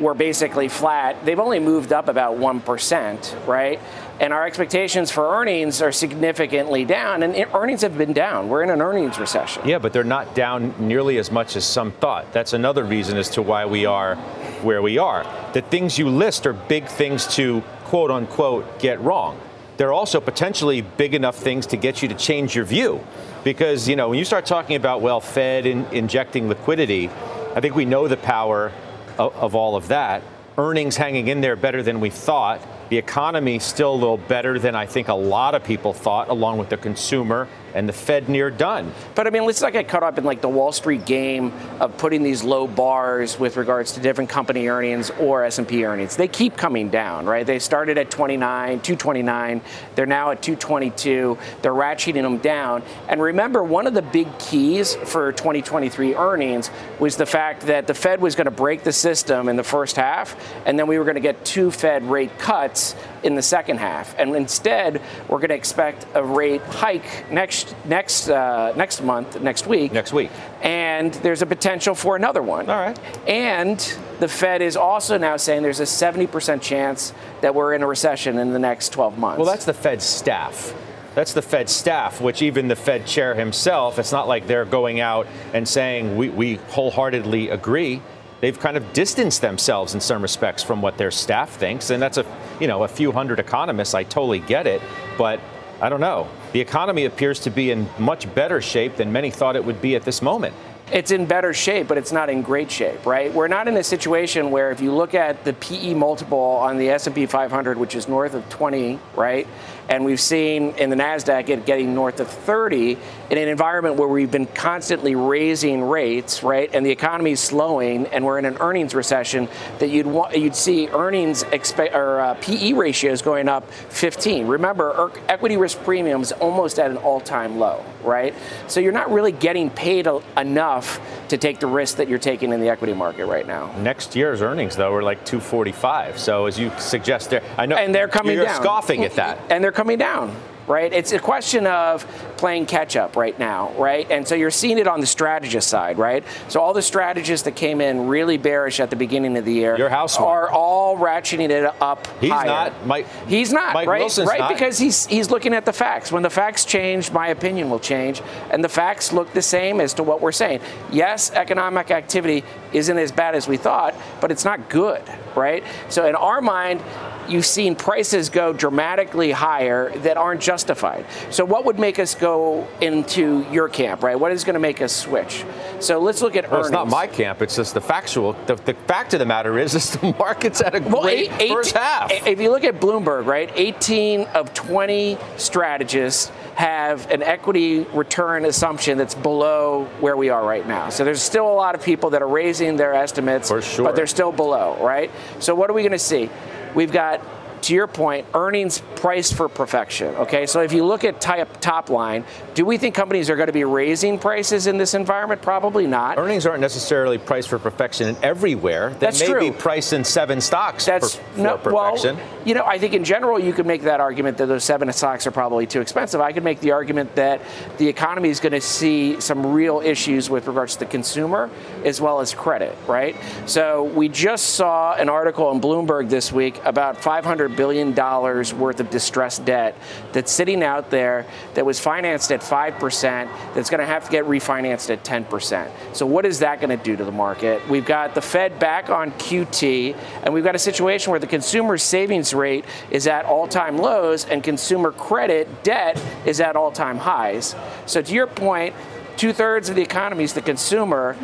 were 0.00 0.14
basically 0.14 0.68
flat. 0.68 1.24
They've 1.24 1.40
only 1.40 1.58
moved 1.58 1.92
up 1.92 2.08
about 2.08 2.38
1%, 2.38 3.46
right? 3.46 3.80
And 4.18 4.32
our 4.32 4.46
expectations 4.46 5.10
for 5.10 5.38
earnings 5.38 5.82
are 5.82 5.92
significantly 5.92 6.86
down, 6.86 7.22
and 7.22 7.34
earnings 7.52 7.82
have 7.82 7.98
been 7.98 8.14
down. 8.14 8.48
We're 8.48 8.62
in 8.62 8.70
an 8.70 8.80
earnings 8.80 9.18
recession. 9.18 9.68
Yeah, 9.68 9.78
but 9.78 9.92
they're 9.92 10.04
not 10.04 10.34
down 10.34 10.74
nearly 10.78 11.18
as 11.18 11.30
much 11.30 11.54
as 11.54 11.66
some 11.66 11.92
thought. 11.92 12.32
That's 12.32 12.54
another 12.54 12.82
reason 12.84 13.18
as 13.18 13.28
to 13.30 13.42
why 13.42 13.66
we 13.66 13.84
are 13.84 14.16
where 14.62 14.80
we 14.80 14.96
are. 14.96 15.26
The 15.52 15.60
things 15.60 15.98
you 15.98 16.08
list 16.08 16.46
are 16.46 16.54
big 16.54 16.86
things 16.86 17.26
to 17.36 17.60
quote 17.84 18.10
unquote 18.10 18.78
get 18.78 19.00
wrong. 19.00 19.38
They're 19.76 19.92
also 19.92 20.20
potentially 20.22 20.80
big 20.80 21.14
enough 21.14 21.36
things 21.36 21.66
to 21.66 21.76
get 21.76 22.00
you 22.00 22.08
to 22.08 22.14
change 22.14 22.54
your 22.56 22.64
view. 22.64 23.04
Because, 23.44 23.86
you 23.86 23.96
know, 23.96 24.08
when 24.08 24.18
you 24.18 24.24
start 24.24 24.46
talking 24.46 24.76
about, 24.76 25.02
well, 25.02 25.20
Fed 25.20 25.66
in, 25.66 25.84
injecting 25.92 26.48
liquidity, 26.48 27.10
I 27.54 27.60
think 27.60 27.74
we 27.74 27.84
know 27.84 28.08
the 28.08 28.16
power 28.16 28.72
of, 29.18 29.34
of 29.36 29.54
all 29.54 29.76
of 29.76 29.88
that. 29.88 30.22
Earnings 30.56 30.96
hanging 30.96 31.28
in 31.28 31.42
there 31.42 31.54
better 31.54 31.82
than 31.82 32.00
we 32.00 32.08
thought 32.08 32.62
the 32.88 32.98
economy 32.98 33.58
still 33.58 33.92
a 33.92 33.94
little 33.94 34.16
better 34.16 34.58
than 34.58 34.74
I 34.74 34.86
think 34.86 35.08
a 35.08 35.14
lot 35.14 35.54
of 35.54 35.64
people 35.64 35.92
thought, 35.92 36.28
along 36.28 36.58
with 36.58 36.68
the 36.68 36.76
consumer 36.76 37.48
and 37.76 37.86
the 37.86 37.92
Fed 37.92 38.28
near 38.30 38.50
done. 38.50 38.92
But 39.14 39.26
I 39.26 39.30
mean, 39.30 39.44
let's 39.44 39.60
not 39.60 39.74
get 39.74 39.86
caught 39.86 40.02
up 40.02 40.16
in 40.16 40.24
like 40.24 40.40
the 40.40 40.48
Wall 40.48 40.72
Street 40.72 41.04
game 41.04 41.52
of 41.78 41.96
putting 41.98 42.22
these 42.22 42.42
low 42.42 42.66
bars 42.66 43.38
with 43.38 43.58
regards 43.58 43.92
to 43.92 44.00
different 44.00 44.30
company 44.30 44.68
earnings 44.68 45.10
or 45.10 45.44
S&P 45.44 45.84
earnings. 45.84 46.16
They 46.16 46.26
keep 46.26 46.56
coming 46.56 46.88
down, 46.88 47.26
right? 47.26 47.46
They 47.46 47.58
started 47.58 47.98
at 47.98 48.10
29, 48.10 48.80
229. 48.80 49.60
They're 49.94 50.06
now 50.06 50.30
at 50.30 50.40
222. 50.42 51.36
They're 51.60 51.72
ratcheting 51.72 52.22
them 52.22 52.38
down. 52.38 52.82
And 53.08 53.20
remember, 53.20 53.62
one 53.62 53.86
of 53.86 53.92
the 53.92 54.02
big 54.02 54.38
keys 54.38 54.94
for 54.94 55.32
2023 55.32 56.14
earnings 56.14 56.70
was 56.98 57.16
the 57.16 57.26
fact 57.26 57.66
that 57.66 57.86
the 57.86 57.94
Fed 57.94 58.22
was 58.22 58.34
going 58.34 58.46
to 58.46 58.50
break 58.50 58.84
the 58.84 58.92
system 58.92 59.50
in 59.50 59.56
the 59.56 59.62
first 59.62 59.96
half, 59.96 60.34
and 60.64 60.78
then 60.78 60.86
we 60.86 60.98
were 60.98 61.04
going 61.04 61.16
to 61.16 61.20
get 61.20 61.44
two 61.44 61.70
Fed 61.70 62.08
rate 62.08 62.38
cuts 62.38 62.96
in 63.22 63.34
the 63.34 63.42
second 63.42 63.78
half. 63.78 64.14
And 64.18 64.34
instead, 64.34 65.02
we're 65.28 65.38
going 65.38 65.50
to 65.50 65.56
expect 65.56 66.06
a 66.14 66.24
rate 66.24 66.62
hike 66.62 67.30
next 67.30 67.65
next 67.84 68.28
uh, 68.28 68.72
next 68.76 69.02
month, 69.02 69.40
next 69.40 69.66
week. 69.66 69.92
Next 69.92 70.12
week. 70.12 70.30
And 70.62 71.12
there's 71.14 71.42
a 71.42 71.46
potential 71.46 71.94
for 71.94 72.16
another 72.16 72.42
one. 72.42 72.68
All 72.68 72.80
right. 72.80 72.98
And 73.28 73.78
the 74.20 74.28
Fed 74.28 74.62
is 74.62 74.76
also 74.76 75.18
now 75.18 75.36
saying 75.36 75.62
there's 75.62 75.80
a 75.80 75.84
70% 75.84 76.60
chance 76.60 77.12
that 77.40 77.54
we're 77.54 77.74
in 77.74 77.82
a 77.82 77.86
recession 77.86 78.38
in 78.38 78.52
the 78.52 78.58
next 78.58 78.90
12 78.90 79.18
months. 79.18 79.38
Well, 79.38 79.46
that's 79.46 79.64
the 79.64 79.74
Fed 79.74 80.02
staff. 80.02 80.74
That's 81.14 81.32
the 81.32 81.42
Fed 81.42 81.70
staff, 81.70 82.20
which 82.20 82.42
even 82.42 82.68
the 82.68 82.76
Fed 82.76 83.06
chair 83.06 83.34
himself, 83.34 83.98
it's 83.98 84.12
not 84.12 84.28
like 84.28 84.46
they're 84.46 84.66
going 84.66 85.00
out 85.00 85.26
and 85.54 85.66
saying 85.66 86.16
we, 86.16 86.28
we 86.28 86.56
wholeheartedly 86.56 87.48
agree 87.48 88.02
they've 88.40 88.58
kind 88.58 88.76
of 88.76 88.92
distanced 88.92 89.40
themselves 89.40 89.94
in 89.94 90.00
some 90.00 90.22
respects 90.22 90.62
from 90.62 90.82
what 90.82 90.98
their 90.98 91.10
staff 91.10 91.50
thinks. 91.50 91.90
And 91.90 92.02
that's 92.02 92.18
a, 92.18 92.26
you 92.60 92.66
know, 92.66 92.84
a 92.84 92.88
few 92.88 93.12
hundred 93.12 93.38
economists. 93.38 93.94
I 93.94 94.04
totally 94.04 94.40
get 94.40 94.66
it. 94.66 94.82
But 95.16 95.40
I 95.80 95.88
don't 95.88 96.00
know. 96.00 96.28
The 96.52 96.60
economy 96.60 97.04
appears 97.04 97.40
to 97.40 97.50
be 97.50 97.70
in 97.70 97.88
much 97.98 98.32
better 98.34 98.60
shape 98.60 98.96
than 98.96 99.12
many 99.12 99.30
thought 99.30 99.56
it 99.56 99.64
would 99.64 99.80
be 99.80 99.94
at 99.94 100.02
this 100.02 100.22
moment 100.22 100.54
it's 100.92 101.10
in 101.10 101.26
better 101.26 101.52
shape, 101.52 101.88
but 101.88 101.98
it's 101.98 102.12
not 102.12 102.30
in 102.30 102.42
great 102.42 102.70
shape, 102.70 103.04
right? 103.06 103.32
We're 103.32 103.48
not 103.48 103.66
in 103.66 103.76
a 103.76 103.82
situation 103.82 104.50
where 104.50 104.70
if 104.70 104.80
you 104.80 104.92
look 104.92 105.14
at 105.14 105.44
the 105.44 105.52
PE 105.54 105.94
multiple 105.94 106.38
on 106.38 106.78
the 106.78 106.90
S&P 106.90 107.26
500, 107.26 107.76
which 107.76 107.94
is 107.96 108.06
north 108.06 108.34
of 108.34 108.48
20, 108.48 108.98
right? 109.16 109.48
And 109.88 110.04
we've 110.04 110.20
seen 110.20 110.70
in 110.72 110.90
the 110.90 110.96
Nasdaq 110.96 111.48
it 111.48 111.64
getting 111.64 111.94
north 111.94 112.20
of 112.20 112.28
30 112.28 112.98
in 113.30 113.38
an 113.38 113.48
environment 113.48 113.96
where 113.96 114.08
we've 114.08 114.30
been 114.30 114.46
constantly 114.46 115.14
raising 115.14 115.82
rates, 115.82 116.42
right? 116.42 116.68
And 116.72 116.84
the 116.84 116.90
economy 116.90 117.32
is 117.32 117.40
slowing, 117.40 118.06
and 118.08 118.24
we're 118.24 118.38
in 118.38 118.44
an 118.44 118.56
earnings 118.58 118.94
recession. 118.94 119.48
That 119.78 119.88
you'd 119.90 120.06
want, 120.06 120.36
you'd 120.36 120.56
see 120.56 120.88
earnings 120.88 121.44
expe- 121.44 121.94
or 121.94 122.20
uh, 122.20 122.34
PE 122.40 122.72
ratios 122.72 123.22
going 123.22 123.48
up 123.48 123.70
15. 123.70 124.46
Remember, 124.46 124.90
er- 124.90 125.12
equity 125.28 125.56
risk 125.56 125.82
premiums 125.84 126.32
almost 126.32 126.78
at 126.78 126.90
an 126.90 126.96
all-time 126.96 127.58
low, 127.58 127.84
right? 128.02 128.34
So 128.68 128.80
you're 128.80 128.92
not 128.92 129.10
really 129.12 129.32
getting 129.32 129.70
paid 129.70 130.06
a- 130.06 130.22
enough 130.36 131.00
to 131.28 131.38
take 131.38 131.58
the 131.60 131.66
risk 131.66 131.96
that 131.96 132.08
you're 132.08 132.18
taking 132.18 132.52
in 132.52 132.60
the 132.60 132.68
equity 132.68 132.92
market 132.92 133.26
right 133.26 133.46
now. 133.46 133.72
Next 133.78 134.14
year's 134.14 134.42
earnings, 134.42 134.76
though, 134.76 134.94
are 134.94 135.02
like 135.02 135.24
245. 135.24 136.18
So 136.18 136.46
as 136.46 136.58
you 136.58 136.70
suggest, 136.78 137.30
there, 137.30 137.42
I 137.56 137.66
know, 137.66 137.76
and 137.76 137.94
they're 137.94 138.08
coming 138.08 138.36
you're 138.36 138.44
down, 138.44 138.62
scoffing 138.62 139.04
at 139.04 139.14
that, 139.14 139.38
and 139.50 139.62
they're 139.62 139.72
coming 139.76 139.98
down 139.98 140.34
right? 140.66 140.92
It's 140.92 141.12
a 141.12 141.18
question 141.18 141.66
of 141.66 142.04
playing 142.36 142.66
catch 142.66 142.96
up 142.96 143.16
right 143.16 143.38
now, 143.38 143.72
right? 143.78 144.10
And 144.10 144.26
so 144.26 144.34
you're 144.34 144.50
seeing 144.50 144.78
it 144.78 144.86
on 144.86 145.00
the 145.00 145.06
strategist 145.06 145.68
side, 145.68 145.98
right? 145.98 146.24
So 146.48 146.60
all 146.60 146.72
the 146.72 146.82
strategists 146.82 147.44
that 147.44 147.56
came 147.56 147.80
in 147.80 148.08
really 148.08 148.36
bearish 148.36 148.80
at 148.80 148.90
the 148.90 148.96
beginning 148.96 149.36
of 149.36 149.44
the 149.44 149.52
year 149.52 149.76
Your 149.76 149.88
house 149.88 150.18
are 150.18 150.50
all 150.50 150.96
ratcheting 150.96 151.50
it 151.50 151.64
up. 151.80 152.06
He's 152.20 152.30
higher. 152.30 152.46
not. 152.46 152.86
Mike, 152.86 153.06
he's 153.28 153.52
not. 153.52 153.74
Mike 153.74 153.88
right? 153.88 154.00
Wilson's 154.00 154.28
right? 154.28 154.40
not. 154.40 154.52
Because 154.52 154.78
he's 154.78 155.06
he's 155.06 155.30
looking 155.30 155.54
at 155.54 155.64
the 155.64 155.72
facts. 155.72 156.10
When 156.10 156.22
the 156.22 156.30
facts 156.30 156.64
change, 156.64 157.10
my 157.10 157.28
opinion 157.28 157.70
will 157.70 157.80
change, 157.80 158.22
and 158.50 158.62
the 158.62 158.68
facts 158.68 159.12
look 159.12 159.32
the 159.32 159.42
same 159.42 159.80
as 159.80 159.94
to 159.94 160.02
what 160.02 160.20
we're 160.20 160.32
saying. 160.32 160.60
Yes, 160.90 161.30
economic 161.30 161.90
activity 161.90 162.44
isn't 162.72 162.98
as 162.98 163.12
bad 163.12 163.34
as 163.34 163.48
we 163.48 163.56
thought, 163.56 163.94
but 164.20 164.30
it's 164.30 164.44
not 164.44 164.68
good, 164.68 165.02
right? 165.34 165.62
So 165.88 166.06
in 166.06 166.14
our 166.14 166.40
mind, 166.40 166.82
you've 167.28 167.46
seen 167.46 167.74
prices 167.74 168.28
go 168.28 168.52
dramatically 168.52 169.30
higher 169.30 169.90
that 169.98 170.16
aren't 170.16 170.40
justified. 170.40 171.06
So 171.30 171.44
what 171.44 171.64
would 171.64 171.78
make 171.78 171.98
us 171.98 172.14
go 172.14 172.66
into 172.80 173.46
your 173.50 173.68
camp, 173.68 174.02
right? 174.02 174.18
What 174.18 174.32
is 174.32 174.44
going 174.44 174.54
to 174.54 174.60
make 174.60 174.82
us 174.82 174.94
switch? 174.94 175.44
So 175.80 175.98
let's 176.00 176.22
look 176.22 176.36
at 176.36 176.44
well, 176.44 176.54
earnings. 176.54 176.66
It's 176.68 176.72
not 176.72 176.88
my 176.88 177.06
camp. 177.06 177.42
It's 177.42 177.56
just 177.56 177.74
the 177.74 177.80
factual. 177.80 178.32
The, 178.46 178.54
the 178.56 178.74
fact 178.74 179.14
of 179.14 179.20
the 179.20 179.26
matter 179.26 179.58
is, 179.58 179.74
is 179.74 179.92
the 179.92 180.14
market's 180.18 180.60
at 180.60 180.74
a 180.74 180.80
well, 180.80 181.02
great 181.02 181.30
eight, 181.40 181.50
first 181.50 181.76
half. 181.76 182.10
If 182.26 182.40
you 182.40 182.50
look 182.50 182.64
at 182.64 182.80
Bloomberg, 182.80 183.26
right, 183.26 183.50
18 183.54 184.22
of 184.34 184.54
20 184.54 185.18
strategists 185.36 186.30
have 186.56 187.10
an 187.10 187.22
equity 187.22 187.80
return 187.92 188.46
assumption 188.46 188.96
that's 188.96 189.14
below 189.14 189.84
where 190.00 190.16
we 190.16 190.30
are 190.30 190.44
right 190.44 190.66
now. 190.66 190.88
So 190.88 191.04
there's 191.04 191.20
still 191.20 191.46
a 191.46 191.52
lot 191.52 191.74
of 191.74 191.82
people 191.82 192.10
that 192.10 192.22
are 192.22 192.28
raising 192.28 192.76
their 192.76 192.94
estimates, 192.94 193.48
sure. 193.48 193.84
but 193.84 193.94
they're 193.94 194.06
still 194.06 194.32
below, 194.32 194.78
right? 194.80 195.10
So 195.38 195.54
what 195.54 195.68
are 195.68 195.74
we 195.74 195.82
going 195.82 195.92
to 195.92 195.98
see? 195.98 196.30
We've 196.76 196.92
got 196.92 197.22
to 197.62 197.74
your 197.74 197.86
point, 197.86 198.26
earnings 198.34 198.80
priced 198.96 199.34
for 199.34 199.48
perfection. 199.48 200.14
Okay, 200.16 200.46
so 200.46 200.60
if 200.60 200.72
you 200.72 200.84
look 200.84 201.04
at 201.04 201.20
top, 201.20 201.60
top 201.60 201.90
line, 201.90 202.24
do 202.54 202.64
we 202.64 202.78
think 202.78 202.94
companies 202.94 203.28
are 203.28 203.36
going 203.36 203.48
to 203.48 203.52
be 203.52 203.64
raising 203.64 204.18
prices 204.18 204.66
in 204.66 204.76
this 204.76 204.94
environment? 204.94 205.42
Probably 205.42 205.86
not. 205.86 206.18
Earnings 206.18 206.46
aren't 206.46 206.60
necessarily 206.60 207.18
priced 207.18 207.48
for 207.48 207.58
perfection 207.58 208.16
everywhere. 208.22 208.90
They 208.90 208.98
That's 208.98 209.20
may 209.20 209.26
true. 209.26 209.40
be 209.40 209.50
priced 209.50 209.92
in 209.92 210.04
seven 210.04 210.40
stocks 210.40 210.84
That's 210.86 211.16
for, 211.16 211.22
for 211.22 211.40
no, 211.40 211.58
perfection. 211.58 212.16
Well, 212.16 212.26
you 212.44 212.54
know, 212.54 212.64
I 212.64 212.78
think 212.78 212.94
in 212.94 213.04
general 213.04 213.38
you 213.38 213.52
could 213.52 213.66
make 213.66 213.82
that 213.82 214.00
argument 214.00 214.38
that 214.38 214.46
those 214.46 214.64
seven 214.64 214.92
stocks 214.92 215.26
are 215.26 215.32
probably 215.32 215.66
too 215.66 215.80
expensive. 215.80 216.20
I 216.20 216.32
could 216.32 216.44
make 216.44 216.60
the 216.60 216.72
argument 216.72 217.16
that 217.16 217.40
the 217.78 217.88
economy 217.88 218.28
is 218.28 218.38
going 218.38 218.52
to 218.52 218.60
see 218.60 219.20
some 219.20 219.44
real 219.46 219.80
issues 219.80 220.30
with 220.30 220.46
regards 220.46 220.74
to 220.74 220.80
the 220.80 220.86
consumer 220.86 221.50
as 221.86 222.00
well 222.00 222.20
as 222.20 222.34
credit, 222.34 222.76
right? 222.88 223.16
So 223.46 223.84
we 223.84 224.08
just 224.08 224.54
saw 224.54 224.94
an 224.94 225.08
article 225.08 225.52
in 225.52 225.60
Bloomberg 225.60 226.10
this 226.10 226.32
week 226.32 226.60
about 226.64 226.96
500 226.96 227.56
billion 227.56 227.94
dollars 227.94 228.52
worth 228.52 228.80
of 228.80 228.90
distressed 228.90 229.44
debt 229.44 229.76
that's 230.12 230.32
sitting 230.32 230.64
out 230.64 230.90
there 230.90 231.26
that 231.54 231.64
was 231.64 231.78
financed 231.78 232.32
at 232.32 232.40
5% 232.40 233.28
that's 233.54 233.70
going 233.70 233.78
to 233.78 233.86
have 233.86 234.04
to 234.04 234.10
get 234.10 234.24
refinanced 234.24 234.90
at 234.90 235.04
10%. 235.04 235.70
So 235.92 236.04
what 236.06 236.26
is 236.26 236.40
that 236.40 236.60
going 236.60 236.76
to 236.76 236.84
do 236.84 236.96
to 236.96 237.04
the 237.04 237.12
market? 237.12 237.66
We've 237.68 237.86
got 237.86 238.16
the 238.16 238.20
Fed 238.20 238.58
back 238.58 238.90
on 238.90 239.12
QT 239.12 239.96
and 240.24 240.34
we've 240.34 240.44
got 240.44 240.56
a 240.56 240.58
situation 240.58 241.12
where 241.12 241.20
the 241.20 241.26
consumer 241.28 241.78
savings 241.78 242.34
rate 242.34 242.64
is 242.90 243.06
at 243.06 243.24
all-time 243.24 243.78
lows 243.78 244.24
and 244.24 244.42
consumer 244.42 244.90
credit 244.90 245.62
debt 245.62 246.02
is 246.26 246.40
at 246.40 246.56
all-time 246.56 246.98
highs. 246.98 247.54
So 247.86 248.02
to 248.02 248.12
your 248.12 248.26
point, 248.26 248.74
two-thirds 249.16 249.68
of 249.68 249.76
the 249.76 249.82
economy 249.82 250.24
is 250.24 250.32
the 250.32 250.42
consumer 250.42 251.16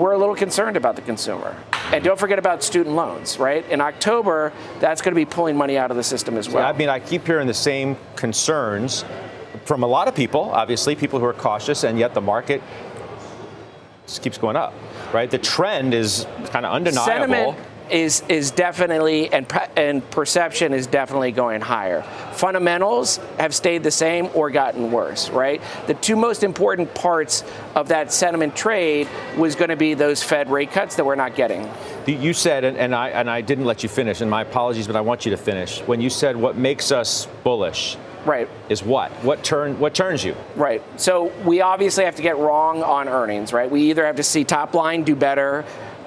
we're 0.00 0.12
a 0.12 0.18
little 0.18 0.34
concerned 0.34 0.76
about 0.76 0.96
the 0.96 1.02
consumer. 1.02 1.54
And 1.92 2.02
don't 2.02 2.18
forget 2.18 2.38
about 2.38 2.62
student 2.62 2.96
loans, 2.96 3.38
right? 3.38 3.68
In 3.68 3.80
October, 3.80 4.52
that's 4.80 5.02
going 5.02 5.12
to 5.12 5.16
be 5.16 5.26
pulling 5.26 5.56
money 5.56 5.76
out 5.76 5.90
of 5.90 5.96
the 5.96 6.02
system 6.02 6.36
as 6.36 6.48
well. 6.48 6.66
I 6.66 6.72
mean, 6.72 6.88
I 6.88 6.98
keep 6.98 7.26
hearing 7.26 7.46
the 7.46 7.54
same 7.54 7.96
concerns 8.16 9.04
from 9.64 9.82
a 9.82 9.86
lot 9.86 10.08
of 10.08 10.14
people, 10.14 10.50
obviously, 10.50 10.96
people 10.96 11.18
who 11.18 11.26
are 11.26 11.34
cautious, 11.34 11.84
and 11.84 11.98
yet 11.98 12.14
the 12.14 12.20
market 12.20 12.62
just 14.06 14.22
keeps 14.22 14.38
going 14.38 14.56
up, 14.56 14.72
right? 15.12 15.30
The 15.30 15.38
trend 15.38 15.92
is 15.92 16.26
kind 16.46 16.64
of 16.64 16.72
undeniable. 16.72 17.04
Sentiment 17.04 17.58
is 17.90 18.22
is 18.28 18.50
definitely 18.50 19.32
and 19.32 19.46
and 19.76 20.08
perception 20.10 20.72
is 20.72 20.86
definitely 20.86 21.32
going 21.32 21.60
higher. 21.60 22.02
Fundamentals 22.32 23.18
have 23.38 23.54
stayed 23.54 23.82
the 23.82 23.90
same 23.90 24.28
or 24.34 24.50
gotten 24.50 24.90
worse, 24.92 25.30
right? 25.30 25.60
The 25.86 25.94
two 25.94 26.16
most 26.16 26.42
important 26.42 26.94
parts 26.94 27.44
of 27.74 27.88
that 27.88 28.12
sentiment 28.12 28.56
trade 28.56 29.08
was 29.36 29.54
going 29.54 29.70
to 29.70 29.76
be 29.76 29.94
those 29.94 30.22
Fed 30.22 30.50
rate 30.50 30.72
cuts 30.72 30.96
that 30.96 31.04
we're 31.04 31.16
not 31.16 31.34
getting. 31.34 31.68
You 32.06 32.32
said, 32.32 32.64
and, 32.64 32.76
and 32.76 32.94
I 32.94 33.08
and 33.10 33.28
I 33.28 33.40
didn't 33.40 33.64
let 33.64 33.82
you 33.82 33.88
finish, 33.88 34.20
and 34.20 34.30
my 34.30 34.42
apologies, 34.42 34.86
but 34.86 34.96
I 34.96 35.00
want 35.00 35.24
you 35.24 35.30
to 35.30 35.36
finish. 35.36 35.80
When 35.80 36.00
you 36.00 36.10
said 36.10 36.36
what 36.36 36.56
makes 36.56 36.92
us 36.92 37.26
bullish, 37.44 37.96
right, 38.24 38.48
is 38.68 38.82
what? 38.82 39.10
What 39.22 39.44
turn? 39.44 39.78
What 39.78 39.94
turns 39.94 40.24
you? 40.24 40.34
Right. 40.56 40.82
So 40.96 41.32
we 41.44 41.60
obviously 41.60 42.04
have 42.04 42.16
to 42.16 42.22
get 42.22 42.38
wrong 42.38 42.82
on 42.82 43.08
earnings, 43.08 43.52
right? 43.52 43.70
We 43.70 43.90
either 43.90 44.06
have 44.06 44.16
to 44.16 44.22
see 44.22 44.44
top 44.44 44.74
line 44.74 45.04
do 45.04 45.14
better 45.14 45.64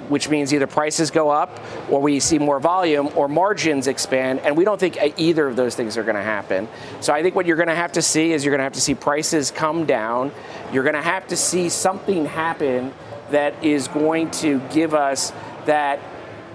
which 0.09 0.29
means 0.29 0.53
either 0.53 0.67
prices 0.67 1.11
go 1.11 1.29
up 1.29 1.59
or 1.89 2.01
we 2.01 2.19
see 2.19 2.39
more 2.39 2.59
volume 2.59 3.09
or 3.15 3.27
margins 3.27 3.87
expand. 3.87 4.39
And 4.39 4.57
we 4.57 4.65
don't 4.65 4.79
think 4.79 4.97
either 5.17 5.47
of 5.47 5.55
those 5.55 5.75
things 5.75 5.97
are 5.97 6.03
going 6.03 6.15
to 6.15 6.23
happen. 6.23 6.67
So 7.01 7.13
I 7.13 7.21
think 7.21 7.35
what 7.35 7.45
you're 7.45 7.57
going 7.57 7.67
to 7.67 7.75
have 7.75 7.93
to 7.93 8.01
see 8.01 8.33
is 8.33 8.43
you're 8.43 8.51
going 8.51 8.59
to 8.59 8.65
have 8.65 8.73
to 8.73 8.81
see 8.81 8.95
prices 8.95 9.51
come 9.51 9.85
down. 9.85 10.31
You're 10.71 10.83
going 10.83 10.95
to 10.95 11.01
have 11.01 11.27
to 11.27 11.37
see 11.37 11.69
something 11.69 12.25
happen 12.25 12.93
that 13.31 13.63
is 13.63 13.87
going 13.87 14.31
to 14.31 14.59
give 14.71 14.93
us 14.93 15.31
that 15.65 15.99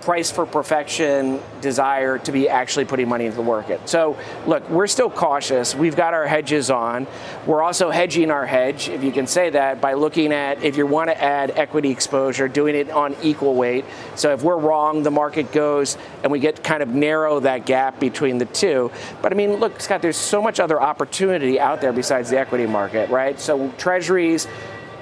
price 0.00 0.30
for 0.30 0.46
perfection 0.46 1.40
desire 1.60 2.18
to 2.18 2.32
be 2.32 2.48
actually 2.48 2.84
putting 2.84 3.08
money 3.08 3.26
into 3.26 3.36
the 3.36 3.42
market. 3.42 3.88
So, 3.88 4.16
look, 4.46 4.68
we're 4.70 4.86
still 4.86 5.10
cautious. 5.10 5.74
We've 5.74 5.96
got 5.96 6.14
our 6.14 6.26
hedges 6.26 6.70
on. 6.70 7.06
We're 7.46 7.62
also 7.62 7.90
hedging 7.90 8.30
our 8.30 8.46
hedge, 8.46 8.88
if 8.88 9.02
you 9.02 9.12
can 9.12 9.26
say 9.26 9.50
that, 9.50 9.80
by 9.80 9.94
looking 9.94 10.32
at 10.32 10.62
if 10.62 10.76
you 10.76 10.86
want 10.86 11.10
to 11.10 11.22
add 11.22 11.52
equity 11.52 11.90
exposure, 11.90 12.48
doing 12.48 12.74
it 12.74 12.90
on 12.90 13.16
equal 13.22 13.54
weight. 13.54 13.84
So, 14.14 14.32
if 14.32 14.42
we're 14.42 14.58
wrong, 14.58 15.02
the 15.02 15.10
market 15.10 15.52
goes 15.52 15.98
and 16.22 16.32
we 16.32 16.40
get 16.40 16.62
kind 16.64 16.82
of 16.82 16.88
narrow 16.88 17.40
that 17.40 17.66
gap 17.66 18.00
between 18.00 18.38
the 18.38 18.46
two. 18.46 18.90
But 19.22 19.32
I 19.32 19.34
mean, 19.36 19.54
look, 19.54 19.80
Scott, 19.80 20.02
there's 20.02 20.16
so 20.16 20.40
much 20.40 20.60
other 20.60 20.80
opportunity 20.80 21.60
out 21.60 21.80
there 21.80 21.92
besides 21.92 22.30
the 22.30 22.38
equity 22.38 22.66
market, 22.66 23.10
right? 23.10 23.38
So, 23.38 23.70
treasuries, 23.78 24.46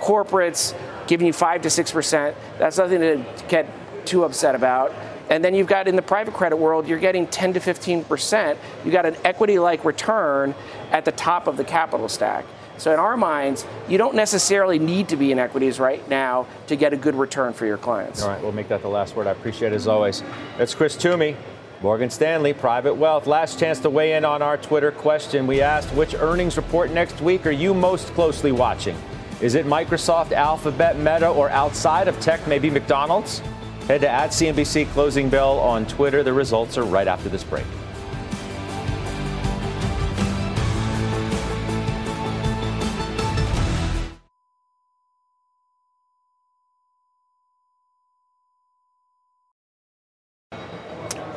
corporates, 0.00 0.74
giving 1.06 1.26
you 1.26 1.32
5 1.32 1.62
to 1.62 1.68
6%, 1.68 2.34
that's 2.58 2.78
nothing 2.78 3.00
to 3.00 3.24
get 3.48 3.68
too 4.06 4.24
upset 4.24 4.54
about. 4.54 4.92
And 5.28 5.44
then 5.44 5.54
you've 5.54 5.66
got 5.66 5.88
in 5.88 5.96
the 5.96 6.02
private 6.02 6.34
credit 6.34 6.56
world, 6.56 6.86
you're 6.86 6.98
getting 6.98 7.26
10 7.26 7.54
to 7.54 7.60
15%. 7.60 8.56
You've 8.84 8.92
got 8.92 9.06
an 9.06 9.16
equity 9.24 9.58
like 9.58 9.84
return 9.84 10.54
at 10.92 11.04
the 11.04 11.12
top 11.12 11.46
of 11.46 11.56
the 11.56 11.64
capital 11.64 12.08
stack. 12.08 12.44
So 12.78 12.92
in 12.92 12.98
our 12.98 13.16
minds, 13.16 13.66
you 13.88 13.98
don't 13.98 14.14
necessarily 14.14 14.78
need 14.78 15.08
to 15.08 15.16
be 15.16 15.32
in 15.32 15.38
equities 15.38 15.80
right 15.80 16.06
now 16.08 16.46
to 16.66 16.76
get 16.76 16.92
a 16.92 16.96
good 16.96 17.14
return 17.14 17.52
for 17.52 17.66
your 17.66 17.78
clients. 17.78 18.22
All 18.22 18.28
right, 18.28 18.42
we'll 18.42 18.52
make 18.52 18.68
that 18.68 18.82
the 18.82 18.88
last 18.88 19.16
word. 19.16 19.26
I 19.26 19.30
appreciate 19.30 19.72
it 19.72 19.76
as 19.76 19.88
always. 19.88 20.22
It's 20.58 20.74
Chris 20.74 20.94
Toomey, 20.94 21.36
Morgan 21.80 22.10
Stanley, 22.10 22.52
Private 22.52 22.94
Wealth. 22.94 23.26
Last 23.26 23.58
chance 23.58 23.78
to 23.80 23.90
weigh 23.90 24.12
in 24.12 24.24
on 24.24 24.42
our 24.42 24.58
Twitter 24.58 24.92
question. 24.92 25.46
We 25.46 25.62
asked 25.62 25.92
which 25.94 26.14
earnings 26.14 26.56
report 26.56 26.90
next 26.90 27.20
week 27.20 27.46
are 27.46 27.50
you 27.50 27.72
most 27.72 28.08
closely 28.08 28.52
watching? 28.52 28.96
Is 29.40 29.54
it 29.54 29.66
Microsoft, 29.66 30.32
Alphabet, 30.32 30.96
Meta, 30.98 31.28
or 31.28 31.50
outside 31.50 32.08
of 32.08 32.18
tech, 32.20 32.46
maybe 32.46 32.70
McDonald's? 32.70 33.42
Head 33.86 34.00
to 34.00 34.08
at 34.08 34.30
CNBC 34.30 34.90
Closing 34.90 35.28
Bell 35.28 35.60
on 35.60 35.86
Twitter. 35.86 36.24
The 36.24 36.32
results 36.32 36.76
are 36.76 36.82
right 36.82 37.06
after 37.06 37.28
this 37.28 37.44
break. 37.44 37.64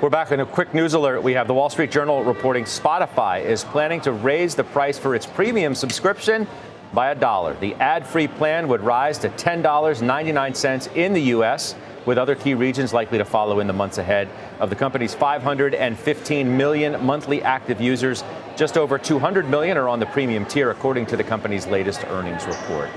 We're 0.02 0.10
back 0.10 0.32
in 0.32 0.39
a 0.39 0.45
quick 0.47 0.74
news 0.74 0.95
alert. 0.95 1.22
We 1.22 1.34
have 1.34 1.45
the 1.45 1.54
Wall 1.54 1.70
Street 1.70 1.91
Journal 1.91 2.24
reporting 2.24 2.64
Spotify 2.64 3.45
is 3.45 3.64
planning 3.64 4.02
to 4.02 4.12
raise 4.12 4.56
the 4.56 4.64
price 4.64 4.97
for 4.97 5.14
its 5.14 5.28
premium 5.28 5.76
subscription 5.76 6.47
by 6.95 7.12
a 7.12 7.16
dollar. 7.16 7.54
The 7.60 7.76
ad 7.76 8.08
free 8.08 8.28
plan 8.28 8.68
would 8.70 8.82
rise 8.82 9.20
to 9.20 9.30
$10.99 9.30 10.95
in 10.95 11.14
the 11.14 11.22
U.S 11.22 11.76
with 12.10 12.18
other 12.18 12.34
key 12.34 12.55
regions 12.55 12.91
likely 12.91 13.20
to 13.20 13.24
follow 13.24 13.60
in 13.60 13.68
the 13.68 13.74
months 13.74 13.99
ahead. 13.99 14.28
Of 14.60 14.72
the 14.72 14.76
company's 14.76 15.14
515 15.14 16.57
million 16.57 17.05
monthly 17.05 17.43
active 17.43 17.80
users, 17.80 18.24
just 18.55 18.80
over 18.80 18.97
200 18.97 19.47
million 19.47 19.78
are 19.78 19.88
on 19.88 19.99
the 19.99 20.07
premium 20.07 20.43
tier, 20.47 20.72
according 20.72 21.05
to 21.05 21.18
the 21.18 21.24
company's 21.24 21.68
latest 21.68 22.03
earnings 22.05 22.47
report. 22.47 22.89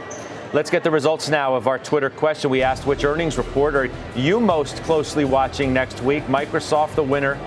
Let's 0.55 0.71
get 0.71 0.83
the 0.83 0.91
results 0.91 1.29
now 1.29 1.55
of 1.55 1.67
our 1.67 1.79
Twitter 1.79 2.09
question. 2.09 2.49
We 2.49 2.63
asked 2.63 2.87
which 2.87 3.05
earnings 3.05 3.37
report 3.37 3.75
are 3.75 3.91
you 4.17 4.41
most 4.41 4.83
closely 4.85 5.27
watching 5.27 5.75
next 5.75 6.03
week? 6.03 6.25
Microsoft, 6.25 6.95
the 6.95 7.03
winner, 7.03 7.39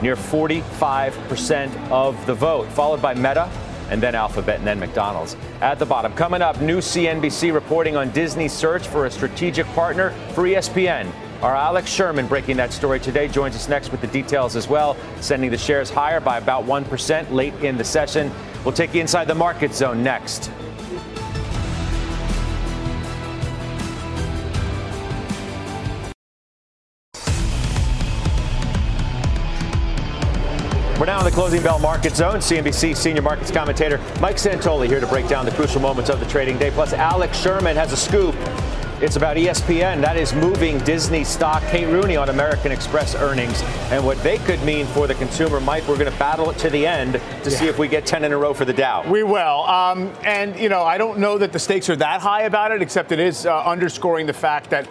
near 0.00 0.16
45% 0.16 1.90
of 1.90 2.24
the 2.24 2.34
vote, 2.34 2.66
followed 2.68 3.02
by 3.02 3.12
Meta, 3.12 3.50
and 3.90 4.02
then 4.02 4.14
Alphabet, 4.14 4.58
and 4.58 4.66
then 4.66 4.78
McDonald's. 4.78 5.36
At 5.60 5.78
the 5.78 5.86
bottom, 5.86 6.12
coming 6.14 6.42
up, 6.42 6.60
new 6.60 6.78
CNBC 6.78 7.52
reporting 7.52 7.96
on 7.96 8.10
Disney's 8.10 8.52
search 8.52 8.86
for 8.86 9.06
a 9.06 9.10
strategic 9.10 9.66
partner 9.68 10.10
for 10.32 10.44
ESPN. 10.44 11.10
Our 11.42 11.54
Alex 11.54 11.90
Sherman 11.90 12.26
breaking 12.26 12.56
that 12.56 12.72
story 12.72 12.98
today 12.98 13.28
joins 13.28 13.54
us 13.54 13.68
next 13.68 13.90
with 13.90 14.00
the 14.00 14.06
details 14.06 14.56
as 14.56 14.66
well, 14.66 14.96
sending 15.20 15.50
the 15.50 15.58
shares 15.58 15.90
higher 15.90 16.20
by 16.20 16.38
about 16.38 16.64
1% 16.64 17.32
late 17.32 17.54
in 17.62 17.76
the 17.76 17.84
session. 17.84 18.32
We'll 18.64 18.72
take 18.72 18.94
you 18.94 19.00
inside 19.02 19.26
the 19.26 19.34
market 19.34 19.74
zone 19.74 20.02
next. 20.02 20.50
Closing 31.34 31.60
bell 31.64 31.80
market 31.80 32.14
zone. 32.14 32.36
CNBC 32.36 32.96
senior 32.96 33.20
markets 33.20 33.50
commentator 33.50 33.98
Mike 34.20 34.36
Santoli 34.36 34.86
here 34.86 35.00
to 35.00 35.06
break 35.08 35.26
down 35.26 35.44
the 35.44 35.50
crucial 35.50 35.80
moments 35.80 36.08
of 36.08 36.20
the 36.20 36.26
trading 36.26 36.56
day. 36.58 36.70
Plus, 36.70 36.92
Alex 36.92 37.36
Sherman 37.36 37.74
has 37.74 37.92
a 37.92 37.96
scoop. 37.96 38.36
It's 39.00 39.16
about 39.16 39.36
ESPN. 39.36 40.00
That 40.00 40.16
is 40.16 40.32
moving 40.32 40.78
Disney 40.78 41.24
stock. 41.24 41.60
Kate 41.64 41.86
Rooney 41.86 42.16
on 42.16 42.28
American 42.28 42.70
Express 42.70 43.16
earnings 43.16 43.60
and 43.90 44.06
what 44.06 44.16
they 44.22 44.38
could 44.38 44.62
mean 44.62 44.86
for 44.86 45.08
the 45.08 45.14
consumer. 45.16 45.58
Mike, 45.58 45.88
we're 45.88 45.98
going 45.98 46.10
to 46.10 46.18
battle 46.20 46.48
it 46.50 46.58
to 46.58 46.70
the 46.70 46.86
end 46.86 47.14
to 47.14 47.50
yeah. 47.50 47.58
see 47.58 47.66
if 47.66 47.80
we 47.80 47.88
get 47.88 48.06
10 48.06 48.22
in 48.22 48.30
a 48.30 48.38
row 48.38 48.54
for 48.54 48.64
the 48.64 48.72
Dow. 48.72 49.04
We 49.10 49.24
will. 49.24 49.64
Um, 49.64 50.12
and, 50.22 50.56
you 50.56 50.68
know, 50.68 50.84
I 50.84 50.98
don't 50.98 51.18
know 51.18 51.36
that 51.38 51.52
the 51.52 51.58
stakes 51.58 51.90
are 51.90 51.96
that 51.96 52.20
high 52.20 52.42
about 52.42 52.70
it, 52.70 52.80
except 52.80 53.10
it 53.10 53.18
is 53.18 53.44
uh, 53.44 53.64
underscoring 53.64 54.26
the 54.26 54.32
fact 54.32 54.70
that 54.70 54.88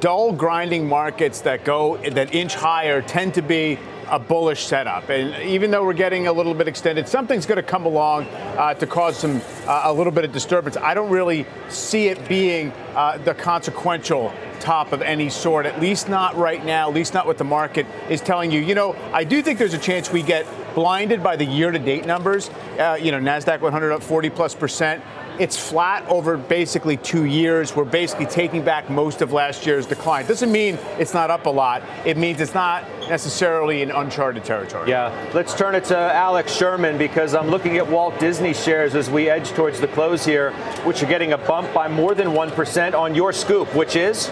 dull 0.00 0.32
grinding 0.32 0.88
markets 0.88 1.40
that 1.42 1.64
go 1.64 1.98
that 1.98 2.34
inch 2.34 2.56
higher 2.56 3.00
tend 3.00 3.34
to 3.34 3.42
be 3.42 3.78
a 4.08 4.18
bullish 4.18 4.64
setup. 4.64 5.08
And 5.08 5.42
even 5.42 5.70
though 5.70 5.84
we're 5.84 5.92
getting 5.92 6.26
a 6.26 6.32
little 6.32 6.54
bit 6.54 6.68
extended, 6.68 7.08
something's 7.08 7.46
going 7.46 7.56
to 7.56 7.62
come 7.62 7.86
along 7.86 8.24
uh, 8.24 8.74
to 8.74 8.86
cause 8.86 9.18
some 9.18 9.40
uh, 9.66 9.82
a 9.84 9.92
little 9.92 10.12
bit 10.12 10.24
of 10.24 10.32
disturbance. 10.32 10.76
I 10.76 10.94
don't 10.94 11.10
really 11.10 11.46
see 11.68 12.08
it 12.08 12.28
being 12.28 12.72
uh, 12.94 13.18
the 13.18 13.34
consequential 13.34 14.32
top 14.60 14.92
of 14.92 15.02
any 15.02 15.28
sort, 15.28 15.66
at 15.66 15.80
least 15.80 16.08
not 16.08 16.36
right 16.36 16.64
now, 16.64 16.88
at 16.88 16.94
least 16.94 17.12
not 17.12 17.26
what 17.26 17.38
the 17.38 17.44
market 17.44 17.86
is 18.08 18.20
telling 18.20 18.50
you. 18.50 18.60
You 18.60 18.74
know, 18.74 18.96
I 19.12 19.24
do 19.24 19.42
think 19.42 19.58
there's 19.58 19.74
a 19.74 19.78
chance 19.78 20.10
we 20.10 20.22
get 20.22 20.46
blinded 20.74 21.22
by 21.22 21.36
the 21.36 21.44
year 21.44 21.70
to 21.70 21.78
date 21.78 22.06
numbers. 22.06 22.50
Uh, 22.78 22.98
you 23.00 23.12
know, 23.12 23.18
NASDAQ 23.18 23.60
100 23.60 23.92
up 23.92 24.02
40 24.02 24.30
plus 24.30 24.54
percent. 24.54 25.02
It's 25.38 25.56
flat 25.56 26.06
over 26.08 26.36
basically 26.36 26.96
two 26.96 27.24
years. 27.24 27.74
We're 27.74 27.84
basically 27.84 28.26
taking 28.26 28.62
back 28.62 28.88
most 28.88 29.20
of 29.20 29.32
last 29.32 29.66
year's 29.66 29.84
decline. 29.84 30.26
Doesn't 30.26 30.52
mean 30.52 30.78
it's 30.98 31.12
not 31.12 31.28
up 31.28 31.46
a 31.46 31.50
lot. 31.50 31.82
It 32.04 32.16
means 32.16 32.40
it's 32.40 32.54
not 32.54 32.84
necessarily 33.08 33.82
in 33.82 33.90
uncharted 33.90 34.44
territory. 34.44 34.88
Yeah. 34.88 35.12
Let's 35.34 35.54
turn 35.54 35.74
it 35.74 35.84
to 35.86 35.98
Alex 35.98 36.54
Sherman 36.54 36.98
because 36.98 37.34
I'm 37.34 37.48
looking 37.48 37.78
at 37.78 37.88
Walt 37.88 38.18
Disney 38.20 38.54
shares 38.54 38.94
as 38.94 39.10
we 39.10 39.28
edge 39.28 39.50
towards 39.50 39.80
the 39.80 39.88
close 39.88 40.24
here, 40.24 40.52
which 40.84 41.02
are 41.02 41.06
getting 41.06 41.32
a 41.32 41.38
bump 41.38 41.72
by 41.74 41.88
more 41.88 42.14
than 42.14 42.28
1% 42.28 42.94
on 42.94 43.14
your 43.16 43.32
scoop, 43.32 43.74
which 43.74 43.96
is? 43.96 44.30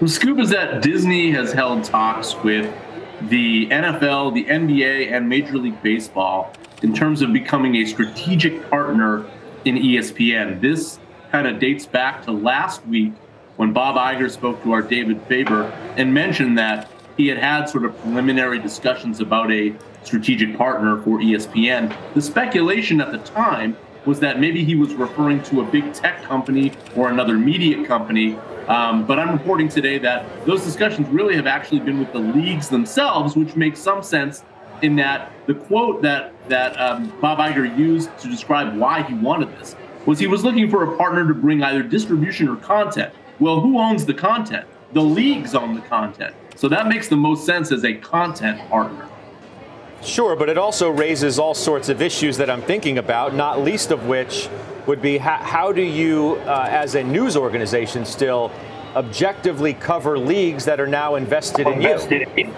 The 0.00 0.08
scoop 0.08 0.40
is 0.40 0.50
that 0.50 0.82
Disney 0.82 1.30
has 1.30 1.52
held 1.52 1.84
talks 1.84 2.34
with 2.42 2.74
the 3.28 3.68
NFL, 3.68 4.34
the 4.34 4.44
NBA, 4.46 5.12
and 5.12 5.28
Major 5.28 5.56
League 5.58 5.80
Baseball 5.82 6.52
in 6.82 6.92
terms 6.92 7.22
of 7.22 7.32
becoming 7.32 7.76
a 7.76 7.86
strategic 7.86 8.68
partner 8.68 9.24
in 9.64 9.76
ESPN. 9.76 10.60
This 10.60 10.98
kind 11.30 11.46
of 11.46 11.58
dates 11.58 11.86
back 11.86 12.24
to 12.24 12.32
last 12.32 12.86
week 12.86 13.12
when 13.56 13.72
Bob 13.72 13.96
Iger 13.96 14.30
spoke 14.30 14.62
to 14.62 14.72
our 14.72 14.82
David 14.82 15.20
Faber 15.28 15.64
and 15.96 16.12
mentioned 16.12 16.58
that 16.58 16.90
he 17.16 17.28
had 17.28 17.38
had 17.38 17.66
sort 17.68 17.84
of 17.84 17.98
preliminary 18.00 18.58
discussions 18.58 19.20
about 19.20 19.50
a 19.52 19.74
strategic 20.02 20.56
partner 20.56 21.00
for 21.02 21.18
ESPN. 21.18 21.94
The 22.14 22.22
speculation 22.22 23.00
at 23.00 23.12
the 23.12 23.18
time 23.18 23.76
was 24.04 24.18
that 24.20 24.40
maybe 24.40 24.64
he 24.64 24.74
was 24.74 24.94
referring 24.94 25.42
to 25.44 25.60
a 25.60 25.64
big 25.64 25.92
tech 25.92 26.22
company 26.22 26.72
or 26.96 27.08
another 27.08 27.34
media 27.38 27.86
company. 27.86 28.36
Um, 28.66 29.06
but 29.06 29.18
I'm 29.18 29.32
reporting 29.32 29.68
today 29.68 29.98
that 29.98 30.24
those 30.46 30.64
discussions 30.64 31.08
really 31.08 31.36
have 31.36 31.46
actually 31.46 31.80
been 31.80 31.98
with 32.00 32.12
the 32.12 32.18
leagues 32.18 32.68
themselves, 32.68 33.36
which 33.36 33.54
makes 33.54 33.80
some 33.80 34.02
sense 34.02 34.42
in 34.82 34.96
that 34.96 35.32
the 35.46 35.54
quote 35.54 36.02
that 36.02 36.32
that 36.48 36.78
um, 36.80 37.12
Bob 37.20 37.38
Iger 37.38 37.76
used 37.78 38.16
to 38.18 38.28
describe 38.28 38.76
why 38.76 39.02
he 39.02 39.14
wanted 39.14 39.50
this 39.58 39.76
was 40.06 40.18
he 40.18 40.26
was 40.26 40.44
looking 40.44 40.70
for 40.70 40.92
a 40.92 40.96
partner 40.96 41.26
to 41.26 41.34
bring 41.34 41.62
either 41.62 41.82
distribution 41.82 42.48
or 42.48 42.56
content. 42.56 43.12
Well, 43.38 43.60
who 43.60 43.78
owns 43.78 44.04
the 44.04 44.14
content? 44.14 44.66
The 44.92 45.02
leagues 45.02 45.54
own 45.54 45.74
the 45.74 45.80
content. 45.80 46.34
So 46.56 46.68
that 46.68 46.88
makes 46.88 47.08
the 47.08 47.16
most 47.16 47.46
sense 47.46 47.72
as 47.72 47.84
a 47.84 47.94
content 47.94 48.68
partner. 48.68 49.08
Sure, 50.02 50.34
but 50.34 50.48
it 50.48 50.58
also 50.58 50.90
raises 50.90 51.38
all 51.38 51.54
sorts 51.54 51.88
of 51.88 52.02
issues 52.02 52.36
that 52.36 52.50
I'm 52.50 52.62
thinking 52.62 52.98
about, 52.98 53.34
not 53.34 53.60
least 53.62 53.92
of 53.92 54.06
which 54.06 54.48
would 54.86 55.00
be 55.00 55.16
how, 55.16 55.36
how 55.36 55.72
do 55.72 55.82
you, 55.82 56.40
uh, 56.44 56.66
as 56.68 56.96
a 56.96 57.04
news 57.04 57.36
organization, 57.36 58.04
still 58.04 58.50
objectively 58.96 59.74
cover 59.74 60.18
leagues 60.18 60.64
that 60.64 60.80
are 60.80 60.88
now 60.88 61.14
invested 61.14 61.68
in 61.68 61.80
you? 61.80 62.52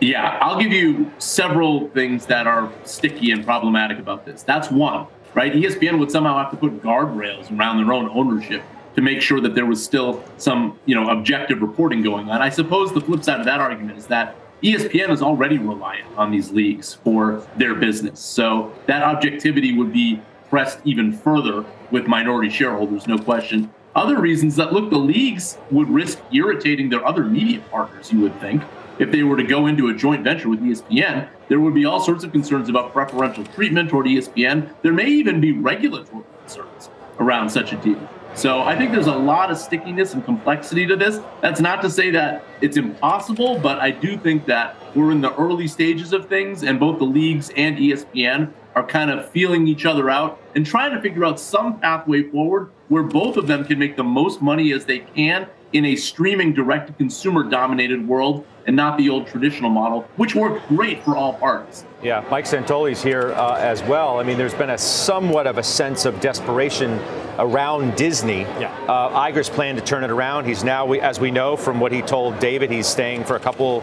Yeah, 0.00 0.38
I'll 0.40 0.60
give 0.60 0.72
you 0.72 1.10
several 1.18 1.88
things 1.90 2.26
that 2.26 2.46
are 2.46 2.70
sticky 2.84 3.30
and 3.30 3.44
problematic 3.44 3.98
about 3.98 4.24
this. 4.26 4.42
That's 4.42 4.70
one, 4.70 5.06
right? 5.34 5.52
ESPN 5.52 5.98
would 5.98 6.10
somehow 6.10 6.36
have 6.36 6.50
to 6.50 6.56
put 6.56 6.82
guardrails 6.82 7.56
around 7.56 7.78
their 7.78 7.92
own 7.92 8.10
ownership 8.10 8.62
to 8.96 9.00
make 9.02 9.20
sure 9.22 9.40
that 9.40 9.54
there 9.54 9.66
was 9.66 9.82
still 9.82 10.22
some, 10.36 10.78
you 10.84 10.94
know, 10.94 11.08
objective 11.10 11.62
reporting 11.62 12.02
going 12.02 12.28
on. 12.30 12.42
I 12.42 12.48
suppose 12.48 12.92
the 12.92 13.00
flip 13.00 13.24
side 13.24 13.40
of 13.40 13.46
that 13.46 13.60
argument 13.60 13.98
is 13.98 14.06
that 14.08 14.36
ESPN 14.62 15.10
is 15.10 15.22
already 15.22 15.58
reliant 15.58 16.08
on 16.16 16.30
these 16.30 16.50
leagues 16.50 16.94
for 16.94 17.46
their 17.56 17.74
business. 17.74 18.20
So 18.20 18.72
that 18.86 19.02
objectivity 19.02 19.76
would 19.76 19.92
be 19.92 20.20
pressed 20.48 20.78
even 20.84 21.12
further 21.12 21.64
with 21.90 22.06
minority 22.06 22.50
shareholders, 22.50 23.06
no 23.06 23.18
question. 23.18 23.70
other 23.94 24.20
reasons 24.20 24.56
that 24.56 24.72
look, 24.72 24.90
the 24.90 24.98
leagues 24.98 25.58
would 25.70 25.88
risk 25.88 26.18
irritating 26.32 26.88
their 26.88 27.06
other 27.06 27.24
media 27.24 27.60
partners, 27.70 28.12
you 28.12 28.20
would 28.20 28.38
think. 28.40 28.62
If 28.98 29.10
they 29.10 29.24
were 29.24 29.36
to 29.36 29.42
go 29.42 29.66
into 29.66 29.88
a 29.88 29.94
joint 29.94 30.22
venture 30.22 30.48
with 30.48 30.60
ESPN, 30.60 31.28
there 31.48 31.58
would 31.58 31.74
be 31.74 31.84
all 31.84 32.00
sorts 32.00 32.22
of 32.22 32.30
concerns 32.30 32.68
about 32.68 32.92
preferential 32.92 33.44
treatment 33.44 33.90
toward 33.90 34.06
ESPN. 34.06 34.72
There 34.82 34.92
may 34.92 35.06
even 35.06 35.40
be 35.40 35.52
regulatory 35.52 36.24
concerns 36.40 36.90
around 37.18 37.50
such 37.50 37.72
a 37.72 37.76
deal. 37.76 38.08
So 38.34 38.62
I 38.62 38.76
think 38.76 38.92
there's 38.92 39.06
a 39.06 39.16
lot 39.16 39.50
of 39.50 39.58
stickiness 39.58 40.14
and 40.14 40.24
complexity 40.24 40.86
to 40.86 40.96
this. 40.96 41.20
That's 41.40 41.60
not 41.60 41.82
to 41.82 41.90
say 41.90 42.10
that 42.10 42.44
it's 42.60 42.76
impossible, 42.76 43.58
but 43.58 43.78
I 43.78 43.90
do 43.90 44.16
think 44.16 44.46
that 44.46 44.76
we're 44.94 45.12
in 45.12 45.20
the 45.20 45.34
early 45.36 45.68
stages 45.68 46.12
of 46.12 46.28
things, 46.28 46.62
and 46.62 46.78
both 46.80 46.98
the 46.98 47.04
leagues 47.04 47.50
and 47.56 47.76
ESPN 47.78 48.52
are 48.74 48.84
kind 48.86 49.10
of 49.10 49.28
feeling 49.30 49.66
each 49.66 49.86
other 49.86 50.10
out 50.10 50.40
and 50.54 50.66
trying 50.66 50.92
to 50.94 51.00
figure 51.00 51.24
out 51.24 51.38
some 51.38 51.78
pathway 51.80 52.22
forward 52.22 52.70
where 52.88 53.02
both 53.02 53.36
of 53.36 53.46
them 53.46 53.64
can 53.64 53.78
make 53.78 53.96
the 53.96 54.04
most 54.04 54.42
money 54.42 54.72
as 54.72 54.84
they 54.84 54.98
can 54.98 55.46
in 55.72 55.84
a 55.84 55.96
streaming 55.96 56.52
direct 56.52 56.86
to 56.86 56.92
consumer 56.92 57.42
dominated 57.42 58.06
world 58.06 58.46
and 58.66 58.76
not 58.76 58.96
the 58.96 59.10
old 59.10 59.26
traditional 59.26 59.68
model, 59.68 60.02
which 60.16 60.34
worked 60.34 60.66
great 60.68 61.04
for 61.04 61.16
all 61.16 61.34
parties. 61.34 61.84
Yeah, 62.02 62.24
Mike 62.30 62.46
Santoli's 62.46 63.02
here 63.02 63.32
uh, 63.32 63.56
as 63.56 63.82
well. 63.82 64.18
I 64.18 64.22
mean, 64.22 64.38
there's 64.38 64.54
been 64.54 64.70
a 64.70 64.78
somewhat 64.78 65.46
of 65.46 65.58
a 65.58 65.62
sense 65.62 66.04
of 66.04 66.20
desperation 66.20 66.98
around 67.38 67.96
Disney. 67.96 68.42
Yeah. 68.42 68.72
Uh, 68.88 69.30
Iger's 69.30 69.50
plan 69.50 69.74
to 69.74 69.82
turn 69.82 70.04
it 70.04 70.10
around. 70.10 70.46
He's 70.46 70.64
now, 70.64 70.90
as 70.92 71.18
we 71.18 71.30
know 71.30 71.56
from 71.56 71.80
what 71.80 71.92
he 71.92 72.00
told 72.02 72.38
David, 72.38 72.70
he's 72.70 72.86
staying 72.86 73.24
for 73.24 73.36
a 73.36 73.40
couple 73.40 73.82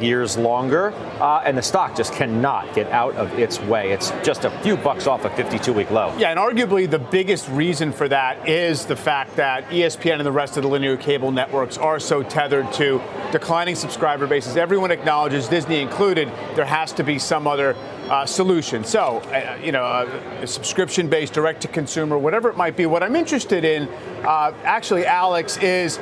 years 0.00 0.36
longer, 0.36 0.92
uh, 1.20 1.42
and 1.44 1.56
the 1.56 1.62
stock 1.62 1.96
just 1.96 2.12
cannot 2.12 2.74
get 2.74 2.90
out 2.90 3.14
of 3.16 3.38
its 3.38 3.60
way. 3.60 3.92
It's 3.92 4.10
just 4.22 4.44
a 4.44 4.50
few 4.60 4.76
bucks 4.76 5.06
off 5.06 5.24
a 5.24 5.30
52 5.30 5.72
week 5.72 5.90
low. 5.90 6.14
Yeah, 6.18 6.30
and 6.30 6.38
arguably 6.38 6.88
the 6.88 6.98
biggest 6.98 7.48
reason 7.48 7.92
for 7.92 8.08
that 8.08 8.48
is 8.48 8.86
the 8.86 8.96
fact 8.96 9.36
that 9.36 9.64
ESPN 9.68 10.14
and 10.14 10.26
the 10.26 10.32
rest 10.32 10.56
of 10.56 10.62
the 10.62 10.68
linear 10.68 10.96
cable 10.96 11.30
networks 11.32 11.78
are 11.78 11.98
so 11.98 12.22
tethered 12.22 12.72
to 12.74 13.00
declining 13.32 13.74
subscriber 13.74 14.26
bases. 14.26 14.56
Everyone 14.56 14.90
acknowledges, 14.90 15.48
Disney 15.48 15.80
included, 15.80 16.28
there 16.54 16.64
has 16.64 16.92
to 16.92 17.04
be 17.04 17.18
some 17.18 17.46
other 17.46 17.76
uh, 18.08 18.24
solution. 18.24 18.84
So, 18.84 19.18
uh, 19.18 19.58
you 19.62 19.72
know, 19.72 19.84
uh, 19.84 20.40
a 20.42 20.46
subscription 20.46 21.08
based, 21.08 21.32
direct 21.32 21.62
to 21.62 21.68
consumer, 21.68 22.18
whatever 22.18 22.48
it 22.48 22.56
might 22.56 22.76
be. 22.76 22.86
What 22.86 23.02
I'm 23.02 23.16
interested 23.16 23.64
in, 23.64 23.88
uh, 24.24 24.52
actually, 24.64 25.06
Alex, 25.06 25.56
is 25.58 25.98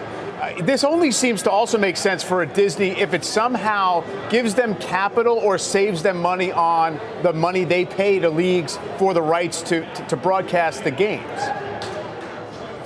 this 0.53 0.85
only 0.85 1.11
seems 1.11 1.43
to 1.43 1.51
also 1.51 1.79
make 1.79 1.97
sense 1.97 2.23
for 2.23 2.43
a 2.43 2.47
Disney 2.47 2.91
if 2.91 3.15
it 3.15 3.25
somehow 3.25 4.05
gives 4.29 4.55
them 4.55 4.75
capital 4.77 5.37
or 5.39 5.59
saves 5.59 6.03
them 6.03 6.21
money 6.21 6.53
on 6.53 7.01
the 7.23 7.33
money 7.33 7.65
they 7.65 7.85
pay 7.85 8.19
to 8.19 8.29
leagues 8.29 8.79
for 8.99 9.15
the 9.15 9.23
rights 9.23 9.63
to, 9.63 9.81
to, 9.95 10.07
to 10.07 10.17
broadcast 10.17 10.85
the 10.85 10.91
games. 10.91 11.41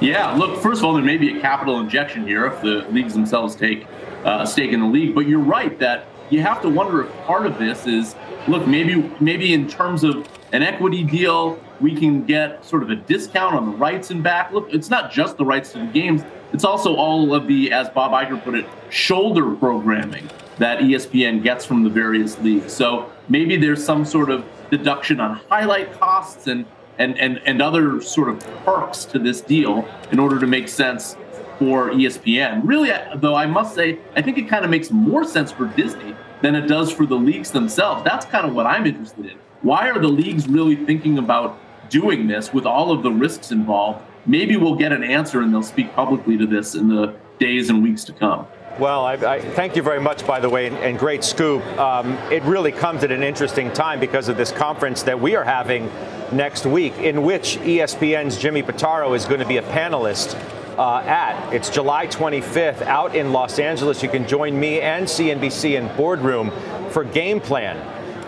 Yeah, 0.00 0.32
look, 0.32 0.62
first 0.62 0.80
of 0.80 0.84
all, 0.84 0.94
there 0.94 1.02
may 1.02 1.16
be 1.16 1.38
a 1.38 1.40
capital 1.40 1.80
injection 1.80 2.26
here 2.26 2.46
if 2.46 2.60
the 2.62 2.86
leagues 2.90 3.14
themselves 3.14 3.56
take 3.56 3.86
uh, 4.24 4.38
a 4.42 4.46
stake 4.46 4.72
in 4.72 4.80
the 4.80 4.86
league. 4.86 5.14
But 5.14 5.26
you're 5.26 5.40
right 5.40 5.76
that 5.80 6.06
you 6.30 6.40
have 6.42 6.62
to 6.62 6.68
wonder 6.68 7.04
if 7.04 7.12
part 7.24 7.46
of 7.46 7.58
this 7.58 7.86
is 7.86 8.14
look, 8.46 8.66
maybe 8.66 9.10
maybe 9.20 9.54
in 9.54 9.68
terms 9.68 10.04
of 10.04 10.28
an 10.52 10.62
equity 10.62 11.02
deal, 11.02 11.60
we 11.80 11.94
can 11.94 12.24
get 12.24 12.64
sort 12.64 12.82
of 12.82 12.90
a 12.90 12.96
discount 12.96 13.54
on 13.54 13.70
the 13.70 13.76
rights 13.76 14.10
and 14.10 14.22
back. 14.22 14.52
Look, 14.52 14.72
it's 14.72 14.88
not 14.88 15.10
just 15.10 15.36
the 15.36 15.44
rights 15.44 15.72
to 15.72 15.78
the 15.78 15.86
games. 15.86 16.22
It's 16.52 16.64
also 16.64 16.94
all 16.94 17.34
of 17.34 17.46
the, 17.46 17.72
as 17.72 17.88
Bob 17.90 18.12
Iger 18.12 18.42
put 18.42 18.54
it, 18.54 18.66
shoulder 18.90 19.54
programming 19.54 20.28
that 20.58 20.80
ESPN 20.80 21.42
gets 21.42 21.64
from 21.64 21.84
the 21.84 21.90
various 21.90 22.38
leagues. 22.40 22.72
So 22.72 23.12
maybe 23.28 23.56
there's 23.56 23.84
some 23.84 24.04
sort 24.04 24.30
of 24.30 24.44
deduction 24.70 25.20
on 25.20 25.36
highlight 25.48 25.98
costs 25.98 26.46
and 26.46 26.66
and, 26.98 27.16
and, 27.18 27.40
and 27.46 27.62
other 27.62 28.00
sort 28.00 28.28
of 28.28 28.40
perks 28.64 29.04
to 29.06 29.18
this 29.18 29.40
deal 29.40 29.88
in 30.10 30.18
order 30.18 30.38
to 30.40 30.46
make 30.46 30.68
sense 30.68 31.16
for 31.58 31.90
ESPN. 31.90 32.62
Really, 32.64 32.90
though, 33.16 33.34
I 33.34 33.46
must 33.46 33.74
say, 33.74 33.98
I 34.16 34.22
think 34.22 34.38
it 34.38 34.48
kind 34.48 34.64
of 34.64 34.70
makes 34.70 34.90
more 34.90 35.24
sense 35.24 35.50
for 35.50 35.66
Disney 35.66 36.14
than 36.42 36.54
it 36.54 36.66
does 36.66 36.92
for 36.92 37.06
the 37.06 37.16
leagues 37.16 37.50
themselves. 37.50 38.04
That's 38.04 38.26
kind 38.26 38.46
of 38.46 38.54
what 38.54 38.66
I'm 38.66 38.86
interested 38.86 39.26
in. 39.26 39.38
Why 39.62 39.88
are 39.90 39.98
the 39.98 40.08
leagues 40.08 40.46
really 40.46 40.76
thinking 40.76 41.18
about 41.18 41.58
doing 41.88 42.26
this 42.28 42.52
with 42.52 42.66
all 42.66 42.92
of 42.92 43.02
the 43.02 43.10
risks 43.10 43.50
involved? 43.50 44.04
Maybe 44.26 44.56
we'll 44.56 44.76
get 44.76 44.92
an 44.92 45.02
answer 45.02 45.40
and 45.40 45.52
they'll 45.52 45.62
speak 45.62 45.94
publicly 45.94 46.36
to 46.38 46.46
this 46.46 46.74
in 46.74 46.88
the 46.88 47.14
days 47.38 47.70
and 47.70 47.82
weeks 47.82 48.04
to 48.04 48.12
come. 48.12 48.46
Well, 48.78 49.04
I, 49.04 49.14
I, 49.14 49.40
thank 49.40 49.74
you 49.74 49.82
very 49.82 50.00
much, 50.00 50.24
by 50.24 50.38
the 50.38 50.48
way, 50.48 50.68
and, 50.68 50.76
and 50.76 50.96
great 50.96 51.24
scoop. 51.24 51.64
Um, 51.78 52.12
it 52.30 52.44
really 52.44 52.70
comes 52.70 53.02
at 53.02 53.10
an 53.10 53.24
interesting 53.24 53.72
time 53.72 53.98
because 53.98 54.28
of 54.28 54.36
this 54.36 54.52
conference 54.52 55.02
that 55.02 55.20
we 55.20 55.34
are 55.34 55.42
having 55.42 55.90
next 56.30 56.64
week, 56.64 56.96
in 56.98 57.22
which 57.24 57.56
ESPN's 57.58 58.38
Jimmy 58.38 58.62
Pitaro 58.62 59.16
is 59.16 59.24
going 59.24 59.40
to 59.40 59.46
be 59.46 59.56
a 59.56 59.62
panelist 59.62 60.36
uh, 60.78 61.00
at. 61.00 61.52
It's 61.52 61.70
July 61.70 62.06
25th 62.06 62.82
out 62.82 63.16
in 63.16 63.32
Los 63.32 63.58
Angeles. 63.58 64.00
You 64.00 64.08
can 64.08 64.28
join 64.28 64.58
me 64.58 64.80
and 64.80 65.06
CNBC 65.06 65.76
in 65.76 65.94
Boardroom 65.96 66.52
for 66.90 67.02
Game 67.02 67.40
Plan, 67.40 67.76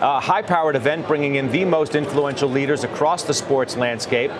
a 0.01 0.19
high 0.19 0.41
powered 0.41 0.75
event 0.75 1.07
bringing 1.07 1.35
in 1.35 1.49
the 1.49 1.63
most 1.63 1.95
influential 1.95 2.49
leaders 2.49 2.83
across 2.83 3.23
the 3.23 3.33
sports 3.33 3.77
landscape. 3.77 4.31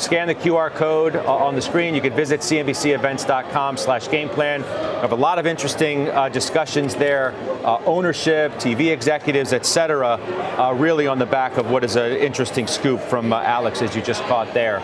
Scan 0.00 0.28
the 0.28 0.34
QR 0.34 0.70
code 0.70 1.14
uh, 1.14 1.30
on 1.30 1.54
the 1.54 1.60
screen. 1.60 1.94
You 1.94 2.00
can 2.00 2.14
visit 2.14 2.40
cnbcevents.com 2.40 3.76
slash 3.76 4.10
game 4.10 4.30
plan. 4.30 4.62
We 4.62 4.66
have 5.02 5.12
a 5.12 5.14
lot 5.14 5.38
of 5.38 5.46
interesting 5.46 6.08
uh, 6.08 6.30
discussions 6.30 6.94
there, 6.94 7.34
uh, 7.66 7.82
ownership, 7.84 8.52
TV 8.52 8.92
executives, 8.92 9.52
et 9.52 9.66
cetera, 9.66 10.18
uh, 10.58 10.72
really 10.72 11.06
on 11.06 11.18
the 11.18 11.26
back 11.26 11.58
of 11.58 11.70
what 11.70 11.84
is 11.84 11.96
an 11.96 12.12
interesting 12.12 12.66
scoop 12.66 12.98
from 12.98 13.30
uh, 13.30 13.42
Alex, 13.42 13.82
as 13.82 13.94
you 13.94 14.00
just 14.00 14.22
caught 14.22 14.54
there. 14.54 14.80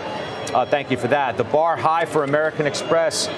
Uh, 0.54 0.66
thank 0.66 0.90
you 0.90 0.98
for 0.98 1.08
that. 1.08 1.38
The 1.38 1.44
bar 1.44 1.78
high 1.78 2.04
for 2.04 2.22
American 2.22 2.66
Express. 2.66 3.28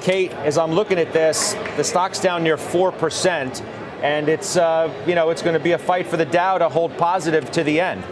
Kate, 0.00 0.32
as 0.32 0.56
I'm 0.56 0.72
looking 0.72 0.98
at 0.98 1.12
this, 1.12 1.52
the 1.76 1.84
stock's 1.84 2.18
down 2.18 2.42
near 2.42 2.56
4%, 2.56 3.62
and 4.02 4.28
it's, 4.30 4.56
you 4.56 5.14
know, 5.14 5.28
it's 5.28 5.42
going 5.42 5.54
to 5.54 5.62
be 5.62 5.72
a 5.72 5.78
fight 5.78 6.06
for 6.06 6.16
the 6.16 6.24
Dow 6.24 6.56
to 6.56 6.70
hold 6.70 6.96
positive 6.96 7.50
to 7.50 7.62
the 7.62 7.78
end. 7.78 8.02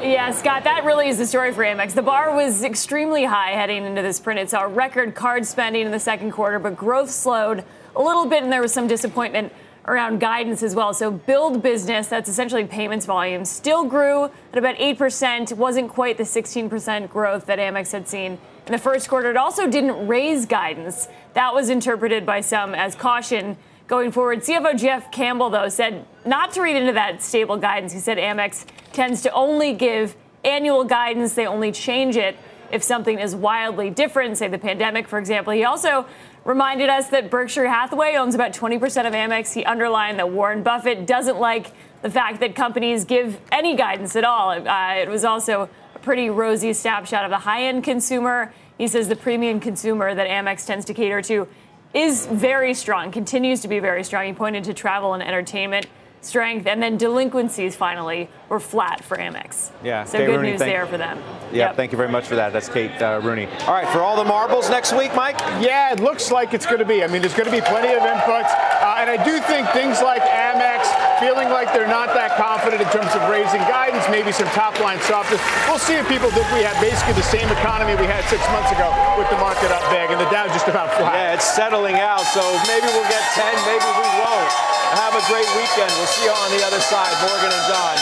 Yeah, 0.00 0.30
Scott, 0.30 0.64
that 0.64 0.84
really 0.84 1.08
is 1.08 1.16
the 1.16 1.26
story 1.26 1.52
for 1.52 1.64
Amex. 1.64 1.94
The 1.94 2.02
bar 2.02 2.36
was 2.36 2.62
extremely 2.62 3.24
high 3.24 3.52
heading 3.52 3.84
into 3.84 4.02
this 4.02 4.20
print. 4.20 4.38
It 4.38 4.50
saw 4.50 4.62
record 4.62 5.14
card 5.14 5.46
spending 5.46 5.86
in 5.86 5.90
the 5.90 5.98
second 5.98 6.32
quarter, 6.32 6.58
but 6.58 6.76
growth 6.76 7.10
slowed 7.10 7.64
a 7.96 8.02
little 8.02 8.26
bit, 8.26 8.42
and 8.42 8.52
there 8.52 8.60
was 8.60 8.74
some 8.74 8.86
disappointment 8.86 9.54
around 9.86 10.20
guidance 10.20 10.62
as 10.62 10.74
well. 10.74 10.92
So, 10.92 11.10
billed 11.10 11.62
business, 11.62 12.08
that's 12.08 12.28
essentially 12.28 12.64
payments 12.64 13.06
volume, 13.06 13.46
still 13.46 13.84
grew 13.84 14.24
at 14.24 14.58
about 14.58 14.76
8%. 14.76 15.50
It 15.50 15.56
wasn't 15.56 15.88
quite 15.88 16.18
the 16.18 16.24
16% 16.24 17.08
growth 17.08 17.46
that 17.46 17.58
Amex 17.58 17.92
had 17.92 18.06
seen 18.06 18.38
in 18.66 18.72
the 18.72 18.78
first 18.78 19.08
quarter. 19.08 19.30
It 19.30 19.36
also 19.38 19.66
didn't 19.66 20.06
raise 20.06 20.44
guidance. 20.44 21.08
That 21.32 21.54
was 21.54 21.70
interpreted 21.70 22.26
by 22.26 22.42
some 22.42 22.74
as 22.74 22.94
caution 22.94 23.56
going 23.86 24.12
forward. 24.12 24.40
CFO 24.40 24.78
Jeff 24.78 25.10
Campbell, 25.10 25.48
though, 25.48 25.68
said 25.68 26.04
not 26.24 26.52
to 26.52 26.60
read 26.60 26.76
into 26.76 26.92
that 26.92 27.22
stable 27.22 27.56
guidance. 27.56 27.92
He 27.92 28.00
said 28.00 28.18
Amex 28.18 28.66
tends 28.96 29.22
to 29.22 29.30
only 29.32 29.74
give 29.74 30.16
annual 30.42 30.82
guidance, 30.82 31.34
they 31.34 31.46
only 31.46 31.70
change 31.70 32.16
it 32.16 32.36
if 32.72 32.82
something 32.82 33.18
is 33.18 33.36
wildly 33.36 33.90
different, 33.90 34.38
say 34.38 34.48
the 34.48 34.58
pandemic, 34.58 35.06
for 35.06 35.18
example. 35.18 35.52
He 35.52 35.64
also 35.64 36.06
reminded 36.44 36.88
us 36.88 37.08
that 37.10 37.30
Berkshire 37.30 37.68
Hathaway 37.68 38.16
owns 38.16 38.34
about 38.34 38.52
20% 38.52 38.80
of 39.06 39.12
Amex. 39.12 39.52
He 39.52 39.64
underlined 39.64 40.18
that 40.18 40.30
Warren 40.30 40.62
Buffett 40.62 41.06
doesn't 41.06 41.38
like 41.38 41.72
the 42.02 42.10
fact 42.10 42.40
that 42.40 42.54
companies 42.54 43.04
give 43.04 43.38
any 43.52 43.76
guidance 43.76 44.16
at 44.16 44.24
all. 44.24 44.50
Uh, 44.50 44.94
it 44.94 45.08
was 45.08 45.24
also 45.24 45.68
a 45.94 45.98
pretty 45.98 46.30
rosy 46.30 46.72
snapshot 46.72 47.24
of 47.24 47.30
the 47.30 47.38
high 47.38 47.64
end 47.64 47.84
consumer. 47.84 48.52
He 48.78 48.88
says 48.88 49.08
the 49.08 49.16
premium 49.16 49.60
consumer 49.60 50.14
that 50.14 50.28
Amex 50.28 50.66
tends 50.66 50.84
to 50.86 50.94
cater 50.94 51.22
to 51.22 51.46
is 51.94 52.26
very 52.26 52.74
strong, 52.74 53.12
continues 53.12 53.60
to 53.60 53.68
be 53.68 53.78
very 53.78 54.02
strong. 54.02 54.26
He 54.26 54.32
pointed 54.32 54.64
to 54.64 54.74
travel 54.74 55.14
and 55.14 55.22
entertainment 55.22 55.86
strength, 56.20 56.66
and 56.66 56.82
then 56.82 56.96
delinquencies 56.96 57.76
finally 57.76 58.28
were 58.48 58.60
flat 58.60 59.04
for 59.04 59.16
Amex. 59.16 59.70
Yeah, 59.82 60.04
so 60.04 60.18
Kate 60.18 60.26
good 60.26 60.36
Rooney, 60.36 60.50
news 60.52 60.58
thank, 60.60 60.72
there 60.72 60.86
for 60.86 60.98
them. 60.98 61.18
Yeah, 61.52 61.68
yep. 61.68 61.76
thank 61.76 61.92
you 61.92 61.98
very 61.98 62.10
much 62.10 62.26
for 62.26 62.36
that. 62.36 62.52
That's 62.52 62.68
Kate 62.68 62.90
uh, 63.02 63.20
Rooney. 63.22 63.46
All 63.66 63.74
right, 63.74 63.88
for 63.88 64.00
all 64.00 64.16
the 64.16 64.24
marbles 64.24 64.70
next 64.70 64.92
week, 64.92 65.14
Mike. 65.14 65.38
Yeah, 65.62 65.92
it 65.92 66.00
looks 66.00 66.30
like 66.30 66.54
it's 66.54 66.66
going 66.66 66.78
to 66.78 66.84
be. 66.84 67.02
I 67.02 67.06
mean, 67.06 67.22
there's 67.22 67.34
going 67.34 67.50
to 67.50 67.54
be 67.54 67.60
plenty 67.60 67.94
of 67.94 68.02
inputs, 68.02 68.50
uh, 68.82 68.98
and 68.98 69.10
I 69.10 69.18
do 69.24 69.40
think 69.40 69.68
things 69.70 70.02
like 70.02 70.22
Amex 70.22 70.86
feeling 71.18 71.48
like 71.48 71.72
they're 71.72 71.88
not 71.88 72.12
that 72.12 72.36
confident 72.36 72.82
in 72.82 72.88
terms 72.92 73.08
of 73.16 73.24
raising 73.32 73.60
guidance, 73.64 74.04
maybe 74.12 74.32
some 74.32 74.48
top 74.52 74.78
line 74.80 75.00
softness. 75.08 75.40
We'll 75.64 75.80
see 75.80 75.96
if 75.96 76.06
people 76.08 76.28
think 76.30 76.44
we 76.52 76.60
have 76.62 76.76
basically 76.78 77.16
the 77.16 77.26
same 77.26 77.48
economy 77.48 77.96
we 77.96 78.04
had 78.04 78.24
six 78.28 78.44
months 78.52 78.68
ago 78.72 78.92
with 79.16 79.28
the 79.32 79.40
market 79.40 79.72
up 79.72 79.84
big 79.88 80.12
and 80.12 80.20
the 80.20 80.28
Dow 80.28 80.46
just 80.52 80.68
about 80.68 80.92
flat. 80.94 81.14
Yeah, 81.14 81.34
it's 81.34 81.48
settling 81.48 81.96
out, 81.96 82.24
so 82.36 82.42
maybe 82.68 82.86
we'll 82.92 83.08
get 83.08 83.24
10, 83.32 83.48
maybe 83.64 83.88
we 83.96 84.08
won't. 84.20 84.52
Have 84.94 85.18
a 85.18 85.24
great 85.26 85.48
weekend. 85.58 85.90
We'll 85.98 86.05
see 86.06 86.24
you 86.24 86.30
on 86.30 86.50
the 86.56 86.64
other 86.64 86.80
side. 86.80 87.10
Morgan 87.26 87.50
and 87.50 87.64
Jon. 87.66 87.96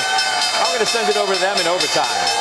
I'm 0.60 0.68
going 0.68 0.80
to 0.80 0.86
send 0.86 1.08
it 1.08 1.16
over 1.16 1.32
to 1.32 1.40
them 1.40 1.56
in 1.58 1.66
overtime. 1.66 2.33